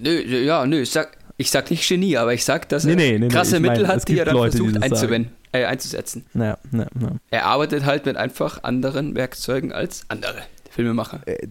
Nö, 0.00 0.24
nö, 0.26 0.40
ja, 0.40 0.64
nö, 0.64 0.80
ich 0.80 0.90
sag, 0.90 1.17
ich 1.38 1.50
sag 1.50 1.70
nicht 1.70 1.88
Genie, 1.88 2.16
aber 2.18 2.34
ich 2.34 2.44
sag, 2.44 2.68
dass 2.68 2.84
Nee, 2.84 2.90
er 2.92 2.96
nee, 2.96 3.12
nee, 3.12 3.18
nee, 3.20 3.28
krasse 3.28 3.60
mein, 3.60 3.70
Mittel 3.70 3.84
es 3.84 3.90
hat, 3.90 4.08
die 4.08 4.18
er 4.18 4.24
dann 4.26 4.34
Leute, 4.34 4.58
die 4.58 4.64
versucht 4.64 4.82
einzuwenden, 4.82 5.32
äh, 5.52 5.64
einzusetzen. 5.64 6.26
Naja, 6.34 6.58
naja, 6.72 6.88
naja. 6.94 7.16
Er 7.30 7.46
arbeitet 7.46 7.84
halt 7.86 8.04
mit 8.06 8.16
einfach 8.16 8.64
anderen 8.64 9.14
Werkzeugen 9.14 9.72
als 9.72 10.04
andere 10.08 10.42
Filmemacher. 10.70 11.20
Äh, 11.26 11.46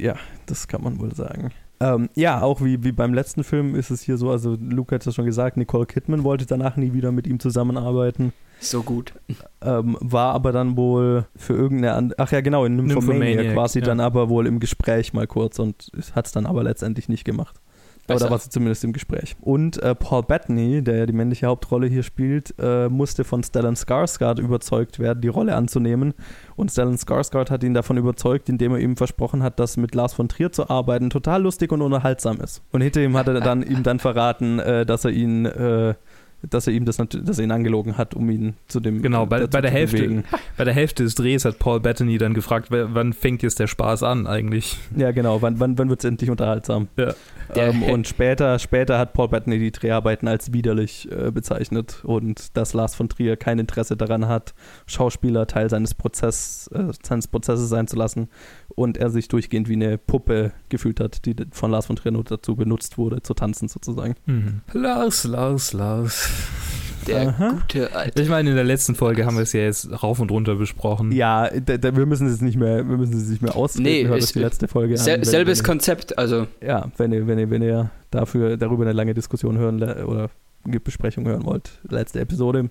Ja, 0.00 0.14
das 0.46 0.68
kann 0.68 0.82
man 0.82 0.98
wohl 1.00 1.14
sagen. 1.14 1.50
Ähm, 1.82 2.10
ja, 2.14 2.42
auch 2.42 2.60
wie, 2.62 2.84
wie 2.84 2.92
beim 2.92 3.12
letzten 3.14 3.42
Film 3.42 3.74
ist 3.74 3.90
es 3.90 4.02
hier 4.02 4.16
so, 4.16 4.30
also 4.30 4.56
Luke 4.60 4.94
hat 4.94 5.06
es 5.06 5.14
schon 5.14 5.24
gesagt, 5.24 5.56
Nicole 5.56 5.86
Kidman 5.86 6.24
wollte 6.24 6.44
danach 6.46 6.76
nie 6.76 6.92
wieder 6.92 7.10
mit 7.10 7.26
ihm 7.26 7.40
zusammenarbeiten, 7.40 8.34
So 8.60 8.82
gut. 8.82 9.14
ähm, 9.62 9.96
war 10.00 10.34
aber 10.34 10.52
dann 10.52 10.76
wohl 10.76 11.24
für 11.34 11.54
irgendeine 11.54 11.94
andere, 11.94 12.18
ach 12.20 12.32
ja 12.32 12.42
genau, 12.42 12.66
in 12.66 12.76
Nymphomania 12.76 13.14
Nymphomaniac, 13.14 13.54
quasi 13.54 13.78
ja. 13.78 13.86
dann 13.86 13.98
aber 14.00 14.28
wohl 14.28 14.46
im 14.46 14.60
Gespräch 14.60 15.14
mal 15.14 15.26
kurz 15.26 15.58
und 15.58 15.90
hat 16.14 16.26
es 16.26 16.32
dann 16.32 16.44
aber 16.44 16.62
letztendlich 16.62 17.08
nicht 17.08 17.24
gemacht. 17.24 17.56
Aber 18.10 18.16
Besser. 18.16 18.26
da 18.26 18.30
war 18.32 18.38
sie 18.38 18.50
zumindest 18.50 18.84
im 18.84 18.92
Gespräch. 18.92 19.36
Und 19.40 19.82
äh, 19.82 19.94
Paul 19.94 20.22
Bettany, 20.22 20.82
der 20.82 20.96
ja 20.98 21.06
die 21.06 21.12
männliche 21.12 21.46
Hauptrolle 21.46 21.86
hier 21.86 22.02
spielt, 22.02 22.54
äh, 22.58 22.88
musste 22.88 23.24
von 23.24 23.42
Stellan 23.42 23.74
Skarsgård 23.76 24.40
überzeugt 24.40 24.98
werden, 24.98 25.20
die 25.20 25.28
Rolle 25.28 25.54
anzunehmen. 25.56 26.14
Und 26.56 26.70
Stellan 26.70 26.96
Skarsgård 26.96 27.50
hat 27.50 27.62
ihn 27.64 27.74
davon 27.74 27.96
überzeugt, 27.96 28.48
indem 28.48 28.72
er 28.72 28.78
ihm 28.78 28.96
versprochen 28.96 29.42
hat, 29.42 29.58
dass 29.60 29.76
mit 29.76 29.94
Lars 29.94 30.12
von 30.12 30.28
Trier 30.28 30.52
zu 30.52 30.68
arbeiten 30.70 31.10
total 31.10 31.42
lustig 31.42 31.72
und 31.72 31.82
unterhaltsam 31.82 32.40
ist. 32.40 32.62
Und 32.72 32.80
hinter 32.82 33.00
ihm 33.00 33.16
hat 33.16 33.28
er 33.28 33.40
dann 33.40 33.62
ihm 33.62 33.82
dann 33.82 33.98
verraten, 33.98 34.58
äh, 34.58 34.84
dass 34.84 35.04
er 35.04 35.10
ihn 35.12 35.46
äh, 35.46 35.94
dass 36.48 36.66
er 36.66 36.72
ihm 36.72 36.86
das 36.86 36.96
dass 36.96 37.38
er 37.38 37.44
ihn 37.44 37.50
angelogen 37.50 37.98
hat, 37.98 38.14
um 38.14 38.30
ihn 38.30 38.54
zu 38.66 38.80
dem 38.80 39.02
Genau, 39.02 39.26
bei- 39.26 39.40
dazu 39.40 39.50
bei 39.50 39.60
der 39.60 39.72
zu 39.72 39.76
Hälfte. 39.76 39.96
bewegen. 39.98 40.24
Bei 40.56 40.64
der 40.64 40.72
Hälfte 40.72 41.02
des 41.04 41.14
Drehs 41.14 41.44
hat 41.44 41.58
Paul 41.58 41.80
Bettany 41.80 42.16
dann 42.16 42.32
gefragt, 42.32 42.68
wann 42.70 43.12
fängt 43.12 43.42
jetzt 43.42 43.58
der 43.58 43.66
Spaß 43.66 44.02
an 44.04 44.26
eigentlich? 44.26 44.78
Ja, 44.96 45.10
genau. 45.10 45.42
Wann, 45.42 45.60
wann, 45.60 45.76
wann 45.76 45.90
wird 45.90 46.00
es 46.02 46.06
endlich 46.08 46.30
unterhaltsam? 46.30 46.88
Ja. 46.96 47.12
Ähm, 47.56 47.82
und 47.82 48.06
später, 48.06 48.58
später 48.58 48.98
hat 48.98 49.12
Paul 49.12 49.28
Bettany 49.28 49.58
die 49.58 49.72
Dreharbeiten 49.72 50.28
als 50.28 50.52
widerlich 50.52 51.10
äh, 51.10 51.30
bezeichnet 51.30 52.04
und 52.04 52.56
dass 52.56 52.72
Lars 52.72 52.94
von 52.94 53.08
Trier 53.08 53.36
kein 53.36 53.58
Interesse 53.58 53.96
daran 53.96 54.28
hat, 54.28 54.54
Schauspieler 54.86 55.46
Teil 55.46 55.70
seines, 55.70 55.94
Prozess, 55.94 56.68
äh, 56.72 56.92
seines 57.02 57.28
Prozesses 57.28 57.68
sein 57.68 57.86
zu 57.86 57.96
lassen 57.96 58.28
und 58.68 58.96
er 58.96 59.10
sich 59.10 59.28
durchgehend 59.28 59.68
wie 59.68 59.74
eine 59.74 59.98
Puppe 59.98 60.52
gefühlt 60.68 61.00
hat, 61.00 61.24
die 61.26 61.36
von 61.50 61.70
Lars 61.70 61.86
von 61.86 61.96
Trier 61.96 62.12
nur 62.12 62.24
dazu 62.24 62.56
benutzt 62.56 62.98
wurde, 62.98 63.22
zu 63.22 63.34
tanzen 63.34 63.68
sozusagen. 63.68 64.14
Mhm. 64.26 64.60
Lars, 64.72 65.24
Lars, 65.24 65.72
Lars. 65.72 66.30
Der 67.10 67.28
Aha. 67.28 67.50
gute 67.60 67.94
alte. 67.94 68.22
Ich 68.22 68.28
meine, 68.28 68.50
in 68.50 68.56
der 68.56 68.64
letzten 68.64 68.94
Folge 68.94 69.26
haben 69.26 69.36
wir 69.36 69.42
es 69.42 69.52
ja 69.52 69.60
jetzt 69.60 70.02
rauf 70.02 70.20
und 70.20 70.30
runter 70.30 70.54
besprochen. 70.56 71.12
Ja, 71.12 71.48
da, 71.50 71.76
da, 71.76 71.96
wir 71.96 72.06
müssen 72.06 72.26
es 72.26 72.40
nicht 72.40 72.56
mehr, 72.56 72.88
wir 72.88 72.96
müssen 72.96 73.14
es 73.16 73.28
nicht 73.28 73.42
mehr 73.42 73.56
ausreden. 73.56 73.84
Nee, 73.84 74.08
euch 74.08 74.32
die 74.32 74.38
letzte 74.38 74.68
Folge 74.68 74.94
an. 74.94 74.98
Sel 75.00 75.16
wenn- 75.18 75.24
selbes 75.24 75.58
wenn, 75.60 75.66
Konzept, 75.66 76.18
also 76.18 76.46
Ja, 76.60 76.90
wenn 76.96 77.12
ihr, 77.12 77.26
wenn 77.26 77.38
ihr, 77.38 77.50
wenn 77.50 77.62
ihr 77.62 77.90
dafür, 78.10 78.56
darüber 78.56 78.84
eine 78.84 78.92
lange 78.92 79.14
Diskussion 79.14 79.58
hören 79.58 79.82
oder 79.82 80.30
eine 80.64 80.80
Besprechung 80.80 81.26
hören 81.26 81.44
wollt, 81.44 81.70
letzte 81.88 82.20
Episode. 82.20 82.70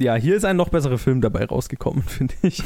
Ja, 0.00 0.14
hier 0.14 0.34
ist 0.34 0.46
ein 0.46 0.56
noch 0.56 0.70
besserer 0.70 0.96
Film 0.96 1.20
dabei 1.20 1.44
rausgekommen, 1.44 2.02
finde 2.06 2.32
ich. 2.40 2.62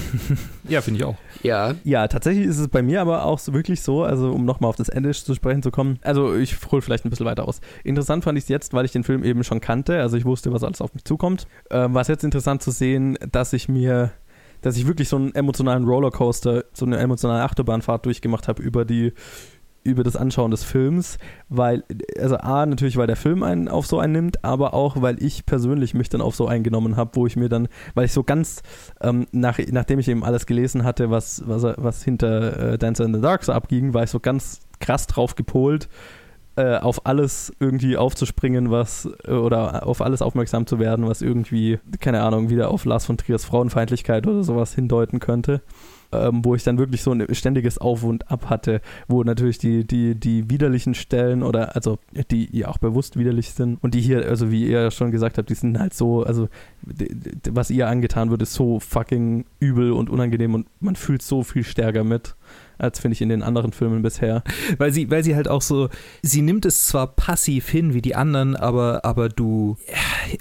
Ja, 0.68 0.80
finde 0.80 1.00
ich 1.00 1.04
auch. 1.04 1.16
ja. 1.42 1.74
Ja, 1.82 2.06
tatsächlich 2.06 2.46
ist 2.46 2.60
es 2.60 2.68
bei 2.68 2.80
mir 2.80 3.00
aber 3.00 3.24
auch 3.24 3.40
so 3.40 3.52
wirklich 3.52 3.80
so, 3.82 4.04
also 4.04 4.30
um 4.30 4.44
nochmal 4.44 4.68
auf 4.68 4.76
das 4.76 4.88
Ende 4.88 5.10
zu 5.10 5.34
sprechen 5.34 5.60
zu 5.60 5.72
kommen. 5.72 5.98
Also 6.02 6.36
ich 6.36 6.56
hole 6.70 6.80
vielleicht 6.80 7.04
ein 7.04 7.10
bisschen 7.10 7.26
weiter 7.26 7.48
aus. 7.48 7.60
Interessant 7.82 8.22
fand 8.22 8.38
ich 8.38 8.44
es 8.44 8.48
jetzt, 8.48 8.72
weil 8.72 8.84
ich 8.84 8.92
den 8.92 9.02
Film 9.02 9.24
eben 9.24 9.42
schon 9.42 9.60
kannte, 9.60 10.00
also 10.00 10.16
ich 10.16 10.24
wusste, 10.24 10.52
was 10.52 10.62
alles 10.62 10.80
auf 10.80 10.94
mich 10.94 11.04
zukommt. 11.04 11.48
Ähm, 11.70 11.92
war 11.92 12.02
es 12.02 12.08
jetzt 12.08 12.22
interessant 12.22 12.62
zu 12.62 12.70
sehen, 12.70 13.18
dass 13.32 13.52
ich 13.52 13.68
mir, 13.68 14.12
dass 14.60 14.76
ich 14.76 14.86
wirklich 14.86 15.08
so 15.08 15.16
einen 15.16 15.34
emotionalen 15.34 15.84
Rollercoaster, 15.86 16.66
so 16.72 16.86
eine 16.86 16.98
emotionale 16.98 17.42
Achterbahnfahrt 17.42 18.06
durchgemacht 18.06 18.46
habe 18.46 18.62
über 18.62 18.84
die 18.84 19.12
über 19.84 20.02
das 20.02 20.16
Anschauen 20.16 20.50
des 20.50 20.64
Films, 20.64 21.18
weil, 21.48 21.84
also 22.18 22.36
A, 22.38 22.66
natürlich, 22.66 22.96
weil 22.96 23.06
der 23.06 23.16
Film 23.16 23.42
einen 23.42 23.68
auf 23.68 23.86
so 23.86 23.98
einen 23.98 24.12
nimmt, 24.12 24.44
aber 24.44 24.74
auch, 24.74 25.00
weil 25.02 25.22
ich 25.22 25.46
persönlich 25.46 25.94
mich 25.94 26.08
dann 26.08 26.20
auf 26.20 26.34
so 26.34 26.48
eingenommen 26.48 26.96
habe, 26.96 27.10
wo 27.14 27.26
ich 27.26 27.36
mir 27.36 27.48
dann, 27.48 27.68
weil 27.94 28.06
ich 28.06 28.12
so 28.12 28.24
ganz, 28.24 28.62
ähm, 29.00 29.26
nach, 29.32 29.58
nachdem 29.70 29.98
ich 29.98 30.08
eben 30.08 30.24
alles 30.24 30.46
gelesen 30.46 30.84
hatte, 30.84 31.10
was, 31.10 31.42
was, 31.46 31.62
was 31.76 32.02
hinter 32.02 32.72
äh, 32.72 32.78
Dancer 32.78 33.04
in 33.04 33.14
the 33.14 33.20
Dark 33.20 33.44
so 33.44 33.52
abging, 33.52 33.94
war 33.94 34.04
ich 34.04 34.10
so 34.10 34.20
ganz 34.20 34.60
krass 34.80 35.06
drauf 35.06 35.36
gepolt, 35.36 35.88
äh, 36.56 36.78
auf 36.78 37.04
alles 37.06 37.52
irgendwie 37.60 37.96
aufzuspringen, 37.96 38.70
was, 38.70 39.08
äh, 39.24 39.32
oder 39.32 39.86
auf 39.86 40.00
alles 40.00 40.22
aufmerksam 40.22 40.66
zu 40.66 40.78
werden, 40.78 41.06
was 41.06 41.20
irgendwie, 41.20 41.78
keine 42.00 42.22
Ahnung, 42.22 42.48
wieder 42.48 42.70
auf 42.70 42.84
Lars 42.84 43.04
von 43.04 43.18
Triers 43.18 43.44
Frauenfeindlichkeit 43.44 44.26
oder 44.26 44.42
sowas 44.42 44.74
hindeuten 44.74 45.20
könnte 45.20 45.60
ähm, 46.14 46.44
wo 46.44 46.54
ich 46.54 46.62
dann 46.64 46.78
wirklich 46.78 47.02
so 47.02 47.12
ein 47.12 47.26
ständiges 47.34 47.78
Auf 47.78 48.02
und 48.04 48.30
Ab 48.30 48.50
hatte, 48.50 48.80
wo 49.08 49.22
natürlich 49.24 49.58
die, 49.58 49.86
die, 49.86 50.14
die 50.14 50.50
widerlichen 50.50 50.94
Stellen 50.94 51.42
oder 51.42 51.74
also 51.74 51.98
die 52.30 52.48
ja 52.56 52.68
auch 52.68 52.78
bewusst 52.78 53.18
widerlich 53.18 53.50
sind 53.50 53.78
und 53.82 53.94
die 53.94 54.00
hier, 54.00 54.26
also 54.26 54.50
wie 54.50 54.66
ihr 54.66 54.90
schon 54.90 55.10
gesagt 55.10 55.38
habt, 55.38 55.48
die 55.50 55.54
sind 55.54 55.78
halt 55.78 55.94
so, 55.94 56.22
also 56.22 56.48
d- 56.82 57.08
d- 57.12 57.50
was 57.52 57.70
ihr 57.70 57.88
angetan 57.88 58.30
wird, 58.30 58.42
ist 58.42 58.54
so 58.54 58.80
fucking 58.80 59.44
übel 59.60 59.92
und 59.92 60.10
unangenehm 60.10 60.54
und 60.54 60.66
man 60.80 60.96
fühlt 60.96 61.22
so 61.22 61.42
viel 61.42 61.64
stärker 61.64 62.04
mit, 62.04 62.34
als 62.78 62.98
finde 63.00 63.12
ich 63.14 63.22
in 63.22 63.28
den 63.28 63.42
anderen 63.42 63.72
Filmen 63.72 64.02
bisher. 64.02 64.42
Weil 64.78 64.92
sie, 64.92 65.08
weil 65.10 65.22
sie 65.22 65.36
halt 65.36 65.48
auch 65.48 65.62
so, 65.62 65.88
sie 66.22 66.42
nimmt 66.42 66.66
es 66.66 66.86
zwar 66.86 67.06
passiv 67.14 67.68
hin 67.68 67.94
wie 67.94 68.02
die 68.02 68.14
anderen, 68.16 68.56
aber, 68.56 69.04
aber 69.04 69.28
du, 69.28 69.76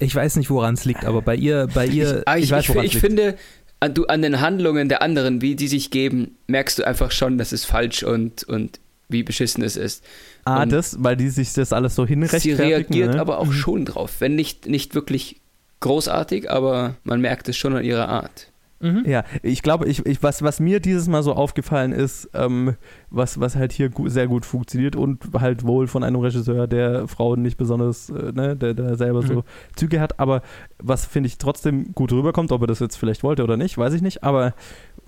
ich 0.00 0.14
weiß 0.14 0.36
nicht, 0.36 0.50
woran 0.50 0.74
es 0.74 0.84
liegt, 0.84 1.04
aber 1.04 1.22
bei 1.22 1.36
ihr, 1.36 1.68
bei 1.72 1.86
ihr, 1.86 2.22
Ah, 2.26 2.36
ich, 2.36 2.44
ich 2.44 2.50
weiß, 2.50 2.68
ich, 2.68 2.74
ich 2.76 2.92
liegt. 2.94 3.06
finde, 3.06 3.36
an, 3.84 3.94
du, 3.94 4.06
an 4.06 4.22
den 4.22 4.40
Handlungen 4.40 4.88
der 4.88 5.02
anderen, 5.02 5.42
wie 5.42 5.56
die 5.56 5.68
sich 5.68 5.90
geben, 5.90 6.36
merkst 6.46 6.78
du 6.78 6.86
einfach 6.86 7.10
schon, 7.10 7.36
dass 7.36 7.52
es 7.52 7.64
falsch 7.64 8.02
und, 8.02 8.44
und 8.44 8.80
wie 9.08 9.22
beschissen 9.22 9.62
es 9.62 9.76
ist. 9.76 10.02
Ah, 10.44 10.62
Und 10.62 10.72
das, 10.72 10.96
weil 11.00 11.16
die 11.16 11.28
sich 11.28 11.52
das 11.52 11.72
alles 11.72 11.94
so 11.94 12.04
Sie 12.04 12.10
hinrechtfertigen. 12.10 12.56
reagiert 12.56 13.14
ne? 13.14 13.20
aber 13.20 13.38
auch 13.38 13.52
schon 13.52 13.84
drauf. 13.84 14.16
Wenn 14.20 14.34
nicht, 14.34 14.66
nicht 14.66 14.94
wirklich 14.94 15.40
großartig, 15.80 16.50
aber 16.50 16.94
man 17.04 17.20
merkt 17.20 17.48
es 17.48 17.56
schon 17.58 17.76
an 17.76 17.84
ihrer 17.84 18.08
Art. 18.08 18.48
Mhm. 18.80 19.04
Ja, 19.06 19.24
ich 19.42 19.62
glaube, 19.62 19.86
ich, 19.86 20.04
ich, 20.04 20.22
was, 20.22 20.42
was 20.42 20.60
mir 20.60 20.80
dieses 20.80 21.08
Mal 21.08 21.22
so 21.22 21.32
aufgefallen 21.32 21.92
ist, 21.92 22.28
ähm, 22.34 22.74
was, 23.08 23.40
was 23.40 23.56
halt 23.56 23.72
hier 23.72 23.88
gu 23.88 24.08
sehr 24.08 24.26
gut 24.26 24.44
funktioniert 24.44 24.94
und 24.96 25.20
halt 25.38 25.64
wohl 25.64 25.86
von 25.86 26.02
einem 26.04 26.20
Regisseur, 26.20 26.66
der 26.66 27.08
Frauen 27.08 27.40
nicht 27.42 27.56
besonders, 27.56 28.10
äh, 28.10 28.32
ne, 28.32 28.56
der, 28.56 28.74
der 28.74 28.96
selber 28.96 29.22
Mhm. 29.22 29.26
so 29.26 29.44
Züge 29.76 30.00
hat, 30.00 30.18
aber 30.18 30.42
was 30.82 31.06
finde 31.06 31.28
ich 31.28 31.38
trotzdem 31.38 31.92
gut 31.94 32.12
rüberkommt, 32.12 32.52
ob 32.52 32.60
er 32.62 32.66
das 32.66 32.80
jetzt 32.80 32.96
vielleicht 32.96 33.22
wollte 33.22 33.42
oder 33.44 33.56
nicht, 33.56 33.78
weiß 33.78 33.94
ich 33.94 34.02
nicht, 34.02 34.22
aber 34.24 34.54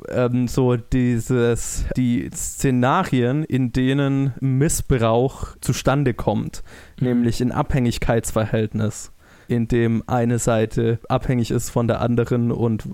ähm, 0.09 0.46
so 0.48 0.76
dieses, 0.76 1.85
die 1.96 2.31
Szenarien, 2.33 3.44
in 3.44 3.72
denen 3.72 4.33
Missbrauch 4.40 5.57
zustande 5.61 6.14
kommt, 6.14 6.62
Mhm. 7.00 7.07
nämlich 7.09 7.40
in 7.40 7.52
Abhängigkeitsverhältnis 7.52 9.12
in 9.49 9.69
dem 9.69 10.03
eine 10.07 10.39
Seite 10.39 10.99
abhängig 11.09 11.51
ist 11.51 11.71
von 11.71 11.87
der 11.89 12.01
anderen 12.01 12.53
und 12.53 12.85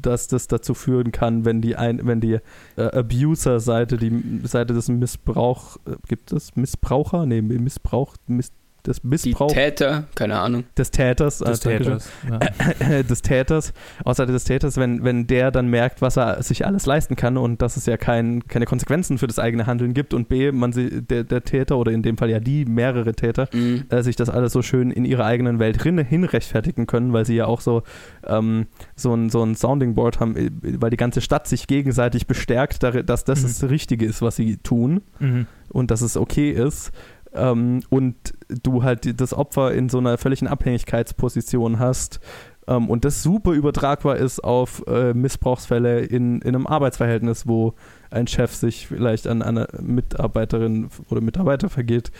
dass 0.00 0.28
das 0.28 0.46
dazu 0.46 0.74
führen 0.74 1.12
kann, 1.12 1.44
wenn 1.44 1.60
die 1.60 1.76
ein, 1.76 2.06
wenn 2.06 2.20
die 2.20 2.38
äh, 2.76 2.82
Abuser-Seite, 2.82 3.96
die 3.96 4.40
Seite 4.44 4.74
des 4.74 4.88
Missbrauch, 4.88 5.76
äh, 5.86 5.96
gibt 6.08 6.32
es 6.32 6.56
Missbraucher? 6.56 7.26
Nee, 7.26 7.42
Missbrauch, 7.42 8.16
Miss, 8.26 8.52
des 8.86 9.04
Missbrauch. 9.04 9.48
Die 9.48 9.54
Täter, 9.54 10.04
keine 10.14 10.38
Ahnung. 10.40 10.64
Des 10.76 10.90
Täters. 10.90 11.38
Des 11.38 11.64
äh, 11.64 11.78
Täters. 11.78 12.08
Ja. 12.28 13.02
des 13.02 13.22
Täters, 13.22 13.72
außer 14.04 14.26
des 14.26 14.44
Täters, 14.44 14.76
wenn, 14.76 15.04
wenn 15.04 15.26
der 15.26 15.50
dann 15.50 15.68
merkt, 15.68 16.02
was 16.02 16.16
er 16.16 16.42
sich 16.42 16.66
alles 16.66 16.86
leisten 16.86 17.14
kann 17.16 17.36
und 17.36 17.62
dass 17.62 17.76
es 17.76 17.86
ja 17.86 17.96
kein, 17.96 18.46
keine 18.48 18.66
Konsequenzen 18.66 19.18
für 19.18 19.26
das 19.26 19.38
eigene 19.38 19.66
Handeln 19.66 19.94
gibt 19.94 20.14
und 20.14 20.28
B, 20.28 20.50
man 20.52 20.72
sie, 20.72 21.02
der, 21.02 21.24
der 21.24 21.42
Täter 21.44 21.76
oder 21.78 21.92
in 21.92 22.02
dem 22.02 22.16
Fall 22.16 22.30
ja 22.30 22.40
die, 22.40 22.64
mehrere 22.64 23.12
Täter, 23.14 23.48
Mhm. 23.52 23.84
äh, 23.90 24.02
sich 24.02 24.16
das 24.16 24.28
alles 24.28 24.52
so 24.52 24.62
schön 24.62 24.90
in 24.90 25.04
ihrer 25.04 25.24
eigenen 25.24 25.58
Welt 25.58 25.82
hin, 25.82 25.98
hinrechtfertigen 25.98 26.86
können, 26.86 27.12
weil 27.12 27.24
sie 27.26 27.36
ja 27.36 27.46
auch 27.46 27.60
so, 27.60 27.82
ähm, 28.26 28.66
so, 28.96 29.14
ein, 29.14 29.30
so 29.30 29.42
ein 29.44 29.54
Sounding 29.54 29.94
Board 29.94 30.20
haben, 30.20 30.36
äh, 30.36 30.50
weil 30.62 30.90
die 30.90 30.96
ganze 30.96 31.20
Stadt 31.20 31.46
sich 31.46 31.66
gegenseitig 31.66 32.26
bestärkt, 32.26 32.82
dass 32.82 33.24
das 33.24 33.42
Mhm. 33.42 33.46
das 33.46 33.64
Richtige 33.70 34.06
ist, 34.06 34.22
was 34.22 34.36
sie 34.36 34.56
tun 34.58 35.02
Mhm. 35.18 35.46
und 35.68 35.90
dass 35.90 36.00
es 36.00 36.16
okay 36.16 36.50
ist. 36.50 36.90
Ähm, 37.34 37.80
und 37.88 38.14
du 38.62 38.82
halt 38.82 39.20
das 39.20 39.34
Opfer 39.34 39.72
in 39.72 39.88
so 39.88 39.98
einer 39.98 40.18
völligen 40.18 40.48
Abhängigkeitsposition 40.48 41.78
hast 41.78 42.20
ähm, 42.66 42.88
und 42.88 43.04
das 43.04 43.22
super 43.22 43.52
übertragbar 43.52 44.16
ist 44.16 44.42
auf 44.42 44.84
äh, 44.86 45.14
Missbrauchsfälle 45.14 46.00
in, 46.00 46.40
in 46.40 46.54
einem 46.54 46.66
Arbeitsverhältnis, 46.66 47.46
wo 47.46 47.74
ein 48.10 48.26
Chef 48.26 48.54
sich 48.54 48.86
vielleicht 48.88 49.26
an 49.26 49.42
eine 49.42 49.68
Mitarbeiterin 49.80 50.88
oder 51.10 51.20
Mitarbeiter 51.20 51.68
vergeht, 51.68 52.12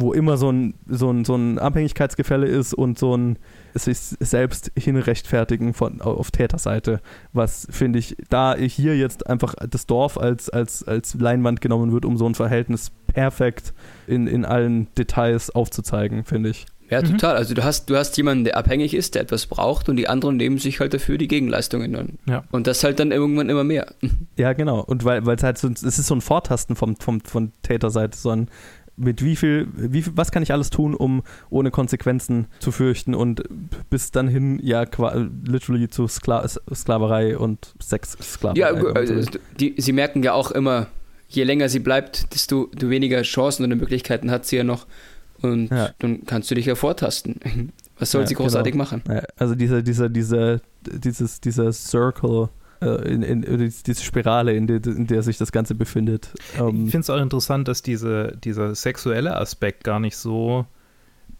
wo 0.00 0.12
immer 0.12 0.36
so 0.36 0.50
ein, 0.50 0.74
so 0.88 1.10
ein, 1.10 1.24
so 1.24 1.34
ein 1.34 1.58
Abhängigkeitsgefälle 1.58 2.46
ist 2.46 2.74
und 2.74 2.98
so 2.98 3.16
ein 3.16 3.38
sich 3.74 3.98
selbst 3.98 4.72
hinrechtfertigen 4.76 5.74
von, 5.74 6.00
auf 6.00 6.30
Täterseite, 6.30 7.00
was 7.32 7.66
finde 7.70 7.98
ich, 8.00 8.16
da 8.28 8.56
hier 8.56 8.96
jetzt 8.96 9.26
einfach 9.28 9.54
das 9.68 9.86
Dorf 9.86 10.18
als, 10.18 10.50
als, 10.50 10.82
als 10.82 11.14
Leinwand 11.14 11.60
genommen 11.60 11.92
wird, 11.92 12.04
um 12.04 12.16
so 12.16 12.26
ein 12.26 12.34
Verhältnis 12.34 12.90
perfekt 13.06 13.72
in, 14.06 14.26
in 14.26 14.44
allen 14.44 14.88
Details 14.96 15.50
aufzuzeigen, 15.50 16.24
finde 16.24 16.50
ich. 16.50 16.66
Ja, 16.90 17.00
Mhm. 17.02 17.12
total. 17.12 17.36
Also 17.36 17.54
du 17.54 17.62
hast, 17.62 17.88
du 17.88 17.94
hast 17.96 18.16
jemanden, 18.16 18.42
der 18.42 18.56
abhängig 18.56 18.94
ist, 18.94 19.14
der 19.14 19.22
etwas 19.22 19.46
braucht 19.46 19.88
und 19.88 19.94
die 19.94 20.08
anderen 20.08 20.36
nehmen 20.36 20.58
sich 20.58 20.80
halt 20.80 20.92
dafür 20.92 21.18
die 21.18 21.28
Gegenleistungen 21.28 21.94
an. 21.94 22.18
Ja. 22.26 22.42
Und 22.50 22.66
das 22.66 22.82
halt 22.82 22.98
dann 22.98 23.12
irgendwann 23.12 23.48
immer 23.48 23.62
mehr. 23.64 23.94
Ja, 24.36 24.54
genau. 24.54 24.80
Und 24.80 25.04
weil 25.04 25.22
es 25.28 25.42
halt 25.42 25.58
so, 25.58 25.68
es 25.68 25.82
ist 25.82 26.06
so 26.06 26.14
ein 26.14 26.22
Vortasten 26.22 26.74
vom, 26.74 26.96
vom, 26.96 27.20
von 27.20 27.52
Täterseite, 27.62 28.16
so 28.16 28.30
ein 28.30 28.48
mit 29.00 29.24
wie 29.24 29.34
viel, 29.36 29.68
wie 29.74 30.02
viel, 30.02 30.12
was 30.16 30.30
kann 30.30 30.42
ich 30.42 30.52
alles 30.52 30.70
tun, 30.70 30.94
um 30.94 31.22
ohne 31.48 31.70
Konsequenzen 31.70 32.46
zu 32.58 32.70
fürchten 32.70 33.14
und 33.14 33.42
bis 33.88 34.10
dann 34.10 34.28
hin, 34.28 34.60
ja, 34.62 34.84
literally 35.44 35.88
zu 35.88 36.06
Skla 36.06 36.46
Sklaverei 36.48 37.36
und 37.38 37.74
Sexsklaverei. 37.82 38.58
Ja, 38.58 38.72
man 38.72 39.06
so 39.06 39.14
also, 39.14 39.30
die, 39.58 39.74
sie 39.78 39.92
merken 39.92 40.22
ja 40.22 40.34
auch 40.34 40.50
immer, 40.50 40.86
je 41.28 41.44
länger 41.44 41.68
sie 41.68 41.78
bleibt, 41.80 42.34
desto, 42.34 42.66
desto 42.66 42.90
weniger 42.90 43.22
Chancen 43.22 43.64
und 43.64 43.78
Möglichkeiten 43.78 44.30
hat 44.30 44.46
sie 44.46 44.56
ja 44.56 44.64
noch. 44.64 44.86
Und 45.42 45.70
Ja. 45.70 45.90
dann 46.00 46.26
kannst 46.26 46.50
du 46.50 46.54
dich 46.54 46.66
ja 46.66 46.74
vortasten. 46.74 47.36
Was 47.98 48.10
soll 48.10 48.22
Ja, 48.22 48.26
sie 48.26 48.34
großartig 48.34 48.72
genau. 48.72 48.84
machen? 48.84 49.02
Ja, 49.08 49.22
also 49.36 49.54
dieser, 49.54 49.82
dieser, 49.82 50.08
dieser, 50.08 50.60
dieses, 50.86 51.40
dieser 51.40 51.72
Circle, 51.72 52.48
in, 52.86 53.22
in, 53.22 53.42
in, 53.42 53.58
diese 53.86 54.02
Spirale, 54.02 54.54
in 54.54 54.66
der, 54.66 54.84
in 54.86 55.06
der 55.06 55.22
sich 55.22 55.38
das 55.38 55.52
Ganze 55.52 55.74
befindet. 55.74 56.30
Ähm, 56.58 56.84
Ich 56.86 56.90
finde 56.90 57.00
es 57.00 57.10
auch 57.10 57.20
interessant, 57.20 57.68
dass 57.68 57.82
diese, 57.82 58.36
dieser 58.42 58.74
sexuelle 58.74 59.36
Aspekt 59.36 59.84
gar 59.84 60.00
nicht 60.00 60.16
so, 60.16 60.66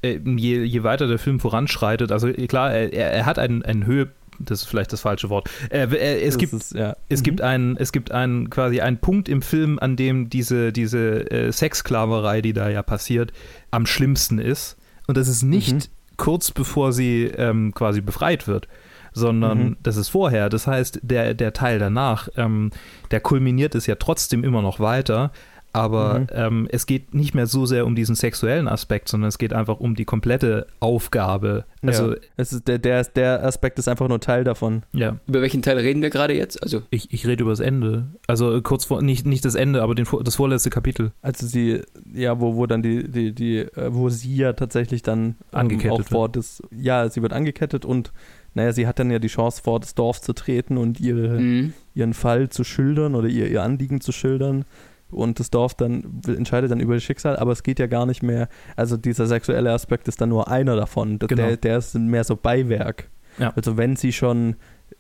äh, 0.02 0.18
je, 0.24 0.62
je 0.64 0.82
weiter 0.82 1.06
der 1.08 1.18
Film 1.18 1.40
voranschreitet, 1.40 2.12
also 2.12 2.28
äh, 2.28 2.46
klar, 2.46 2.72
er, 2.72 2.92
er 2.92 3.26
hat 3.26 3.38
einen, 3.38 3.62
einen 3.62 3.86
Höhe, 3.86 4.08
das 4.38 4.62
ist 4.62 4.68
vielleicht 4.68 4.92
das 4.92 5.02
falsche 5.02 5.28
Wort. 5.28 5.50
Er, 5.68 5.92
er, 5.92 6.22
es 6.22 6.34
das 6.34 6.38
gibt 6.38 6.52
ist, 6.54 6.74
ja. 6.74 6.96
es 7.10 7.20
Mhm. 7.20 7.24
gibt 7.24 7.40
einen, 7.42 7.76
es 7.76 7.92
gibt 7.92 8.10
einen 8.10 8.48
quasi 8.48 8.80
einen 8.80 8.96
Punkt 8.98 9.28
im 9.28 9.42
Film, 9.42 9.78
an 9.78 9.96
dem 9.96 10.30
diese, 10.30 10.72
diese 10.72 11.30
äh, 11.30 11.52
Sexsklaverei, 11.52 12.40
die 12.40 12.52
da 12.54 12.68
ja 12.70 12.82
passiert, 12.82 13.32
am 13.70 13.84
schlimmsten 13.86 14.38
ist. 14.38 14.76
Und 15.06 15.16
das 15.16 15.28
ist 15.28 15.42
nicht 15.42 15.74
Mhm. 15.74 15.80
kurz 16.16 16.52
bevor 16.52 16.92
sie 16.92 17.24
ähm, 17.24 17.72
quasi 17.74 18.00
befreit 18.00 18.46
wird, 18.48 18.68
sondern 19.12 19.58
Mhm. 19.58 19.76
das 19.82 19.96
ist 19.96 20.08
vorher. 20.08 20.48
Das 20.48 20.66
heißt, 20.66 21.00
der, 21.02 21.34
der 21.34 21.52
Teil 21.52 21.78
danach, 21.78 22.28
ähm, 22.36 22.70
der 23.10 23.20
kulminiert 23.20 23.74
es 23.74 23.86
ja 23.86 23.94
trotzdem 23.96 24.44
immer 24.44 24.62
noch 24.62 24.80
weiter. 24.80 25.30
Aber 25.72 26.18
Mhm. 26.18 26.26
ähm, 26.32 26.68
es 26.72 26.84
geht 26.84 27.14
nicht 27.14 27.32
mehr 27.32 27.46
so 27.46 27.64
sehr 27.64 27.86
um 27.86 27.94
diesen 27.94 28.16
sexuellen 28.16 28.66
Aspekt, 28.66 29.08
sondern 29.08 29.28
es 29.28 29.38
geht 29.38 29.52
einfach 29.52 29.78
um 29.78 29.94
die 29.94 30.04
komplette 30.04 30.66
Aufgabe. 30.80 31.64
Also, 31.80 32.10
ja. 32.14 32.18
es 32.36 32.52
ist 32.52 32.66
der, 32.66 32.78
der, 32.80 33.04
der 33.04 33.44
Aspekt 33.44 33.78
ist 33.78 33.86
einfach 33.86 34.08
nur 34.08 34.18
Teil 34.18 34.42
davon. 34.42 34.82
ja. 34.92 35.18
Über 35.28 35.40
welchen 35.42 35.62
Teil 35.62 35.78
reden 35.78 36.02
wir 36.02 36.10
gerade 36.10 36.34
jetzt? 36.34 36.60
Also, 36.60 36.82
Ich, 36.90 37.12
ich 37.14 37.24
rede 37.24 37.42
über 37.42 37.52
das 37.52 37.60
Ende. 37.60 38.08
Also 38.26 38.56
äh, 38.56 38.62
kurz 38.62 38.86
vor, 38.86 39.00
nicht, 39.00 39.26
nicht 39.26 39.44
das 39.44 39.54
Ende, 39.54 39.80
aber 39.82 39.94
den, 39.94 40.08
das 40.24 40.34
vorletzte 40.34 40.70
Kapitel. 40.70 41.12
Also 41.22 41.46
sie, 41.46 41.82
ja, 42.12 42.40
wo, 42.40 42.56
wo 42.56 42.66
dann 42.66 42.82
die, 42.82 43.08
die, 43.08 43.32
die, 43.32 43.58
äh, 43.58 43.94
wo 43.94 44.08
sie 44.08 44.34
ja 44.34 44.52
tatsächlich 44.54 45.02
dann 45.02 45.36
Angekettet 45.52 46.06
auch 46.12 46.22
wird. 46.22 46.34
das, 46.34 46.64
ja, 46.76 47.08
sie 47.08 47.22
wird 47.22 47.32
angekettet 47.32 47.84
und 47.84 48.12
naja, 48.54 48.72
sie 48.72 48.86
hat 48.86 48.98
dann 48.98 49.10
ja 49.10 49.18
die 49.18 49.28
Chance, 49.28 49.62
vor 49.62 49.80
das 49.80 49.94
Dorf 49.94 50.20
zu 50.20 50.32
treten 50.32 50.76
und 50.76 51.00
ihre, 51.00 51.40
mhm. 51.40 51.72
ihren 51.94 52.14
Fall 52.14 52.48
zu 52.48 52.64
schildern 52.64 53.14
oder 53.14 53.28
ihr, 53.28 53.48
ihr 53.48 53.62
Anliegen 53.62 54.00
zu 54.00 54.12
schildern. 54.12 54.64
Und 55.10 55.40
das 55.40 55.50
Dorf 55.50 55.74
dann 55.74 56.20
entscheidet 56.26 56.70
dann 56.70 56.78
über 56.78 56.94
das 56.94 57.02
Schicksal, 57.02 57.36
aber 57.36 57.52
es 57.52 57.62
geht 57.62 57.80
ja 57.80 57.86
gar 57.86 58.06
nicht 58.06 58.22
mehr. 58.22 58.48
Also 58.76 58.96
dieser 58.96 59.26
sexuelle 59.26 59.72
Aspekt 59.72 60.06
ist 60.06 60.20
dann 60.20 60.28
nur 60.28 60.48
einer 60.48 60.76
davon. 60.76 61.18
Genau. 61.18 61.34
Der, 61.34 61.56
der 61.56 61.78
ist 61.78 61.94
mehr 61.96 62.22
so 62.24 62.36
Beiwerk. 62.36 63.08
Ja. 63.38 63.52
Also 63.56 63.76
wenn 63.76 63.96
sie 63.96 64.12
schon, 64.12 64.56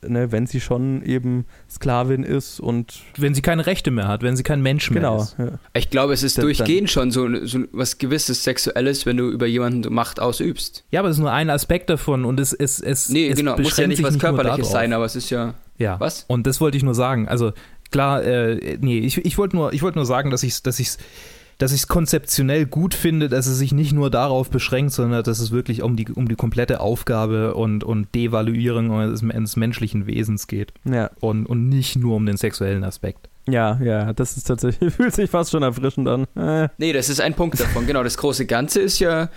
ne, 0.06 0.32
wenn 0.32 0.46
sie 0.46 0.60
schon 0.60 1.02
eben 1.02 1.44
Sklavin 1.70 2.22
ist 2.24 2.60
und 2.60 3.00
Wenn 3.16 3.34
sie 3.34 3.42
keine 3.42 3.66
Rechte 3.66 3.90
mehr 3.90 4.08
hat, 4.08 4.22
wenn 4.22 4.36
sie 4.36 4.42
kein 4.42 4.62
Mensch 4.62 4.90
mehr 4.90 5.02
genau, 5.02 5.22
ist. 5.22 5.36
ja. 5.38 5.58
ich 5.74 5.90
glaube, 5.90 6.12
es 6.12 6.22
ist 6.22 6.38
Dann- 6.38 6.44
durchgehend 6.44 6.90
schon 6.90 7.10
so, 7.10 7.28
so 7.46 7.60
was 7.72 7.98
gewisses 7.98 8.44
Sexuelles, 8.44 9.06
wenn 9.06 9.16
du 9.16 9.28
über 9.30 9.46
jemanden 9.46 9.92
Macht 9.92 10.20
ausübst. 10.20 10.84
Ja, 10.90 11.00
aber 11.00 11.08
es 11.08 11.16
ist 11.16 11.20
nur 11.20 11.32
ein 11.32 11.50
Aspekt 11.50 11.90
davon 11.90 12.24
und 12.24 12.40
es, 12.40 12.52
es, 12.52 12.80
es, 12.80 13.08
Nee, 13.08 13.28
es 13.28 13.36
genau, 13.36 13.56
muss 13.58 13.76
ja 13.76 13.86
nicht 13.86 14.02
was 14.02 14.12
nur 14.12 14.20
Körperliches 14.20 14.70
sein, 14.70 14.92
aber 14.92 15.04
es 15.04 15.16
ist 15.16 15.30
ja. 15.30 15.54
Ja. 15.78 15.98
Was? 15.98 16.24
Und 16.28 16.46
das 16.46 16.60
wollte 16.60 16.76
ich 16.76 16.82
nur 16.82 16.94
sagen. 16.94 17.28
Also 17.28 17.52
klar, 17.90 18.22
äh, 18.22 18.78
nee, 18.80 18.98
ich, 18.98 19.18
ich 19.24 19.38
wollte 19.38 19.56
nur, 19.56 19.72
ich 19.72 19.82
wollte 19.82 19.98
nur 19.98 20.06
sagen, 20.06 20.30
dass 20.30 20.42
ich 20.42 20.62
dass 20.62 20.78
ich's, 20.78 20.98
dass 21.60 21.72
ich 21.72 21.80
es 21.80 21.88
konzeptionell 21.88 22.64
gut 22.66 22.94
finde, 22.94 23.28
dass 23.28 23.46
es 23.46 23.58
sich 23.58 23.72
nicht 23.72 23.92
nur 23.92 24.10
darauf 24.10 24.50
beschränkt, 24.50 24.92
sondern 24.92 25.22
dass 25.22 25.38
es 25.40 25.50
wirklich 25.50 25.82
um 25.82 25.94
die, 25.94 26.08
um 26.08 26.26
die 26.26 26.34
komplette 26.34 26.80
Aufgabe 26.80 27.54
und, 27.54 27.84
und 27.84 28.14
Devaluierung 28.14 28.88
des, 29.10 29.20
des 29.20 29.56
menschlichen 29.56 30.06
Wesens 30.06 30.46
geht. 30.46 30.72
ja. 30.84 31.10
Und, 31.20 31.46
und 31.46 31.68
nicht 31.68 31.96
nur 31.96 32.16
um 32.16 32.24
den 32.24 32.36
sexuellen 32.38 32.82
Aspekt. 32.82 33.28
Ja, 33.48 33.78
ja, 33.82 34.12
das 34.12 34.36
ist 34.36 34.44
tatsächlich, 34.44 34.94
fühlt 34.94 35.14
sich 35.14 35.28
fast 35.28 35.50
schon 35.50 35.62
erfrischend 35.62 36.08
an. 36.08 36.26
Äh, 36.36 36.68
Nee, 36.78 36.92
das 36.92 37.08
ist 37.08 37.20
ein 37.20 37.34
Punkt 37.34 37.60
davon. 37.60 37.86
genau, 37.86 38.02
das 38.02 38.16
große 38.16 38.46
Ganze 38.46 38.80
ist 38.80 38.98
ja 38.98 39.28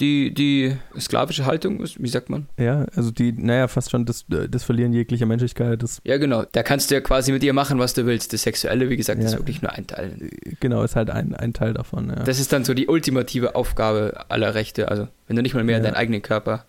die, 0.00 0.32
die 0.34 0.76
sklavische 0.98 1.46
Haltung, 1.46 1.78
wie 1.98 2.08
sagt 2.08 2.30
man? 2.30 2.46
ja, 2.58 2.86
also 2.96 3.10
die, 3.10 3.32
naja, 3.32 3.68
fast 3.68 3.90
schon 3.90 4.06
das, 4.06 4.24
das 4.28 4.64
Verlieren 4.64 4.92
jeglicher 4.92 5.26
Menschlichkeit, 5.26 5.82
das, 5.82 6.00
Ja, 6.04 6.16
genau. 6.18 6.44
Da 6.52 6.62
kannst 6.62 6.90
du 6.90 6.94
ja 6.94 7.00
quasi 7.00 7.32
mit 7.32 7.42
ihr 7.44 7.52
machen, 7.52 7.78
was 7.78 7.94
du 7.94 8.06
willst. 8.06 8.32
Das 8.32 8.42
Sexuelle, 8.42 8.88
wie 8.90 8.96
gesagt, 8.96 9.22
ist 9.22 9.32
Ja. 9.32 9.38
wirklich 9.38 9.62
nur 9.62 9.72
ein 9.72 9.86
Teil. 9.86 10.30
genau, 10.60 10.82
ist 10.82 10.96
halt 10.96 11.10
ein, 11.10 11.34
ein 11.34 11.52
Teil 11.52 11.74
davon, 11.74 12.08
ja. 12.08 12.16
Das 12.16 12.40
ist 12.40 12.52
dann 12.52 12.64
so 12.64 12.74
die 12.74 12.88
ultimative 12.88 13.54
Aufgabe 13.54 14.24
aller 14.28 14.54
Rechte. 14.54 14.88
Also, 14.88 15.08
wenn 15.26 15.36
du 15.36 15.42
nicht 15.42 15.54
mal 15.54 15.64
mehr 15.64 15.76
Ja. 15.78 15.82
deinen 15.84 15.94
eigenen 15.94 16.22
Körper 16.22 16.64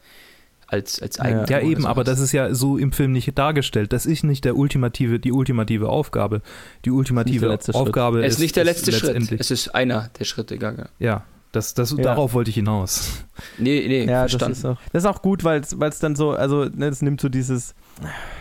als, 0.67 1.02
als 1.02 1.17
Ja. 1.17 1.24
Eigentum 1.26 1.48
Ja, 1.56 1.62
eben, 1.62 1.82
so 1.82 1.88
aber 1.88 2.04
das 2.04 2.20
ist 2.20 2.32
ja 2.32 2.54
so 2.54 2.78
im 2.78 2.91
Film 2.91 3.12
nicht 3.12 3.38
dargestellt. 3.38 3.91
Das 3.94 4.06
ist 4.06 4.24
nicht 4.24 4.46
der 4.46 4.56
ultimative, 4.56 5.20
die 5.20 5.32
ultimative 5.32 5.89
Aufgabe. 5.89 6.41
Die 6.86 6.91
ultimative. 6.91 7.58
Aufgabe 7.74 8.20
Es 8.22 8.28
ist 8.28 8.34
ist 8.36 8.41
nicht 8.41 8.56
der 8.56 8.63
letzte 8.63 8.91
Schritt. 8.91 9.32
Es 9.39 9.52
ist 9.52 9.70
einer 9.76 10.10
der 10.20 10.26
Schritte. 10.26 10.58
Ja, 11.00 11.24
das, 11.52 11.74
das, 11.74 11.92
Ja. 11.92 11.98
darauf 12.04 12.34
wollte 12.34 12.50
ich 12.50 12.56
hinaus. 12.56 13.26
Nee, 13.58 13.86
nee, 13.88 14.06
ja, 14.06 14.24
das 14.24 14.32
verstanden. 14.32 14.54
ist 14.58 14.66
auch, 14.66 14.78
das 14.94 15.04
ist 15.04 15.10
auch 15.10 15.22
gut, 15.22 15.44
weil 15.44 15.62
es 15.62 16.00
dann 16.00 16.16
so, 16.16 16.32
also, 16.32 16.66
ne, 16.66 16.90
das 16.90 17.02
nimmt 17.02 17.20
so 17.22 17.30
dieses, 17.30 17.74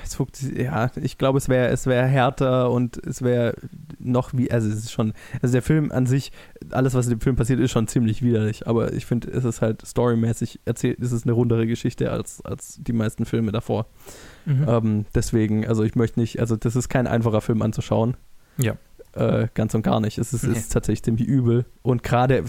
es 0.05 0.14
funkt- 0.16 0.40
ja, 0.57 0.90
ich 1.01 1.18
glaube, 1.18 1.38
es 1.38 1.49
wäre 1.49 1.68
es 1.68 1.87
wäre 1.87 2.07
härter 2.07 2.70
und 2.70 2.96
es 3.07 3.23
wäre 3.23 3.55
noch 3.99 4.33
wie, 4.35 4.51
also 4.51 4.68
es 4.68 4.77
ist 4.77 4.92
schon, 4.92 5.12
also 5.42 5.53
der 5.53 5.62
Film 5.62 5.90
an 5.92 6.07
sich, 6.07 6.33
alles, 6.70 6.94
was 6.94 7.07
in 7.07 7.11
dem 7.11 7.20
Film 7.20 7.37
passiert, 7.37 7.61
ist 7.61 7.70
schon 7.70 7.87
ziemlich 7.88 8.23
widerlich, 8.23 8.66
aber 8.66 8.92
ich 8.92 9.07
finde, 9.07 9.31
es 9.31 9.44
ist 9.44 9.61
halt 9.62 9.85
storymäßig 9.87 10.61
erzählt, 10.64 10.99
es 11.01 11.12
ist 11.12 11.25
eine 11.25 11.33
rundere 11.33 11.66
Geschichte 11.66 12.11
als, 12.12 12.44
als 12.44 12.79
die 12.81 12.92
meisten 12.92 13.25
Filme 13.27 13.53
davor. 13.53 13.87
Ähm, 14.46 15.05
deswegen, 15.14 15.66
also 15.66 15.85
ich 15.85 15.94
möchte 15.94 16.18
nicht, 16.18 16.40
also 16.40 16.57
das 16.57 16.75
ist 16.75 16.88
kein 16.88 17.07
einfacher 17.07 17.40
Film 17.40 17.62
anzuschauen. 17.62 18.16
Ja. 18.57 18.75
Äh, 19.14 19.49
ganz 19.55 19.75
und 19.75 19.83
gar 19.83 20.01
nicht. 20.01 20.18
Es 20.18 20.33
ist, 20.33 20.44
Nee. 20.44 20.57
ist 20.57 20.73
tatsächlich 20.73 21.03
ziemlich 21.03 21.27
übel. 21.27 21.64
Und 21.83 22.03
gerade, 22.03 22.44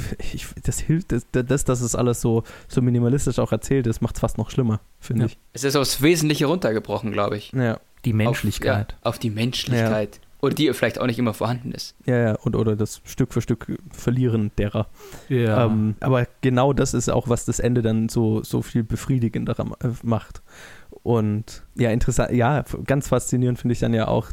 das 0.63 0.79
hilft, 0.79 1.11
das, 1.11 1.25
das, 1.31 1.63
dass 1.65 1.81
es 1.81 1.95
alles 1.95 2.21
so, 2.21 2.43
so 2.67 2.81
minimalistisch 2.81 3.39
auch 3.39 3.51
erzählt 3.51 3.87
ist, 3.87 4.01
macht 4.01 4.15
es 4.15 4.21
fast 4.21 4.37
noch 4.37 4.49
schlimmer, 4.51 4.79
finde 4.99 5.23
Ja. 5.23 5.25
ich. 5.27 5.37
Es 5.53 5.63
ist 5.63 5.75
aufs 5.75 6.01
Wesentliche 6.01 6.45
runtergebrochen, 6.45 7.11
glaube 7.11 7.37
ich. 7.37 7.51
Ja. 7.53 7.79
Die 8.05 8.11
Auf, 8.11 8.17
Menschlichkeit. 8.17 8.91
ja, 8.93 8.97
auf 9.09 9.19
die 9.19 9.29
Menschlichkeit. 9.29 10.19
Oder 10.43 10.55
die 10.55 10.73
vielleicht 10.73 10.99
auch 10.99 11.05
nicht 11.05 11.19
immer 11.19 11.35
vorhanden 11.35 11.71
ist. 11.71 11.93
Ja, 12.07 12.17
ja, 12.17 12.33
und 12.35 12.55
oder 12.55 12.75
das 12.75 12.99
Stück 13.05 13.31
für 13.31 13.41
Stück 13.41 13.77
Verlieren 13.91 14.49
derer. 14.57 14.87
Ja. 15.29 15.65
Ähm, 15.65 15.93
aber 15.99 16.27
genau 16.41 16.73
das 16.73 16.95
ist 16.95 17.09
auch, 17.09 17.29
was 17.29 17.45
das 17.45 17.59
Ende 17.59 17.83
dann 17.83 18.09
so, 18.09 18.41
so 18.43 18.63
viel 18.63 18.83
befriedigender 18.83 19.55
äh, 19.59 19.89
macht. 20.01 20.41
Und 21.03 21.63
ja, 21.75 21.89
interessant, 21.89 22.31
ja, 22.31 22.63
ganz 22.85 23.07
faszinierend 23.07 23.59
finde 23.59 23.73
ich 23.73 23.79
dann 23.79 23.93
ja 23.93 24.07
auch, 24.07 24.29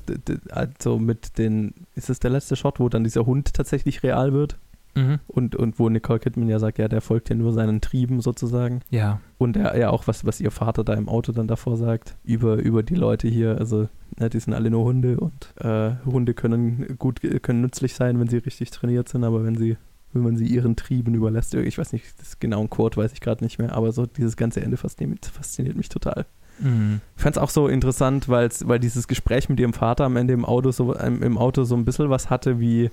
also 0.51 0.99
mit 0.99 1.39
den, 1.39 1.75
ist 1.95 2.11
es 2.11 2.21
der 2.21 2.31
letzte 2.31 2.57
Shot, 2.57 2.79
wo 2.79 2.89
dann 2.89 3.05
dieser 3.05 3.25
Hund 3.25 3.55
tatsächlich 3.55 4.03
real 4.03 4.33
wird? 4.33 4.59
Mhm. 4.95 5.21
Und, 5.29 5.57
und 5.57 5.79
wo 5.79 5.89
Nicole 5.89 6.19
Kidman 6.19 6.49
ja 6.49 6.59
sagt, 6.59 6.79
ja, 6.79 6.89
der 6.89 7.01
folgt 7.01 7.31
ja 7.31 7.37
nur 7.37 7.53
seinen 7.53 7.81
Trieben 7.81 8.21
sozusagen. 8.21 8.81
Ja. 8.91 9.21
Und 9.39 9.57
ja, 9.57 9.77
ja 9.77 9.91
auch, 9.91 10.07
was, 10.07 10.27
was 10.27 10.41
ihr 10.41 10.51
Vater 10.51 10.85
da 10.85 10.95
im 10.95 11.09
Auto 11.09 11.33
dann 11.33 11.47
davor 11.47 11.77
sagt, 11.77 12.17
über, 12.25 12.57
über 12.57 12.83
die 12.83 12.97
Leute 12.97 13.29
hier, 13.29 13.57
also 13.59 13.89
ja, 14.19 14.29
die 14.29 14.41
sind 14.41 14.53
alle 14.53 14.71
nur 14.71 14.85
Hunde 14.85 15.21
und 15.21 15.55
äh, 15.61 15.93
Hunde 16.05 16.35
können 16.35 16.97
gut, 16.99 17.21
können 17.43 17.61
nützlich 17.61 17.95
sein, 17.95 18.19
wenn 18.19 18.29
sie 18.29 18.39
richtig 18.39 18.71
trainiert 18.71 19.09
sind, 19.09 19.25
aber 19.25 19.45
wenn 19.45 19.57
sie 19.57 19.77
wenn 20.13 20.23
man 20.23 20.37
sie 20.37 20.47
ihren 20.47 20.75
Trieben 20.75 21.15
überlässt. 21.15 21.55
Ich 21.55 21.77
weiß 21.77 21.93
nicht, 21.93 22.19
das 22.19 22.39
genauen 22.39 22.71
Quote 22.71 22.97
weiß 22.97 23.13
ich 23.13 23.21
gerade 23.21 23.45
nicht 23.45 23.59
mehr, 23.59 23.75
aber 23.75 23.93
so 23.93 24.07
dieses 24.07 24.37
ganze 24.37 24.63
Ende 24.63 24.77
fasziniert, 24.77 25.27
fasziniert 25.27 25.77
mich 25.77 25.89
total. 25.89 26.25
Mhm. 26.61 27.01
Ich 27.17 27.23
fand 27.23 27.37
es 27.37 27.43
auch 27.43 27.51
so 27.51 27.69
interessant, 27.69 28.29
weil's, 28.29 28.67
weil 28.67 28.79
dieses 28.79 29.09
Gespräch 29.09 29.49
mit 29.49 29.61
ihrem 29.61 29.73
Vater 29.73 30.05
am 30.05 30.17
Ende 30.17 30.35
im 30.35 30.45
Auto 30.45 30.71
so, 30.71 30.95
im 30.95 31.39
Auto 31.39 31.65
so 31.65 31.75
ein 31.77 31.85
bisschen 31.85 32.11
was 32.11 32.31
hatte 32.31 32.61
wie 32.61 32.91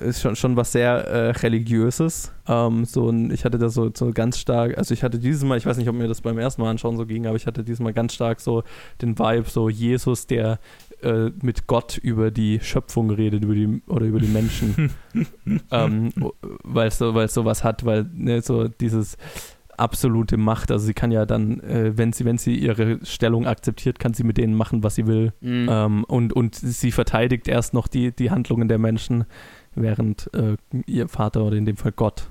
ist 0.00 0.22
schon, 0.22 0.36
schon 0.36 0.56
was 0.56 0.72
sehr 0.72 0.92
äh, 1.06 1.30
religiöses. 1.30 2.32
Ähm, 2.48 2.84
so 2.84 3.10
ein, 3.10 3.30
ich 3.30 3.44
hatte 3.44 3.58
da 3.58 3.68
so, 3.68 3.90
so 3.94 4.10
ganz 4.12 4.38
stark, 4.38 4.78
also 4.78 4.94
ich 4.94 5.02
hatte 5.02 5.18
dieses 5.18 5.44
Mal, 5.44 5.58
ich 5.58 5.66
weiß 5.66 5.76
nicht, 5.76 5.88
ob 5.88 5.94
mir 5.94 6.08
das 6.08 6.20
beim 6.20 6.38
ersten 6.38 6.62
Mal 6.62 6.70
anschauen 6.70 6.96
so 6.96 7.06
ging, 7.06 7.26
aber 7.26 7.36
ich 7.36 7.46
hatte 7.46 7.62
dieses 7.62 7.80
Mal 7.80 7.92
ganz 7.92 8.14
stark 8.14 8.40
so 8.40 8.62
den 9.00 9.18
Vibe, 9.18 9.48
so 9.48 9.68
Jesus, 9.68 10.26
der 10.26 10.58
äh, 11.02 11.30
mit 11.42 11.66
Gott 11.66 11.98
über 11.98 12.30
die 12.30 12.60
Schöpfung 12.60 13.10
redet, 13.10 13.44
über 13.44 13.54
die 13.54 13.82
oder 13.86 14.06
über 14.06 14.20
die 14.20 14.28
Menschen. 14.28 14.90
ähm, 15.70 16.12
weil 16.64 16.88
es 16.88 16.98
so, 16.98 17.26
so 17.26 17.44
was 17.44 17.64
hat, 17.64 17.84
weil 17.84 18.06
ne, 18.14 18.40
so 18.40 18.68
dieses 18.68 19.16
absolute 19.82 20.36
Macht. 20.36 20.70
Also 20.70 20.86
sie 20.86 20.94
kann 20.94 21.10
ja 21.10 21.26
dann, 21.26 21.60
äh, 21.60 21.92
wenn 21.96 22.12
sie, 22.12 22.24
wenn 22.24 22.38
sie 22.38 22.56
ihre 22.56 23.04
Stellung 23.04 23.46
akzeptiert, 23.46 23.98
kann 23.98 24.14
sie 24.14 24.24
mit 24.24 24.38
denen 24.38 24.54
machen, 24.54 24.82
was 24.82 24.94
sie 24.94 25.06
will. 25.06 25.32
Mhm. 25.40 25.68
Ähm, 25.70 26.04
und, 26.04 26.32
und 26.32 26.54
sie 26.54 26.92
verteidigt 26.92 27.48
erst 27.48 27.74
noch 27.74 27.88
die, 27.88 28.12
die 28.12 28.30
Handlungen 28.30 28.68
der 28.68 28.78
Menschen 28.78 29.24
während 29.74 30.30
äh, 30.34 30.56
ihr 30.86 31.08
Vater 31.08 31.44
oder 31.44 31.56
in 31.56 31.66
dem 31.66 31.76
Fall 31.76 31.92
Gott 31.92 32.30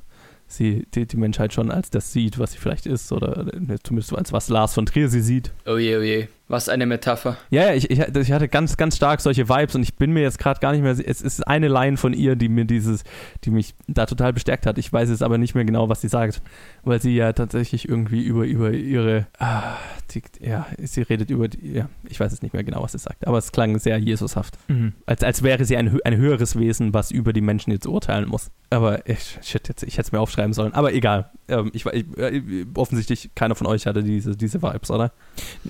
sie 0.52 0.86
die, 0.94 1.06
die 1.06 1.18
Menschheit 1.18 1.54
schon 1.54 1.72
als 1.72 1.90
das 1.90 2.12
sieht, 2.12 2.38
was 2.38 2.52
sie 2.52 2.58
vielleicht 2.58 2.86
ist 2.86 3.12
oder 3.12 3.48
äh, 3.54 3.78
zumindest 3.84 4.16
als 4.16 4.34
was 4.34 4.50
Lars 4.50 4.74
von 4.74 4.86
Trier 4.86 5.08
sie 5.08 5.22
sieht. 5.22 5.54
Oh 5.66 5.78
je, 5.78 5.98
oh 5.98 6.02
je. 6.02 6.28
Was 6.52 6.68
eine 6.68 6.86
Metapher. 6.86 7.38
Ja, 7.50 7.68
ja 7.68 7.74
ich, 7.76 7.90
ich, 7.90 8.00
ich 8.00 8.32
hatte 8.34 8.50
ganz, 8.50 8.76
ganz 8.76 8.98
stark 8.98 9.22
solche 9.22 9.48
Vibes 9.48 9.74
und 9.74 9.84
ich 9.84 9.96
bin 9.96 10.12
mir 10.12 10.22
jetzt 10.22 10.38
gerade 10.38 10.60
gar 10.60 10.74
nicht 10.74 10.82
mehr. 10.82 10.92
Es 10.92 11.22
ist 11.22 11.48
eine 11.48 11.70
Line 11.70 11.96
von 11.96 12.12
ihr, 12.12 12.36
die 12.36 12.50
mir 12.50 12.66
dieses, 12.66 13.06
die 13.46 13.52
mich 13.52 13.74
da 13.88 14.06
total 14.06 14.34
bestärkt 14.34 14.66
hat. 14.66 14.78
Ich 14.78 14.92
weiß 14.92 15.10
jetzt 15.10 15.24
aber 15.24 15.38
nicht 15.38 15.56
mehr 15.56 15.64
genau, 15.64 15.88
was 15.88 16.02
sie 16.02 16.10
sagt, 16.10 16.42
weil 16.84 17.02
sie 17.02 17.16
ja 17.16 17.32
tatsächlich 17.32 17.88
irgendwie 17.88 18.22
über, 18.22 18.44
über 18.44 18.72
ihre, 18.72 19.28
ah, 19.40 19.78
die, 20.14 20.24
ja, 20.42 20.68
sie 20.78 21.04
redet 21.04 21.30
über, 21.30 21.48
die, 21.48 21.72
ja, 21.72 21.90
ich 22.10 22.20
weiß 22.20 22.34
jetzt 22.34 22.44
nicht 22.44 22.52
mehr 22.54 22.66
genau, 22.66 22.84
was 22.84 22.92
sie 22.92 23.00
sagt, 23.00 23.26
aber 23.26 23.38
es 23.38 23.54
klang 23.54 23.80
sehr 23.80 23.98
Jesushaft. 23.98 24.58
Mhm. 24.68 24.92
Als, 25.06 25.24
als 25.24 25.44
wäre 25.44 25.64
sie 25.64 25.78
ein, 25.78 26.00
ein 26.04 26.18
höheres 26.18 26.60
Wesen, 26.60 26.94
was 26.94 27.12
über 27.12 27.32
die 27.32 27.40
Menschen 27.40 27.72
jetzt 27.72 27.88
urteilen 27.88 28.28
muss. 28.28 28.52
Aber 28.70 29.08
ich, 29.08 29.40
shit, 29.42 29.70
jetzt, 29.70 29.84
ich 29.84 29.94
hätte 29.94 30.08
es 30.08 30.12
mir 30.12 30.20
aufschreiben 30.20 30.52
sollen. 30.52 30.74
Aber 30.74 30.94
egal. 30.94 31.30
Ähm, 31.48 31.72
ich, 31.74 31.86
ich, 31.86 32.06
offensichtlich, 32.76 33.30
keiner 33.36 33.56
von 33.56 33.68
euch 33.68 33.86
hatte 33.86 34.04
diese, 34.04 34.36
diese 34.36 34.62
Vibes, 34.62 34.92
oder? 34.92 35.14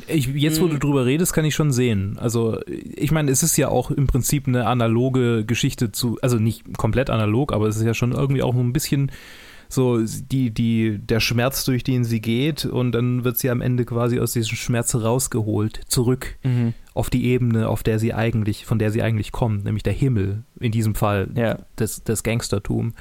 Ich, 0.08 0.28
jetzt, 0.28 0.60
wo 0.60 0.71
Mhm. 0.71 0.71
Du 0.72 0.78
drüber 0.80 1.06
redest, 1.06 1.34
kann 1.34 1.46
ich 1.46 1.54
schon 1.56 1.72
sehen. 1.72 2.18
Also, 2.20 2.60
ich 2.68 3.12
meine, 3.12 3.32
es 3.32 3.44
ist 3.44 3.58
ja 3.58 3.70
auch 3.70 3.92
im 3.92 4.08
Prinzip 4.08 4.48
eine 4.48 4.66
analoge 4.68 5.46
Geschichte 5.46 5.92
zu, 5.92 6.18
also 6.22 6.38
nicht 6.38 6.78
komplett 6.78 7.10
analog, 7.10 7.54
aber 7.54 7.68
es 7.68 7.78
ist 7.78 7.84
ja 7.84 7.94
schon 7.94 8.12
irgendwie 8.14 8.42
auch 8.42 8.54
so 8.56 8.62
ein 8.62 8.74
bisschen 8.74 9.12
so 9.70 10.00
die, 10.06 10.50
die, 10.52 10.98
der 11.00 11.22
Schmerz, 11.22 11.64
durch 11.64 11.84
den 11.86 12.04
sie 12.04 12.20
geht, 12.20 12.66
und 12.66 12.92
dann 12.92 13.24
wird 13.24 13.38
sie 13.38 13.50
am 13.50 13.62
Ende 13.62 13.86
quasi 13.86 14.20
aus 14.20 14.34
diesem 14.34 14.58
Schmerz 14.58 14.94
rausgeholt, 14.96 15.80
zurück 15.88 16.36
auf 16.94 17.10
die 17.10 17.26
Ebene, 17.28 17.70
auf 17.70 17.82
der 17.82 17.98
sie 17.98 18.14
eigentlich, 18.14 18.66
von 18.66 18.80
der 18.80 18.92
sie 18.92 19.02
eigentlich 19.02 19.32
kommt, 19.32 19.64
nämlich 19.64 19.84
der 19.84 19.94
Himmel, 19.94 20.44
in 20.60 20.74
diesem 20.74 20.94
Fall 20.94 21.30
Ja. 21.36 21.60
das, 21.78 22.04
das 22.04 22.24
Gangstertum. 22.24 22.94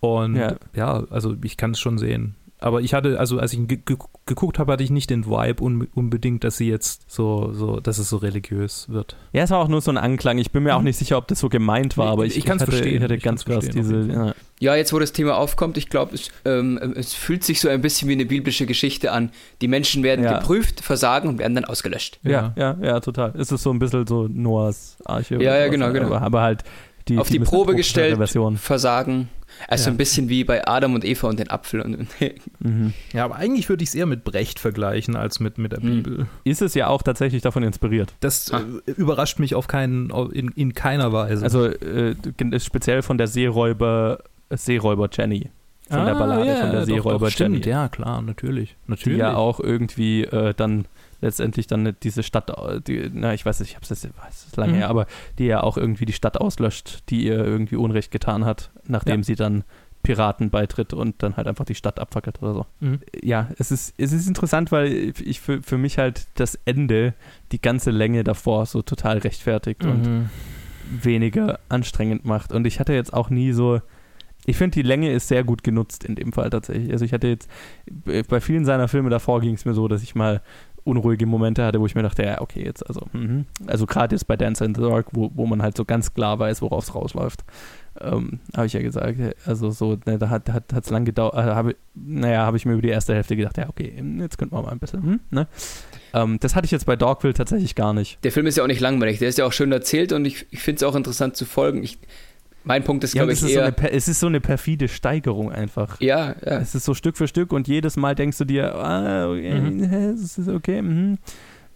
Und 0.00 0.36
Ja. 0.36 0.56
ja, 0.74 1.04
also 1.08 1.36
ich 1.42 1.56
kann 1.56 1.70
es 1.70 1.80
schon 1.80 1.96
sehen. 1.96 2.34
Aber 2.60 2.80
ich 2.82 2.92
hatte, 2.94 3.18
also 3.18 3.38
als 3.38 3.52
ich 3.52 3.66
ge 3.66 3.78
ge 3.84 3.96
geguckt 4.26 4.58
habe, 4.58 4.72
hatte 4.72 4.84
ich 4.84 4.90
nicht 4.90 5.10
den 5.10 5.26
Vibe 5.26 5.62
un 5.64 5.88
unbedingt, 5.94 6.44
dass 6.44 6.56
sie 6.56 6.68
jetzt 6.68 7.10
so, 7.10 7.52
so, 7.52 7.80
dass 7.80 7.98
es 7.98 8.08
so 8.10 8.18
religiös 8.18 8.86
wird. 8.88 9.16
Ja, 9.32 9.42
es 9.42 9.50
war 9.50 9.58
auch 9.58 9.66
nur 9.68 9.80
so 9.80 9.90
ein 9.90 9.96
Anklang. 9.98 10.38
Ich 10.38 10.50
bin 10.52 10.62
mir 10.62 10.76
auch 10.76 10.80
Mhm. 10.80 10.84
nicht 10.84 10.98
sicher, 10.98 11.16
ob 11.18 11.26
das 11.28 11.40
so 11.40 11.48
gemeint 11.48 11.96
war, 11.96 12.08
aber 12.08 12.26
ich, 12.26 12.36
ich 12.36 12.44
kann's 12.44 12.62
hatte, 12.62 12.72
verstehen. 12.72 12.98
Ich 12.98 13.02
hatte 13.02 13.14
Ich 13.16 13.22
ganz 13.22 13.44
krass 13.44 13.68
diese. 13.68 14.00
Ja. 14.02 14.34
Ja, 14.60 14.74
jetzt 14.76 14.92
wo 14.92 14.98
das 14.98 15.12
Thema 15.12 15.36
aufkommt, 15.38 15.78
ich 15.78 15.88
glaube, 15.88 16.14
es, 16.14 16.30
ähm, 16.44 16.78
es 16.94 17.14
fühlt 17.14 17.42
sich 17.44 17.60
so 17.60 17.68
ein 17.70 17.80
bisschen 17.80 18.08
wie 18.10 18.12
eine 18.12 18.26
biblische 18.26 18.66
Geschichte 18.66 19.10
an. 19.10 19.30
Die 19.62 19.68
Menschen 19.68 20.02
werden 20.02 20.22
Ja. 20.24 20.38
geprüft, 20.38 20.80
versagen 20.82 21.30
und 21.30 21.38
werden 21.38 21.54
dann 21.54 21.64
ausgelöscht. 21.64 22.20
Ja, 22.24 22.52
ja, 22.56 22.76
ja, 22.82 23.00
total. 23.00 23.32
Es 23.38 23.50
ist 23.50 23.62
so 23.62 23.70
ein 23.72 23.78
bisschen 23.78 24.06
so 24.06 24.28
Noahs 24.28 24.98
Arche. 25.06 25.42
Ja, 25.42 25.56
ja, 25.56 25.68
genau, 25.68 25.92
genau. 25.92 26.08
Aber, 26.08 26.20
aber 26.22 26.42
halt 26.42 26.62
die, 27.08 27.16
Auf 27.18 27.30
die 27.30 27.38
Mr. 27.38 27.46
Probe 27.46 27.74
gestellt. 27.74 28.18
Version. 28.18 28.58
Versagen. 28.58 29.30
Also 29.68 29.86
Ja. 29.86 29.94
ein 29.94 29.96
bisschen 29.96 30.28
wie 30.28 30.44
bei 30.44 30.66
Adam 30.66 30.94
und 30.94 31.04
Eva 31.04 31.28
und 31.28 31.38
den 31.38 31.50
Apfel. 31.50 31.80
Und, 31.80 32.06
Mhm. 32.60 32.92
Ja, 33.12 33.24
aber 33.24 33.36
eigentlich 33.36 33.68
würde 33.68 33.82
ich 33.82 33.90
es 33.90 33.94
eher 33.94 34.06
mit 34.06 34.24
Brecht 34.24 34.58
vergleichen 34.58 35.16
als 35.16 35.40
mit, 35.40 35.58
mit 35.58 35.72
der 35.72 35.80
Mhm. 35.80 36.02
Bibel. 36.02 36.26
Ist 36.44 36.62
es 36.62 36.74
ja 36.74 36.86
auch 36.88 37.02
tatsächlich 37.02 37.42
davon 37.42 37.62
inspiriert. 37.62 38.14
Das 38.20 38.52
Ah. 38.52 38.62
äh, 38.86 38.90
überrascht 38.92 39.38
mich 39.38 39.54
auf 39.54 39.66
keinen, 39.68 40.10
in, 40.32 40.48
in 40.48 40.74
keiner 40.74 41.12
Weise. 41.12 41.42
Also 41.44 41.66
äh, 41.66 42.14
speziell 42.58 43.02
von 43.02 43.18
der 43.18 43.26
Seeräuber, 43.26 44.20
Seeräuber 44.50 45.08
Jenny. 45.12 45.50
Von 45.88 46.04
der 46.06 46.14
Ballade 46.14 46.42
Ah, 46.42 46.44
ja, 46.44 46.56
von 46.60 46.70
der 46.70 46.80
doch, 46.80 46.86
Seeräuber 46.86 47.26
doch, 47.26 47.32
stimmt, 47.32 47.66
Jenny. 47.66 47.68
ja, 47.68 47.88
klar, 47.88 48.22
natürlich. 48.22 48.76
Die 48.86 48.90
Natürlich. 48.90 49.18
ja 49.18 49.34
auch 49.34 49.58
irgendwie 49.58 50.22
äh, 50.24 50.54
dann 50.56 50.84
letztendlich 51.20 51.66
dann 51.66 51.96
diese 52.02 52.22
Stadt, 52.22 52.50
die, 52.86 53.10
na, 53.12 53.34
ich 53.34 53.44
weiß 53.46 53.60
nicht, 53.60 53.70
ich 53.70 53.74
jetzt, 53.76 53.90
es 53.90 54.46
ist 54.46 54.56
lange 54.56 54.72
Mhm. 54.72 54.76
her, 54.76 54.88
aber 54.88 55.06
die 55.38 55.46
ja 55.46 55.62
auch 55.62 55.76
irgendwie 55.76 56.04
die 56.06 56.12
Stadt 56.12 56.38
auslöscht, 56.40 57.10
die 57.10 57.24
ihr 57.24 57.38
irgendwie 57.44 57.76
Unrecht 57.76 58.10
getan 58.10 58.44
hat, 58.44 58.70
nachdem 58.86 59.20
Ja. 59.20 59.24
sie 59.24 59.34
dann 59.34 59.64
Piraten 60.02 60.48
beitritt 60.48 60.94
und 60.94 61.22
dann 61.22 61.36
halt 61.36 61.46
einfach 61.46 61.66
die 61.66 61.74
Stadt 61.74 62.00
abfackelt 62.00 62.42
oder 62.42 62.54
so. 62.54 62.66
Mhm. 62.80 63.00
Ja, 63.22 63.50
es 63.58 63.70
ist, 63.70 63.92
es 63.98 64.12
ist 64.12 64.26
interessant, 64.26 64.72
weil 64.72 65.12
ich 65.20 65.40
für, 65.40 65.62
für 65.62 65.76
mich 65.76 65.98
halt 65.98 66.26
das 66.36 66.58
Ende, 66.64 67.12
die 67.52 67.60
ganze 67.60 67.90
Länge 67.90 68.24
davor 68.24 68.64
so 68.64 68.80
total 68.80 69.18
rechtfertigt 69.18 69.84
und 69.84 70.06
Mhm. 70.06 70.30
weniger 71.02 71.60
anstrengend 71.68 72.24
macht. 72.24 72.52
Und 72.52 72.66
ich 72.66 72.80
hatte 72.80 72.92
jetzt 72.94 73.12
auch 73.12 73.30
nie 73.30 73.52
so. 73.52 73.80
Ich 74.46 74.56
finde, 74.56 74.74
die 74.74 74.82
Länge 74.82 75.12
ist 75.12 75.28
sehr 75.28 75.44
gut 75.44 75.62
genutzt 75.62 76.02
in 76.02 76.14
dem 76.14 76.32
Fall 76.32 76.48
tatsächlich. 76.48 76.90
Also 76.90 77.04
ich 77.04 77.12
hatte 77.12 77.28
jetzt, 77.28 77.48
bei 78.28 78.40
vielen 78.40 78.64
seiner 78.64 78.88
Filme 78.88 79.10
davor 79.10 79.42
ging 79.42 79.54
es 79.54 79.66
mir 79.66 79.74
so, 79.74 79.86
dass 79.86 80.02
ich 80.02 80.14
mal 80.14 80.40
unruhige 80.84 81.26
Momente 81.26 81.64
hatte, 81.64 81.80
wo 81.80 81.86
ich 81.86 81.94
mir 81.94 82.02
dachte, 82.02 82.24
ja, 82.24 82.40
okay, 82.40 82.64
jetzt, 82.64 82.86
also, 82.86 83.06
mhm. 83.12 83.46
also 83.66 83.86
gerade 83.86 84.14
jetzt 84.14 84.26
bei 84.26 84.36
Dance 84.36 84.64
in 84.64 84.74
the 84.74 84.80
Dark, 84.80 85.08
wo, 85.12 85.30
wo 85.34 85.46
man 85.46 85.62
halt 85.62 85.76
so 85.76 85.84
ganz 85.84 86.14
klar 86.14 86.38
weiß, 86.38 86.62
worauf 86.62 86.84
es 86.84 86.94
rausläuft, 86.94 87.44
ähm, 88.00 88.40
habe 88.56 88.66
ich 88.66 88.72
ja 88.72 88.80
gesagt, 88.80 89.18
also 89.44 89.70
so, 89.70 89.98
ne, 90.06 90.18
da 90.18 90.28
hat 90.30 90.48
es 90.48 90.54
hat, 90.54 90.90
lang 90.90 91.04
gedauert, 91.04 91.34
äh, 91.34 91.50
habe, 91.50 91.76
naja, 91.94 92.46
habe 92.46 92.56
ich 92.56 92.64
mir 92.64 92.72
über 92.72 92.82
die 92.82 92.88
erste 92.88 93.14
Hälfte 93.14 93.36
gedacht, 93.36 93.58
ja, 93.58 93.68
okay, 93.68 93.92
jetzt 94.18 94.38
könnten 94.38 94.54
wir 94.54 94.62
mal 94.62 94.70
ein 94.70 94.78
bisschen, 94.78 95.02
hm, 95.02 95.20
ne? 95.30 95.48
Ähm, 96.12 96.38
das 96.40 96.56
hatte 96.56 96.64
ich 96.64 96.70
jetzt 96.70 96.86
bei 96.86 96.96
Dogville 96.96 97.34
tatsächlich 97.34 97.74
gar 97.74 97.92
nicht. 97.92 98.22
der 98.24 98.32
Film 98.32 98.46
ist 98.46 98.56
ja 98.56 98.64
auch 98.64 98.68
nicht 98.68 98.80
langweilig, 98.80 99.18
der 99.18 99.28
ist 99.28 99.38
ja 99.38 99.44
auch 99.44 99.52
schön 99.52 99.72
erzählt 99.72 100.12
und 100.12 100.24
ich, 100.24 100.46
ich 100.50 100.60
finde 100.60 100.76
es 100.76 100.82
auch 100.82 100.96
interessant 100.96 101.36
zu 101.36 101.44
folgen. 101.44 101.82
Ich, 101.82 101.98
mein 102.64 102.84
Punkt 102.84 103.04
ist, 103.04 103.14
Ja, 103.14 103.22
glaube 103.22 103.32
es, 103.32 103.40
ich, 103.42 103.46
ist 103.48 103.52
so 103.54 103.58
eher. 103.58 103.64
eine, 103.66 103.72
per- 103.72 103.92
es 103.92 104.08
ist 104.08 104.20
so 104.20 104.26
eine 104.26 104.40
perfide 104.40 104.88
Steigerung 104.88 105.50
einfach. 105.50 106.00
ja, 106.00 106.34
ja. 106.44 106.58
Es 106.58 106.74
ist 106.74 106.84
so 106.84 106.94
Stück 106.94 107.16
für 107.16 107.26
Stück 107.28 107.52
und 107.52 107.68
jedes 107.68 107.96
Mal 107.96 108.14
denkst 108.14 108.38
du 108.38 108.44
dir, 108.44 108.74
ah, 108.74 109.28
okay, 109.30 109.60
Mhm. 109.60 109.82
es 110.14 110.38
ist 110.38 110.48
okay, 110.48 110.82
mhm. 110.82 111.18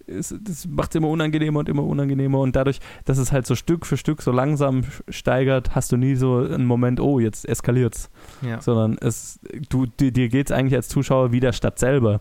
es, 0.07 0.35
das 0.43 0.67
macht 0.69 0.91
es 0.91 0.97
immer 0.97 1.09
unangenehmer 1.09 1.61
und 1.61 1.69
immer 1.71 1.83
unangenehmer 1.85 2.39
und 2.41 2.55
dadurch, 2.57 2.79
dass 3.07 3.17
es 3.19 3.33
halt 3.33 3.47
so 3.47 3.55
Stück 3.55 3.87
für 3.87 3.97
Stück 3.97 4.21
so 4.21 4.31
langsam 4.33 4.83
steigert, 5.09 5.75
hast 5.75 5.91
du 5.93 5.97
nie 5.97 6.15
so 6.15 6.37
einen 6.39 6.67
Moment, 6.67 7.01
oh, 7.01 7.19
jetzt 7.19 7.49
eskaliert's, 7.49 8.11
Ja. 8.43 8.61
sondern 8.61 8.99
es, 9.01 9.41
du, 9.71 9.87
dir, 9.87 10.13
dir 10.13 10.29
geht's 10.29 10.53
eigentlich 10.53 10.75
als 10.75 10.89
Zuschauer 10.89 11.33
wie 11.33 11.41
der 11.41 11.53
Stadt 11.53 11.79
selber, 11.79 12.21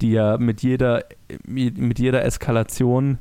die 0.00 0.10
ja 0.10 0.36
mit 0.38 0.62
jeder, 0.62 1.04
mit 1.46 2.00
jeder 2.00 2.24
Eskalation 2.24 3.18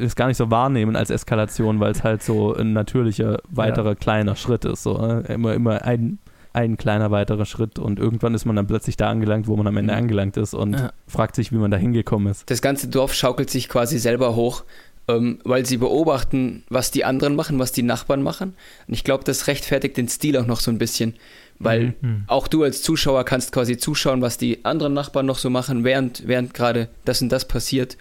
es 0.00 0.16
gar 0.16 0.26
nicht 0.28 0.36
so 0.36 0.50
wahrnehmen 0.50 0.96
als 0.96 1.10
Eskalation, 1.10 1.80
weil 1.80 1.92
es 1.92 2.02
halt 2.04 2.22
so 2.22 2.54
ein 2.54 2.72
natürlicher 2.72 3.38
weiterer 3.50 3.94
kleiner 3.94 4.36
Schritt 4.36 4.64
ist. 4.64 4.82
So, 4.82 4.98
ne? 4.98 5.24
Immer, 5.28 5.54
immer 5.54 5.82
ein, 5.84 6.18
ein 6.52 6.76
kleiner 6.76 7.10
weiterer 7.10 7.44
Schritt 7.46 7.78
und 7.78 7.98
irgendwann 7.98 8.34
ist 8.34 8.44
man 8.44 8.56
dann 8.56 8.66
plötzlich 8.66 8.96
da 8.96 9.08
angelangt, 9.10 9.46
wo 9.46 9.56
man 9.56 9.66
am 9.66 9.76
Ende 9.76 9.92
Mhm. 9.92 9.98
angelangt 9.98 10.36
ist 10.36 10.54
und 10.54 10.72
Ja. 10.74 10.92
fragt 11.06 11.36
sich, 11.36 11.52
wie 11.52 11.56
man 11.56 11.70
da 11.70 11.76
hingekommen 11.76 12.30
ist. 12.30 12.50
Das 12.50 12.60
ganze 12.62 12.88
Dorf 12.88 13.14
schaukelt 13.14 13.50
sich 13.50 13.68
quasi 13.68 13.98
selber 13.98 14.34
hoch, 14.34 14.64
ähm, 15.08 15.38
weil 15.44 15.64
sie 15.66 15.76
beobachten, 15.76 16.64
was 16.68 16.90
die 16.90 17.04
anderen 17.04 17.36
machen, 17.36 17.58
was 17.58 17.72
die 17.72 17.82
Nachbarn 17.82 18.22
machen. 18.22 18.54
Und 18.88 18.94
ich 18.94 19.04
glaube, 19.04 19.24
das 19.24 19.46
rechtfertigt 19.46 19.96
den 19.96 20.08
Stil 20.08 20.36
auch 20.36 20.46
noch 20.46 20.60
so 20.60 20.70
ein 20.70 20.78
bisschen. 20.78 21.14
Weil 21.62 21.94
Mhm. 22.00 22.24
auch 22.26 22.48
du 22.48 22.62
als 22.62 22.80
Zuschauer 22.82 23.24
kannst 23.24 23.52
quasi 23.52 23.76
zuschauen, 23.76 24.22
was 24.22 24.38
die 24.38 24.64
anderen 24.64 24.94
Nachbarn 24.94 25.26
noch 25.26 25.36
so 25.38 25.50
machen, 25.50 25.84
während, 25.84 26.26
während 26.26 26.54
gerade 26.54 26.88
das 27.04 27.20
und 27.20 27.30
das 27.30 27.46
passiert. 27.46 27.98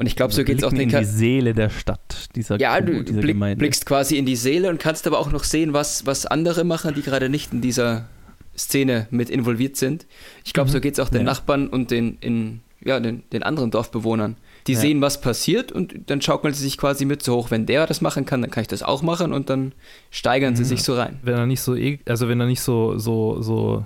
Und 0.00 0.06
ich 0.06 0.16
glaube, 0.16 0.32
so 0.32 0.42
geht 0.44 0.56
es 0.56 0.64
auch 0.64 0.70
den 0.70 0.88
in 0.88 0.88
die 0.88 1.04
Seele 1.04 1.52
der 1.52 1.68
Stadt, 1.68 2.30
dieser, 2.34 2.58
Ja, 2.58 2.80
du 2.80 3.02
dieser 3.04 3.20
blick, 3.20 3.34
Gemeinde. 3.34 3.56
blickst 3.58 3.84
quasi 3.84 4.16
in 4.16 4.24
die 4.24 4.34
Seele 4.34 4.70
und 4.70 4.80
kannst 4.80 5.06
aber 5.06 5.18
auch 5.18 5.30
noch 5.30 5.44
sehen, 5.44 5.74
was, 5.74 6.06
was 6.06 6.24
andere 6.24 6.64
machen, 6.64 6.94
die 6.94 7.02
gerade 7.02 7.28
nicht 7.28 7.52
in 7.52 7.60
dieser 7.60 8.08
Szene 8.56 9.08
mit 9.10 9.28
involviert 9.28 9.76
sind. 9.76 10.06
Ich 10.42 10.54
glaube, 10.54 10.70
Mhm. 10.70 10.72
so 10.72 10.80
geht 10.80 10.94
es 10.94 11.00
auch 11.00 11.10
den 11.10 11.18
Ja. 11.20 11.24
Nachbarn 11.26 11.68
und 11.68 11.90
den, 11.90 12.16
in, 12.22 12.60
ja, 12.82 12.98
den, 12.98 13.24
den 13.30 13.42
anderen 13.42 13.70
Dorfbewohnern. 13.70 14.36
Die 14.66 14.72
Ja. 14.72 14.80
sehen, 14.80 15.02
was 15.02 15.20
passiert 15.20 15.70
und 15.70 15.94
dann 16.06 16.22
schaukeln 16.22 16.54
sie 16.54 16.62
sich 16.62 16.78
quasi 16.78 17.04
mit 17.04 17.22
so 17.22 17.36
hoch. 17.36 17.50
Wenn 17.50 17.66
der 17.66 17.86
das 17.86 18.00
machen 18.00 18.24
kann, 18.24 18.40
dann 18.40 18.50
kann 18.50 18.62
ich 18.62 18.68
das 18.68 18.82
auch 18.82 19.02
machen 19.02 19.34
und 19.34 19.50
dann 19.50 19.72
steigern 20.10 20.56
sie 20.56 20.62
Mhm. 20.62 20.68
sich 20.68 20.82
so 20.82 20.94
rein. 20.94 21.18
Wenn 21.22 21.34
er 21.34 21.44
nicht 21.44 21.60
so, 21.60 21.74
e- 21.74 21.98
also 22.06 22.26
wenn 22.26 22.40
er 22.40 22.46
nicht 22.46 22.62
so, 22.62 22.96
so, 22.96 23.42
so 23.42 23.84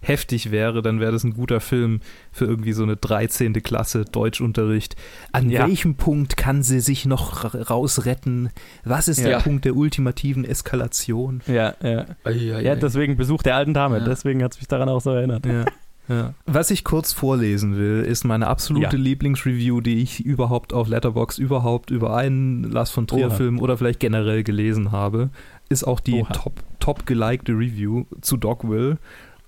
heftig 0.00 0.50
wäre, 0.50 0.82
dann 0.82 1.00
wäre 1.00 1.12
das 1.12 1.24
ein 1.24 1.34
guter 1.34 1.60
Film 1.60 2.00
für 2.32 2.44
irgendwie 2.44 2.72
so 2.72 2.82
eine 2.82 2.96
13. 2.96 3.52
Klasse 3.62 4.04
Deutschunterricht. 4.04 4.96
An 5.32 5.50
Ja. 5.50 5.66
welchem 5.66 5.94
Punkt 5.96 6.36
kann 6.36 6.62
sie 6.62 6.80
sich 6.80 7.06
noch 7.06 7.44
ra- 7.44 7.62
rausretten? 7.62 8.50
Was 8.84 9.08
ist 9.08 9.20
Ja. 9.20 9.28
der 9.28 9.38
Punkt 9.38 9.64
der 9.64 9.76
ultimativen 9.76 10.44
Eskalation? 10.44 11.40
Ja, 11.46 11.74
ja. 11.82 12.06
Ja, 12.30 12.60
Ja, 12.60 12.74
deswegen 12.76 13.16
Besuch 13.16 13.42
der 13.42 13.56
alten 13.56 13.74
Dame. 13.74 13.98
Ja. 13.98 14.04
Deswegen 14.04 14.42
hat 14.42 14.52
es 14.54 14.58
mich 14.58 14.68
daran 14.68 14.88
auch 14.88 15.00
so 15.00 15.10
erinnert. 15.10 15.44
Ja. 15.46 15.64
Ja. 16.08 16.34
Was 16.46 16.70
ich 16.70 16.84
kurz 16.84 17.12
vorlesen 17.12 17.76
will, 17.76 18.04
ist 18.08 18.22
meine 18.24 18.46
absolute 18.46 18.96
Ja. 18.96 19.02
Lieblingsreview, 19.02 19.80
die 19.80 20.00
ich 20.02 20.20
überhaupt 20.24 20.72
auf 20.72 20.86
Letterbox 20.88 21.36
überhaupt 21.38 21.90
über 21.90 22.14
einen 22.16 22.62
Lars 22.62 22.90
von 22.92 23.08
Trier 23.08 23.26
Oha. 23.26 23.34
Film 23.34 23.58
oder 23.58 23.76
vielleicht 23.76 23.98
generell 23.98 24.44
gelesen 24.44 24.92
habe, 24.92 25.30
ist 25.68 25.82
auch 25.84 25.98
die 25.98 26.20
Oha. 26.20 26.32
top, 26.32 26.62
top 26.78 27.06
gelikte 27.06 27.52
Review 27.54 28.04
zu 28.20 28.36
Dogville. 28.36 28.98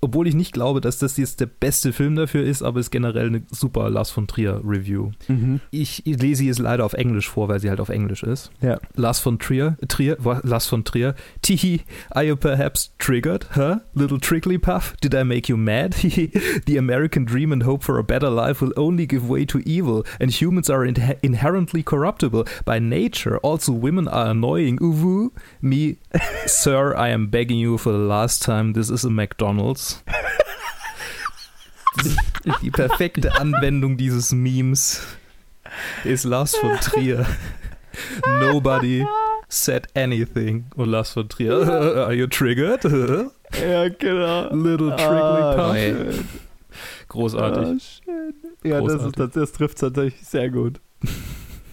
Obwohl 0.01 0.27
ich 0.27 0.35
nicht 0.35 0.53
glaube, 0.53 0.81
dass 0.81 0.97
das 0.97 1.17
jetzt 1.17 1.39
der 1.41 1.45
beste 1.45 1.91
Film 1.93 2.15
dafür 2.15 2.43
ist, 2.43 2.61
aber 2.63 2.79
ist 2.79 2.91
generell 2.91 3.27
eine 3.27 3.43
super 3.51 3.89
Lars 3.89 4.11
von 4.11 4.27
Trier 4.27 4.61
Review. 4.63 5.11
Mhm. 5.27 5.59
Ich 5.71 6.03
lese 6.05 6.39
sie 6.39 6.47
jetzt 6.47 6.59
leider 6.59 6.85
auf 6.85 6.93
Englisch 6.93 7.29
vor, 7.29 7.49
weil 7.49 7.59
sie 7.59 7.69
halt 7.69 7.79
auf 7.79 7.89
Englisch 7.89 8.23
ist. 8.23 8.51
Ja. 8.61 8.79
Lars 8.95 9.19
von 9.19 9.39
Trier, 9.39 9.77
Trier, 9.87 10.17
Lars 10.43 10.67
von 10.67 10.83
Trier. 10.83 11.15
Tihi, 11.41 11.81
are 12.11 12.25
you 12.25 12.35
perhaps 12.35 12.93
triggered? 12.97 13.45
Huh? 13.55 13.77
Little 13.93 14.19
trickly 14.19 14.57
puff? 14.57 14.95
Did 15.01 15.13
I 15.13 15.23
make 15.23 15.49
you 15.49 15.57
mad? 15.57 15.93
the 16.65 16.77
American 16.77 17.25
dream 17.25 17.51
and 17.51 17.63
hope 17.63 17.83
for 17.83 17.97
a 17.97 18.03
better 18.03 18.29
life 18.29 18.61
will 18.61 18.73
only 18.77 19.05
give 19.05 19.27
way 19.27 19.45
to 19.45 19.59
evil, 19.59 20.05
and 20.19 20.31
humans 20.31 20.69
are 20.69 20.85
in- 20.85 21.17
inherently 21.21 21.83
corruptible 21.83 22.45
by 22.65 22.79
nature. 22.79 23.37
Also, 23.39 23.71
women 23.73 24.07
are 24.07 24.27
annoying. 24.31 24.77
Uwu, 24.79 25.31
me, 25.61 25.97
sir, 26.45 26.95
I 26.95 27.09
am 27.09 27.27
begging 27.29 27.57
you 27.59 27.77
for 27.77 27.91
the 27.91 27.99
last 27.99 28.41
time. 28.43 28.73
This 28.73 28.89
is 28.89 29.05
a 29.05 29.09
McDonald's. 29.09 30.03
Die 32.61 32.71
perfekte 32.71 33.35
Anwendung 33.39 33.97
dieses 33.97 34.31
Memes 34.31 35.01
ist 36.03 36.23
Lars 36.23 36.55
von 36.55 36.77
Trier. 36.77 37.25
Nobody 38.39 39.05
said 39.49 39.87
anything. 39.95 40.65
Und 40.75 40.89
Lars 40.89 41.11
von 41.11 41.27
Trier, 41.27 41.53
are 42.05 42.13
you 42.13 42.27
triggered? 42.27 42.83
Little 42.83 43.31
Ja, 43.61 43.89
genau. 43.89 44.49
trickly 44.49 44.93
Ah, 44.93 45.53
puff. 45.55 45.75
schön. 45.77 46.27
Großartig. 47.09 48.01
Ah. 48.07 48.11
Ja, 48.67 48.81
das, 48.81 48.93
ist, 48.93 48.99
Großartig. 49.15 49.33
das, 49.33 49.51
trifft 49.51 49.79
tatsächlich 49.79 50.25
sehr 50.27 50.49
gut. 50.49 50.79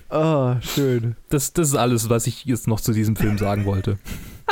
Ah, 0.09 0.57
schön. 0.62 1.16
Das, 1.28 1.53
das 1.53 1.68
ist 1.68 1.74
alles, 1.74 2.09
was 2.09 2.26
ich 2.26 2.45
jetzt 2.45 2.66
noch 2.68 2.80
zu 2.80 2.93
diesem 2.93 3.16
Film 3.16 3.39
sagen 3.39 3.64
wollte. 3.66 3.99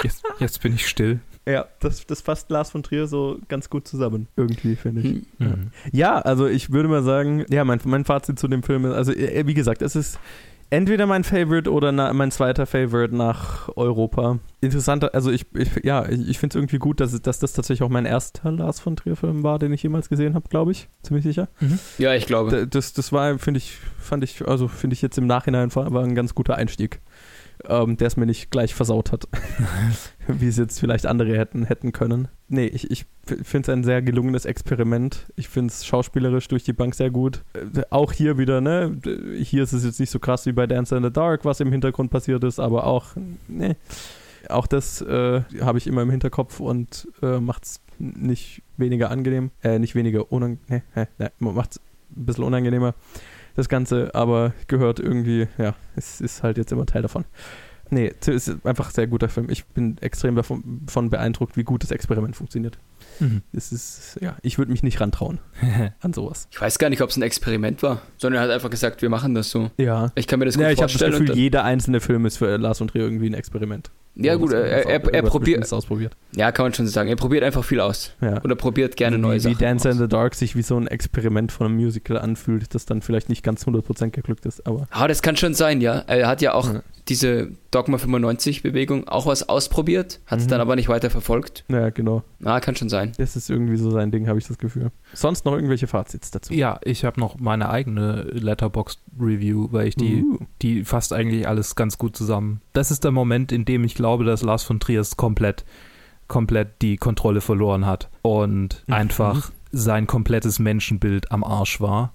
Jetzt, 0.05 0.23
jetzt 0.39 0.63
bin 0.63 0.75
ich 0.75 0.87
still. 0.87 1.21
Ja, 1.47 1.67
das, 1.81 2.07
das 2.07 2.23
fasst 2.23 2.51
Lars 2.51 2.71
von 2.71 2.83
Trier 2.83 3.07
so 3.07 3.39
ganz 3.49 3.69
gut 3.69 3.87
zusammen. 3.87 4.29
Irgendwie, 4.37 4.77
finde 4.77 5.03
ich. 5.03 5.09
Hm. 5.09 5.25
Mhm. 5.39 5.71
Ja, 5.93 6.19
also 6.19 6.47
ich 6.47 6.71
würde 6.71 6.89
mal 6.89 7.03
sagen, 7.03 7.45
ja, 7.51 7.65
mein, 7.65 7.81
mein 7.85 8.05
Fazit 8.05 8.39
zu 8.39 8.49
dem 8.49 8.63
Film 8.63 8.87
ist, 8.87 8.95
also 8.95 9.13
äh, 9.13 9.47
wie 9.47 9.55
gesagt, 9.55 9.83
es 9.83 9.95
ist 9.95 10.19
entweder 10.71 11.07
mein 11.07 11.23
Favorite 11.23 11.71
oder 11.71 11.93
na, 11.93 12.13
mein 12.13 12.31
zweiter 12.31 12.67
Favorite 12.67 13.15
nach 13.15 13.69
Europa. 13.77 14.39
Interessanter, 14.61 15.15
also 15.15 15.31
ich, 15.31 15.47
ich 15.55 15.69
ja, 15.85 16.09
ich, 16.09 16.29
ich 16.29 16.39
finde 16.39 16.55
es 16.55 16.57
irgendwie 16.57 16.79
gut, 16.79 17.01
dass, 17.01 17.21
dass 17.21 17.39
das 17.39 17.53
tatsächlich 17.53 17.83
auch 17.83 17.91
mein 17.91 18.07
erster 18.07 18.51
Lars 18.51 18.81
von 18.81 18.97
Trier-Film 18.97 19.43
war, 19.43 19.59
den 19.59 19.73
ich 19.73 19.83
jemals 19.83 20.09
gesehen 20.09 20.35
habe, 20.35 20.49
glaube 20.49 20.73
ich. 20.73 20.89
Ziemlich 21.03 21.25
sicher. 21.25 21.49
Ja, 21.99 22.15
ich 22.15 22.27
glaube. 22.27 22.67
Das, 22.67 22.93
das 22.93 23.13
war, 23.13 23.39
finde 23.39 23.59
ich, 23.59 23.77
fand 23.99 24.25
ich, 24.25 24.47
also 24.47 24.69
finde 24.69 24.95
ich 24.95 25.03
jetzt 25.03 25.19
im 25.19 25.27
Nachhinein 25.27 25.75
war 25.75 26.03
ein 26.03 26.15
ganz 26.15 26.35
guter 26.35 26.57
Einstieg, 26.57 27.01
ähm, 27.69 27.97
der 27.97 28.07
es 28.09 28.17
mir 28.17 28.27
nicht 28.27 28.51
gleich 28.51 28.75
versaut 28.75 29.13
hat, 29.13 29.29
wie 30.29 30.49
es 30.49 30.57
jetzt 30.57 30.81
vielleicht 30.81 31.07
andere 31.07 31.37
hätten, 31.37 31.65
hätten 31.65 31.93
können. 31.93 32.29
Nee, 32.49 32.67
ich, 32.67 32.91
ich 32.91 33.07
finde 33.25 33.71
es 33.71 33.77
ein 33.77 33.85
sehr 33.85 34.03
gelungenes 34.03 34.45
Experiment. 34.45 35.27
Ich 35.37 35.49
finde 35.49 35.73
es 35.73 35.85
schauspielerisch 35.87 36.49
durch 36.49 36.65
die 36.65 36.73
Bank 36.73 36.95
sehr 36.95 37.11
gut. 37.11 37.43
Äh, 37.55 37.83
Auch 37.91 38.13
hier 38.13 38.39
wieder, 38.39 38.61
ne? 38.61 38.99
Hier 39.41 39.63
ist 39.63 39.73
es 39.73 39.85
jetzt 39.85 40.01
nicht 40.01 40.11
so 40.11 40.19
krass 40.19 40.47
wie 40.47 40.53
bei 40.53 40.67
Dance 40.67 40.97
in 40.97 41.03
the 41.03 41.11
Dark, 41.13 41.45
was 41.45 41.61
im 41.61 41.73
Hintergrund 41.73 42.11
passiert 42.11 42.45
ist, 42.45 42.61
aber 42.61 42.87
auch, 42.87 43.17
ne? 43.49 43.77
Auch 44.49 44.67
das 44.67 45.01
äh, 45.01 45.43
habe 45.61 45.79
ich 45.79 45.87
immer 45.87 46.03
im 46.03 46.11
Hinterkopf 46.11 46.61
und 46.61 47.09
äh, 47.23 47.41
macht 47.41 47.65
es 47.65 47.81
nicht 47.99 48.63
weniger 48.77 49.11
angenehm, 49.11 49.51
äh, 49.63 49.79
nicht 49.79 49.95
weniger 49.95 50.31
unangenehm, 50.31 50.83
ne, 50.95 51.09
ne, 51.19 51.31
macht 51.39 51.73
es 51.73 51.81
ein 52.17 52.27
bisschen 52.27 52.45
unangenehmer, 52.45 52.95
das 53.55 53.69
Ganze, 53.69 54.15
aber 54.15 54.53
gehört 54.67 55.01
irgendwie, 55.01 55.49
ja, 55.59 55.75
es 55.97 56.21
ist 56.21 56.43
halt 56.43 56.59
jetzt 56.59 56.73
immer 56.73 56.87
Teil 56.87 57.03
davon. 57.03 57.25
Nee, 57.91 58.13
es 58.19 58.29
ist 58.29 58.67
einfach 58.67 58.89
ein 58.89 58.95
sehr 58.95 59.07
guter 59.07 59.29
Film. 59.29 59.49
Ich 59.51 59.67
bin 59.67 59.99
extrem 60.01 60.35
davon, 60.35 60.81
davon 60.87 61.11
beeindruckt, 61.11 61.57
wie 61.57 61.65
gut 61.65 61.83
das 61.83 61.91
Experiment 61.91 62.35
funktioniert. 62.35 62.79
Mhm. 63.21 63.43
Es 63.53 63.73
ist, 63.73 64.19
ja, 64.21 64.37
ich 64.43 64.59
würde 64.59 64.73
mich 64.73 64.83
nicht 64.83 65.01
rantrauen 65.01 65.39
an 66.01 66.13
sowas. 66.13 66.49
Ich 66.51 66.61
weiß 66.61 66.79
gar 66.79 66.89
nicht, 66.89 67.03
ob 67.03 67.11
es 67.11 67.17
ein 67.17 67.23
Experiment 67.23 67.83
war, 67.83 68.01
sondern 68.17 68.41
er 68.43 68.49
hat 68.49 68.51
einfach 68.51 68.71
gesagt, 68.71 69.03
wir 69.03 69.11
machen 69.11 69.35
das 69.35 69.51
so. 69.51 69.71
Ja. 69.77 70.11
Ich 70.15 70.27
kann 70.27 70.39
mir 70.39 70.47
das 70.47 70.55
gut 70.55 70.63
Ja, 70.63 70.71
ich 70.71 70.79
habe 70.79 70.87
das 70.91 70.93
vorstellen. 70.93 71.15
und 71.15 71.27
Gefühl, 71.27 71.37
jeder 71.37 71.65
einzelne 71.65 72.01
Film 72.01 72.27
ist 72.27 72.39
für 72.39 72.57
Lars 72.57 72.81
und 72.81 72.89
Trier 72.89 73.03
irgendwie 73.03 73.29
ein 73.29 73.35
Experiment. 73.35 73.91
Ja, 74.17 74.35
gut, 74.37 74.53
er, 74.53 74.65
er, 74.65 74.87
er, 74.87 75.15
er 75.15 75.23
probiert, 75.23 75.73
ausprobiert. 75.73 76.17
ja, 76.37 76.53
kann 76.53 76.67
man 76.67 76.75
schon 76.75 76.87
sagen, 76.87 77.09
er 77.09 77.17
probiert 77.17 77.43
einfach 77.45 77.65
viel 77.65 77.81
aus. 77.81 78.13
Ja. 78.21 78.43
Oder 78.45 78.55
probiert 78.55 78.97
gerne 78.97 79.19
neue 79.19 79.37
wie, 79.37 79.41
Sachen 79.41 79.59
Wie 79.59 79.63
Dance 79.65 79.89
in 79.89 79.95
aus. 79.95 80.01
the 80.01 80.09
Dark 80.09 80.35
sich 80.35 80.55
wie 80.57 80.63
so 80.63 80.77
ein 80.77 80.87
Experiment 80.87 81.51
von 81.53 81.67
einem 81.67 81.77
Musical 81.77 82.19
anfühlt, 82.19 82.75
das 82.75 82.87
dann 82.87 83.03
vielleicht 83.03 83.29
nicht 83.29 83.43
ganz 83.43 83.67
100% 83.67 84.11
geglückt 84.11 84.47
ist, 84.47 84.67
aber 84.67 84.87
Ah, 84.91 85.09
das 85.09 85.23
kann 85.23 85.37
schon 85.37 85.55
sein, 85.55 85.81
ja. 85.81 86.05
Er 86.07 86.29
hat 86.29 86.43
ja 86.43 86.55
auch 86.55 86.73
Ja. 86.73 86.83
diese 87.09 87.51
Dogma 87.71 87.99
95 87.99 88.63
Bewegung 88.63 89.09
auch 89.09 89.27
was 89.27 89.49
ausprobiert, 89.49 90.21
hat 90.27 90.39
es 90.39 90.45
Mhm. 90.47 90.51
dann 90.51 90.61
aber 90.61 90.77
nicht 90.77 90.89
weiter 90.89 91.11
verfolgt. 91.11 91.65
ja, 91.69 91.91
genau. 91.91 92.23
Ah, 92.45 92.61
kann 92.61 92.77
schon 92.77 92.89
sein. 92.89 93.13
Das 93.19 93.35
ist 93.37 93.51
irgendwie 93.51 93.77
so 93.77 93.91
sein 93.91 94.11
Ding, 94.13 94.29
habe 94.29 94.39
ich 94.39 94.47
das 94.47 94.59
Gefühl. 94.59 94.91
Sonst 95.13 95.45
noch 95.45 95.55
irgendwelche 95.55 95.87
Fazits 95.89 96.31
dazu? 96.31 96.55
Ja, 96.55 96.79
ich 96.85 97.05
habe 97.05 97.19
noch 97.19 97.39
meine 97.41 97.69
eigene 97.71 98.23
Letterboxd-Review, 98.33 99.69
weil 99.73 99.89
ich 99.89 99.97
die, 99.97 100.23
Uh. 100.23 100.39
die 100.63 100.85
fasst 100.85 101.13
eigentlich 101.13 101.49
alles 101.49 101.75
ganz 101.75 101.99
gut 101.99 102.17
zusammen. 102.17 102.61
Das 102.73 102.91
ist 102.91 103.05
der 103.05 103.11
Moment, 103.11 103.51
in 103.53 103.65
dem 103.65 103.85
ich 103.85 103.95
glaube, 103.95 104.04
dass 104.25 104.43
Lars 104.43 104.63
von 104.63 104.81
Triers 104.81 105.17
komplett, 105.17 105.65
komplett 106.29 106.83
die 106.83 106.97
Kontrolle 106.97 107.41
verloren 107.41 107.87
hat 107.87 108.09
und 108.23 108.83
Mhm. 108.87 108.95
einfach 108.95 109.51
sein 109.73 110.07
komplettes 110.07 110.59
Menschenbild 110.59 111.33
am 111.33 111.43
Arsch 111.45 111.81
war. 111.81 112.13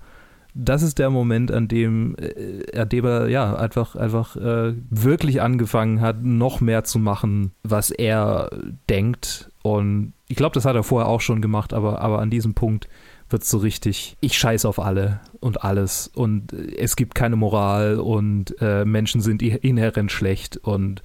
Das 0.56 0.82
ist 0.82 0.98
der 0.98 1.10
Moment, 1.10 1.52
an 1.52 1.68
dem 1.68 2.16
äh, 2.18 2.78
an 2.78 2.90
dem 2.90 3.06
er 3.06 3.28
ja 3.30 3.56
einfach, 3.56 3.96
einfach 3.96 4.36
äh, 4.36 4.74
wirklich 4.90 5.42
angefangen 5.42 6.02
hat, 6.02 6.24
noch 6.24 6.60
mehr 6.60 6.84
zu 6.84 6.98
machen, 7.00 7.52
was 7.64 7.92
er 7.92 8.50
denkt. 8.90 9.52
Und 9.62 10.14
ich 10.28 10.36
glaube, 10.36 10.54
das 10.56 10.66
hat 10.66 10.76
er 10.76 10.84
vorher 10.84 11.08
auch 11.08 11.22
schon 11.22 11.42
gemacht, 11.42 11.74
aber, 11.74 12.02
aber 12.02 12.20
an 12.20 12.30
diesem 12.32 12.56
Punkt 12.56 12.88
wird 13.30 13.44
so 13.46 13.60
richtig, 13.60 14.18
ich 14.22 14.38
scheiß 14.40 14.66
auf 14.66 14.80
alle 14.80 15.20
und 15.40 15.64
alles 15.64 16.08
und 16.08 16.52
äh, 16.52 16.78
es 16.78 16.96
gibt 16.96 17.14
keine 17.14 17.36
Moral 17.36 18.00
und 18.00 18.56
äh, 18.60 18.86
Menschen 18.86 19.22
sind 19.22 19.44
inhärent 19.44 20.12
schlecht 20.12 20.58
und 20.58 21.04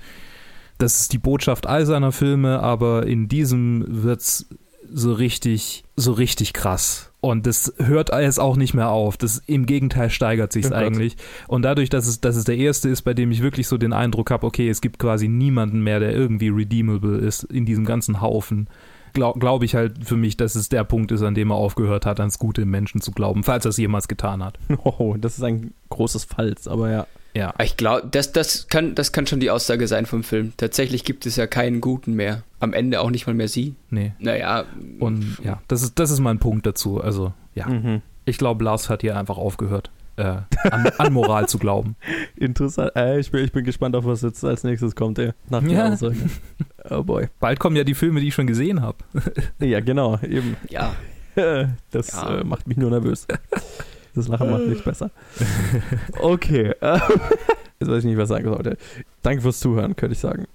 das 0.79 1.01
ist 1.03 1.13
die 1.13 1.19
Botschaft 1.19 1.67
all 1.67 1.87
seiner 1.87 2.13
Filme, 2.13 2.61
aber 2.61 3.07
in 3.07 3.29
diesem 3.29 3.85
wird's 3.87 4.47
so 4.93 5.13
richtig, 5.13 5.85
so 5.97 6.13
richtig 6.13 6.53
krass. 6.53 7.11
Und 7.21 7.47
das 7.47 7.73
hört 7.79 8.11
jetzt 8.15 8.39
auch 8.39 8.57
nicht 8.57 8.75
mehr 8.75 8.91
auf. 8.91 9.17
Das 9.17 9.43
im 9.47 9.65
Gegenteil 9.65 10.11
steigert 10.11 10.53
sich 10.53 10.67
Oh 10.67 10.71
Gott. 10.71 10.79
eigentlich. 10.79 11.17
Und 11.49 11.63
dadurch, 11.63 11.89
dass 11.89 12.07
es, 12.07 12.21
dass 12.21 12.37
es 12.37 12.45
der 12.45 12.59
erste 12.59 12.91
ist, 12.91 13.03
bei 13.03 13.15
dem 13.15 13.31
ich 13.31 13.43
wirklich 13.43 13.67
so 13.67 13.79
den 13.79 13.95
Eindruck 13.95 14.31
habe, 14.31 14.47
okay, 14.47 14.69
es 14.69 14.83
gibt 14.83 14.99
quasi 14.99 15.27
niemanden 15.27 15.83
mehr, 15.83 16.01
der 16.01 16.13
irgendwie 16.13 16.49
redeemable 16.49 17.17
ist 17.17 17.45
in 17.45 17.65
diesem 17.65 17.87
ganzen 17.87 18.21
Haufen, 18.21 18.69
glaube 19.15 19.39
glaub 19.39 19.63
ich 19.63 19.75
halt 19.75 20.05
für 20.05 20.17
mich, 20.17 20.37
dass 20.37 20.55
es 20.55 20.69
der 20.69 20.85
Punkt 20.85 21.13
ist, 21.13 21.23
an 21.23 21.35
dem 21.35 21.51
er 21.51 21.57
aufgehört 21.57 22.05
hat, 22.05 22.21
ans 22.21 22.39
Gute 22.39 22.63
im 22.63 22.71
Menschen 22.71 23.01
zu 23.01 23.13
glauben, 23.13 23.43
falls 23.43 23.65
er 23.65 23.71
es 23.71 23.79
jemals 23.79 24.09
getan 24.09 24.45
hat. 24.45 24.59
Oh, 24.85 25.17
das 25.19 25.39
ist 25.39 25.45
ein 25.45 25.73
großes 25.89 26.25
Falls, 26.25 26.69
aber 26.69 26.91
ja. 26.91 27.07
Ja. 27.37 27.53
Ich 27.63 27.77
glaube, 27.77 28.07
das, 28.11 28.31
das, 28.33 28.69
kann, 28.69 28.95
das 28.95 29.11
kann 29.13 29.27
schon 29.27 29.41
die 29.41 29.51
Aussage 29.51 29.89
sein 29.89 30.07
vom 30.07 30.23
Film. 30.23 30.53
Tatsächlich 30.57 31.05
gibt 31.05 31.27
es 31.27 31.35
ja 31.37 31.47
keinen 31.49 31.81
Guten 31.81 32.15
mehr. 32.15 32.43
Am 32.61 32.73
Ende 32.73 33.01
auch 33.01 33.11
nicht 33.11 33.27
mal 33.27 33.35
mehr 33.35 33.49
sie. 33.49 33.75
Nee. 33.91 34.13
Naja. 34.21 34.65
Und 35.01 35.39
ja, 35.43 35.61
das 35.69 35.83
ist, 35.83 35.99
das 35.99 36.11
ist 36.13 36.21
mein 36.21 36.39
Punkt 36.39 36.65
dazu. 36.67 37.01
Also, 37.01 37.33
ja. 37.55 37.67
Mhm. 37.69 38.03
Ich 38.25 38.39
glaube, 38.39 38.63
Lars 38.65 38.89
hat 38.89 39.01
hier 39.03 39.19
einfach 39.19 39.37
aufgehört, 39.37 39.91
äh, 40.17 40.23
an, 40.71 40.87
an 40.97 41.13
Moral 41.13 41.49
zu 41.49 41.59
glauben. 41.59 41.97
Interessant. 42.37 42.93
Äh, 42.95 43.19
ich, 43.19 43.31
bin, 43.33 43.45
ich 43.45 43.51
bin 43.53 43.65
gespannt 43.65 43.97
auf 43.97 44.05
was 44.07 44.23
jetzt 44.23 44.45
als 44.45 44.63
nächstes 44.63 44.95
kommt, 44.95 45.19
ey. 45.19 45.33
Nach 45.51 45.61
der 45.61 45.71
Ja. 45.73 45.93
Aussage. 45.93 46.17
Oh 46.91 47.03
boy. 47.03 47.29
Bald 47.41 47.59
kommen 47.59 47.77
ja 47.77 47.83
die 47.85 47.95
Filme, 47.95 48.21
die 48.21 48.29
ich 48.29 48.35
schon 48.35 48.47
gesehen 48.47 48.83
habe. 48.83 48.99
Ja, 49.59 49.81
genau, 49.81 50.19
eben. 50.23 50.57
Ja. 50.69 50.95
Das 51.91 52.13
Ja. 52.13 52.39
äh, 52.41 52.45
macht 52.45 52.69
mich 52.69 52.77
nur 52.77 52.91
nervös. 52.91 53.27
Das 54.15 54.29
Lachen 54.29 54.51
macht 54.51 54.67
nicht 54.67 54.85
besser. 54.85 55.11
Okay. 56.21 56.75
Jetzt 57.85 57.93
weiß 57.93 58.05
ich 58.05 58.11
nicht, 58.11 58.17
was 58.17 58.31
ich 58.31 58.37
sagen 58.37 58.49
sollte. 58.49 58.79
Danke 59.23 59.43
fürs 59.43 59.61
Zuhören, 59.61 59.95
könnte 59.95 60.15
ich 60.15 60.19
sagen. 60.19 60.47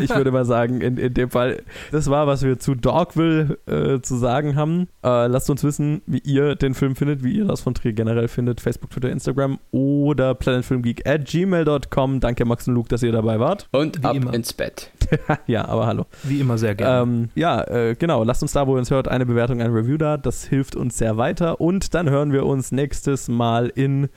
Ich 0.00 0.10
würde 0.14 0.30
mal 0.30 0.44
sagen, 0.44 0.80
in, 0.80 0.96
in 0.96 1.14
dem 1.14 1.30
Fall, 1.30 1.62
das 1.90 2.08
war, 2.08 2.28
was 2.28 2.42
wir 2.42 2.60
zu 2.60 2.76
Dogville 2.76 3.58
äh, 3.66 4.00
zu 4.00 4.16
sagen 4.16 4.54
haben. 4.54 4.88
Äh, 5.02 5.26
lasst 5.26 5.50
uns 5.50 5.64
wissen, 5.64 6.02
wie 6.06 6.18
ihr 6.18 6.54
den 6.54 6.74
Film 6.74 6.94
findet, 6.94 7.24
wie 7.24 7.32
ihr 7.32 7.44
das 7.44 7.60
von 7.60 7.74
Trier 7.74 7.92
generell 7.92 8.28
findet. 8.28 8.60
Facebook, 8.60 8.90
Twitter, 8.90 9.10
Instagram 9.10 9.58
oder 9.72 10.36
planetfilmgeek 10.36 11.08
at 11.08 11.24
gmail.com. 11.24 12.20
Danke, 12.20 12.44
Max 12.44 12.68
und 12.68 12.74
Luke, 12.74 12.88
dass 12.88 13.02
ihr 13.02 13.12
dabei 13.12 13.40
wart. 13.40 13.68
Und 13.72 14.00
Wie 14.00 14.06
ab 14.06 14.14
immer. 14.14 14.32
ins 14.32 14.52
Bett. 14.52 14.92
ja, 15.46 15.66
aber 15.66 15.86
hallo. 15.86 16.06
Wie 16.22 16.40
immer 16.40 16.56
sehr 16.56 16.76
gerne. 16.76 17.02
Ähm, 17.02 17.28
ja, 17.34 17.62
äh, 17.64 17.96
genau. 17.98 18.22
Lasst 18.22 18.42
uns 18.42 18.52
da, 18.52 18.68
wo 18.68 18.76
ihr 18.76 18.78
uns 18.78 18.92
hört, 18.92 19.08
eine 19.08 19.26
Bewertung, 19.26 19.60
ein 19.60 19.72
Review 19.72 19.96
da. 19.96 20.16
Das 20.16 20.44
hilft 20.44 20.76
uns 20.76 20.98
sehr 20.98 21.16
weiter. 21.16 21.60
Und 21.60 21.94
dann 21.94 22.08
hören 22.08 22.32
wir 22.32 22.46
uns 22.46 22.70
nächstes 22.70 23.26
Mal 23.26 23.72
in 23.74 24.08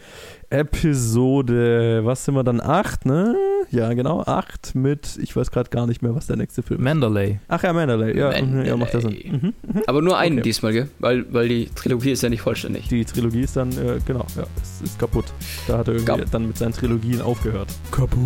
Episode, 0.51 2.01
was 2.03 2.25
sind 2.25 2.35
wir 2.35 2.43
dann? 2.43 2.61
Acht, 2.61 3.05
ne? 3.05 3.35
Ja, 3.71 3.93
genau. 3.93 4.21
Acht 4.23 4.75
mit, 4.75 5.17
ich 5.21 5.35
weiß 5.35 5.49
gerade 5.51 5.69
gar 5.69 5.87
nicht 5.87 6.01
mehr, 6.01 6.13
was 6.13 6.27
der 6.27 6.35
nächste 6.37 6.61
Film 6.61 6.79
ist. 6.81 6.83
Mandalay. 6.83 7.39
Ach 7.47 7.63
ja, 7.63 7.71
Mandalay. 7.73 8.17
Ja, 8.17 8.31
Mandalay. 8.31 8.67
ja 8.67 8.77
macht 8.77 8.93
das 8.93 9.03
Sinn. 9.03 9.53
Mhm. 9.63 9.83
Aber 9.87 10.01
nur 10.01 10.17
einen 10.17 10.35
Okay. 10.39 10.43
diesmal, 10.43 10.73
gell? 10.73 10.89
Weil, 10.99 11.25
weil 11.33 11.47
die 11.47 11.69
Trilogie 11.73 12.11
ist 12.11 12.21
ja 12.23 12.29
nicht 12.29 12.41
vollständig. 12.41 12.87
Die 12.89 13.05
Trilogie 13.05 13.41
ist 13.41 13.55
dann, 13.55 13.71
äh, 13.71 13.99
genau, 14.05 14.25
ja, 14.35 14.43
ist, 14.61 14.81
ist 14.83 14.99
kaputt. 14.99 15.25
Da 15.67 15.77
hat 15.77 15.87
er 15.87 15.93
irgendwie 15.95 16.21
Kap- 16.21 16.31
dann 16.31 16.47
mit 16.47 16.57
seinen 16.57 16.73
Trilogien 16.73 17.21
aufgehört. 17.21 17.69
Kaputt. 17.91 18.19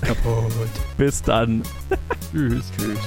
Kaputt. 0.00 0.52
Bis 0.96 1.22
dann. 1.22 1.62
Tschüss. 2.32 2.70
Tschüss. 2.78 2.98